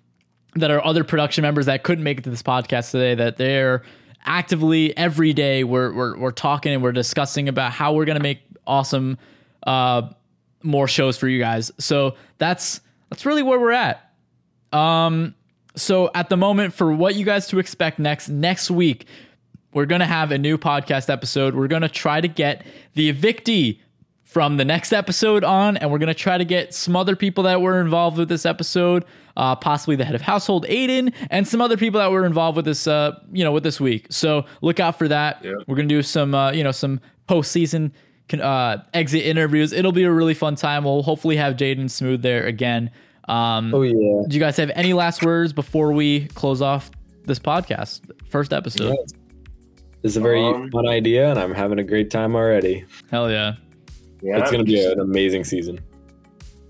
that 0.55 0.71
are 0.71 0.85
other 0.85 1.03
production 1.03 1.43
members 1.43 1.67
that 1.67 1.83
couldn't 1.83 2.05
make 2.05 2.19
it 2.19 2.25
to 2.25 2.31
this 2.31 2.43
podcast 2.43 2.91
today. 2.91 3.15
That 3.15 3.37
they're 3.39 3.83
actively 4.25 4.97
every 4.97 5.33
day 5.33 5.65
we're 5.65 5.93
we're, 5.93 6.17
we're 6.19 6.31
talking 6.31 6.73
and 6.73 6.83
we're 6.83 6.93
discussing 6.93 7.49
about 7.49 7.73
how 7.73 7.95
we're 7.95 8.05
gonna 8.05 8.21
make 8.21 8.41
awesome 8.67 9.19
uh, 9.67 10.09
more 10.63 10.87
shows 10.87 11.17
for 11.17 11.29
you 11.29 11.39
guys. 11.39 11.73
So 11.79 12.17
that's 12.39 12.81
that's 13.11 13.27
really 13.27 13.43
where 13.43 13.59
we're 13.59 13.73
at. 13.73 14.13
Um, 14.73 15.35
so 15.75 16.11
at 16.15 16.29
the 16.29 16.37
moment, 16.37 16.75
for 16.75 16.93
what 16.93 17.15
you 17.15 17.25
guys 17.25 17.49
to 17.49 17.59
expect 17.59 17.99
next 17.99 18.29
next 18.29 18.71
week, 18.71 19.07
we're 19.73 19.87
gonna 19.87 20.07
have 20.07 20.33
a 20.33 20.39
new 20.39 20.59
podcast 20.59 21.09
episode. 21.11 21.55
We're 21.55 21.69
gonna 21.69 21.89
try 21.89 22.21
to 22.21 22.29
get 22.29 22.65
the 22.95 23.13
evictee 23.13 23.81
from 24.23 24.57
the 24.57 24.65
next 24.65 24.93
episode 24.93 25.45
on, 25.45 25.77
and 25.77 25.91
we're 25.91 25.99
gonna 25.99 26.15
try 26.15 26.39
to 26.39 26.45
get 26.45 26.73
some 26.75 26.97
other 26.97 27.15
people 27.17 27.45
that 27.45 27.61
were 27.61 27.81
involved 27.81 28.17
with 28.19 28.29
this 28.29 28.47
episode, 28.47 29.05
uh, 29.37 29.55
possibly 29.57 29.95
the 29.97 30.05
head 30.05 30.15
of 30.15 30.21
household, 30.23 30.67
Aiden, 30.69 31.13
and 31.31 31.47
some 31.47 31.61
other 31.61 31.77
people 31.77 32.01
that 32.01 32.11
were 32.11 32.25
involved 32.25 32.57
with 32.57 32.65
this, 32.65 32.87
uh, 32.87 33.19
you 33.33 33.45
know, 33.45 33.53
with 33.53 33.63
this 33.63 33.81
week. 33.81 34.07
So 34.11 34.47
look 34.63 34.81
out 34.81 34.99
for 34.99 35.09
that. 35.09 35.45
Yeah. 35.45 35.53
We're 35.67 35.77
gonna 35.77 35.89
do 35.89 36.03
some, 36.03 36.35
uh, 36.35 36.53
you 36.53 36.65
know, 36.65 36.73
some 36.73 37.01
postseason 37.29 37.93
uh, 38.41 38.79
exit 38.95 39.27
interviews. 39.27 39.73
It'll 39.75 39.93
be 39.93 40.05
a 40.05 40.11
really 40.13 40.33
fun 40.33 40.55
time. 40.55 40.85
We'll 40.85 41.03
hopefully 41.03 41.37
have 41.37 41.55
Jaden 41.57 41.91
Smooth 41.91 42.23
there 42.23 42.47
again. 42.47 42.91
Um, 43.29 43.75
Oh 43.75 43.83
yeah. 43.83 43.93
do 44.27 44.35
you 44.35 44.41
guys 44.41 44.57
have 44.57 44.71
any 44.75 44.95
last 44.95 45.23
words 45.23 45.53
before 45.53 45.93
we 45.93 46.27
close 46.29 46.63
off 46.63 46.91
this 47.27 47.39
podcast? 47.39 48.01
First 48.25 48.53
episode. 48.55 48.95
Yeah. 48.99 49.19
This 50.03 50.13
is 50.13 50.17
a 50.17 50.21
very 50.21 50.43
Um, 50.43 50.71
fun 50.71 50.89
idea, 50.89 51.31
and 51.31 51.39
I'm 51.39 51.55
having 51.55 51.79
a 51.79 51.85
great 51.85 52.11
time 52.11 52.35
already. 52.35 52.85
Hell 53.11 53.31
yeah. 53.31 53.55
Yeah, 54.21 54.39
it's 54.39 54.51
going 54.51 54.65
to 54.65 54.71
be 54.71 54.85
an 54.85 55.01
amazing 55.01 55.45
season. 55.45 55.81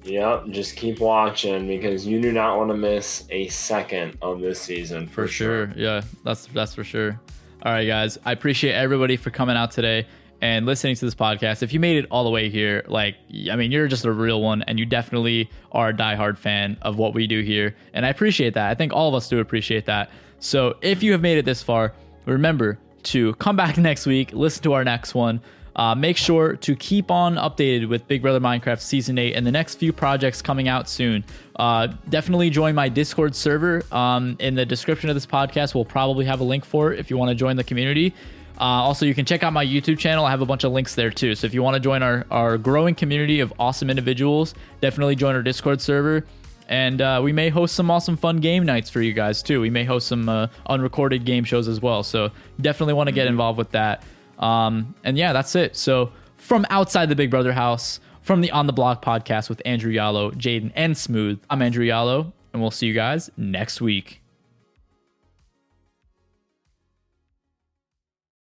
Yep, 0.05 0.49
just 0.51 0.77
keep 0.77 1.01
watching 1.01 1.67
because 1.67 2.07
you 2.07 2.21
do 2.21 2.33
not 2.33 2.59
want 2.59 2.71
to 2.71 2.77
miss 2.77 3.25
a 3.31 3.49
second 3.49 4.19
of 4.21 4.41
this 4.41 4.61
season 4.61 5.07
For 5.07 5.29
sure. 5.29 5.73
Yeah, 5.77 6.03
that's 6.25 6.47
that's 6.47 6.75
for 6.75 6.83
sure. 6.83 7.21
All 7.63 7.73
right, 7.73 7.87
guys. 7.87 8.19
I 8.25 8.33
appreciate 8.33 8.73
everybody 8.73 9.17
for 9.17 9.31
coming 9.31 9.57
out 9.57 9.71
today 9.71 10.07
and 10.41 10.67
listening 10.67 10.97
to 10.97 11.05
this 11.05 11.15
podcast. 11.15 11.63
If 11.63 11.73
you 11.73 11.79
made 11.79 11.99
it 11.99 12.07
all 12.11 12.25
the 12.25 12.31
way 12.31 12.51
here, 12.51 12.85
like 12.89 13.15
I 13.51 13.55
mean, 13.55 13.71
you're 13.71 13.87
just 13.87 14.05
a 14.05 14.11
real 14.13 14.43
one 14.43 14.63
and 14.63 14.77
you 14.79 14.85
definitely 14.87 15.49
are 15.71 15.91
a 15.91 15.95
diehard 15.95 16.37
fan 16.37 16.77
of 16.83 16.99
what 16.99 17.15
we 17.15 17.29
do 17.29 17.41
here. 17.43 17.77
And 17.95 18.05
I 18.05 18.09
appreciate 18.09 18.55
that. 18.55 18.71
I 18.71 18.75
think 18.75 18.93
all 18.93 19.09
of 19.09 19.15
us 19.15 19.29
do 19.29 19.39
appreciate 19.39 19.87
that. 19.87 20.11
So 20.41 20.77
if 20.83 21.05
you 21.05 21.13
have 21.13 21.21
made 21.21 21.39
it 21.39 21.45
this 21.45 21.63
far, 21.63 21.93
remember 22.27 22.79
to 23.05 23.35
come 23.35 23.57
back 23.57 23.79
next 23.79 24.07
week, 24.07 24.33
listen 24.33 24.63
to 24.65 24.73
our 24.73 24.85
next 24.85 25.15
one. 25.15 25.41
Uh, 25.75 25.95
make 25.95 26.19
sure 26.19 26.57
to 26.57 26.77
keep 26.77 27.11
on 27.11 27.37
updated 27.37 27.89
with 27.89 28.07
Big 28.07 28.21
Brother 28.21 28.41
Minecraft 28.41 28.81
Season 28.81 29.17
8 29.17 29.35
and 29.35 29.47
the 29.47 29.51
next 29.51 29.77
few 29.77 29.93
projects 29.93 30.43
coming 30.43 30.69
out 30.69 30.89
soon. 30.89 31.25
Uh, 31.57 31.89
definitely 32.11 32.51
join 32.51 32.75
my 32.75 32.89
Discord 32.91 33.35
server. 33.35 33.83
Um, 33.91 34.37
in 34.39 34.55
the 34.55 34.67
description 34.67 35.09
of 35.09 35.17
this 35.17 35.25
podcast, 35.25 35.75
we'll 35.75 35.87
probably 35.87 36.27
have 36.27 36.41
a 36.41 36.45
link 36.45 36.65
for 36.65 36.93
it 36.93 36.99
if 36.99 37.11
you 37.11 37.17
want 37.17 37.31
to 37.31 37.35
join 37.35 37.57
the 37.57 37.65
community. 37.65 38.13
Uh, 38.61 38.65
also, 38.65 39.07
you 39.07 39.15
can 39.15 39.25
check 39.25 39.43
out 39.43 39.53
my 39.53 39.65
YouTube 39.65 39.99
channel. 39.99 40.27
I 40.27 40.31
have 40.31 40.43
a 40.43 40.47
bunch 40.47 40.63
of 40.65 40.73
links 40.73 40.95
there 40.95 41.11
too. 41.11 41.35
So 41.35 41.47
if 41.47 41.55
you 41.55 41.63
want 41.63 41.75
to 41.75 41.81
join 41.81 42.03
our, 42.03 42.27
our 42.31 42.59
growing 42.59 42.95
community 42.95 43.41
of 43.41 43.53
awesome 43.59 43.89
individuals, 43.89 44.55
definitely 44.81 45.17
join 45.17 45.35
our 45.35 45.43
Discord 45.43 45.81
server. 45.81 46.27
And 46.73 47.03
uh, 47.03 47.21
we 47.23 47.35
may 47.35 47.51
host 47.51 47.75
some 47.75 47.91
awesome 47.91 48.17
fun 48.17 48.39
game 48.39 48.65
nights 48.65 48.89
for 48.89 49.03
you 49.03 49.13
guys 49.13 49.43
too. 49.43 49.61
We 49.61 49.69
may 49.69 49.85
host 49.85 50.09
some 50.09 50.27
uh, 50.27 50.47
unrecorded 50.71 51.27
game 51.27 51.45
shows 51.45 51.69
as 51.69 51.83
well. 51.83 52.03
So 52.03 52.31
definitely 52.63 52.95
want 52.95 53.09
to 53.09 53.15
get 53.15 53.27
involved 53.27 53.59
with 53.59 53.71
that. 53.73 54.03
Um, 54.39 54.95
and 55.05 55.19
yeah, 55.19 55.35
that's 55.35 55.55
it. 55.55 55.77
So 55.77 56.13
from 56.39 56.65
outside 56.71 57.11
the 57.11 57.15
Big 57.15 57.31
Brother 57.31 57.53
house, 57.53 58.01
from 58.23 58.41
the 58.41 58.51
On 58.53 58.67
the 58.67 58.73
Block 58.73 59.05
podcast 59.05 59.51
with 59.51 59.61
Andrew 59.67 59.93
Yalo, 59.93 60.33
Jaden, 60.35 60.73
and 60.75 60.97
Smooth, 60.97 61.43
I'm 61.51 61.61
Andrew 61.61 61.85
Yalo, 61.85 62.33
and 62.55 62.63
we'll 62.63 62.71
see 62.71 62.87
you 62.87 62.95
guys 62.95 63.31
next 63.37 63.83
week. 63.83 64.22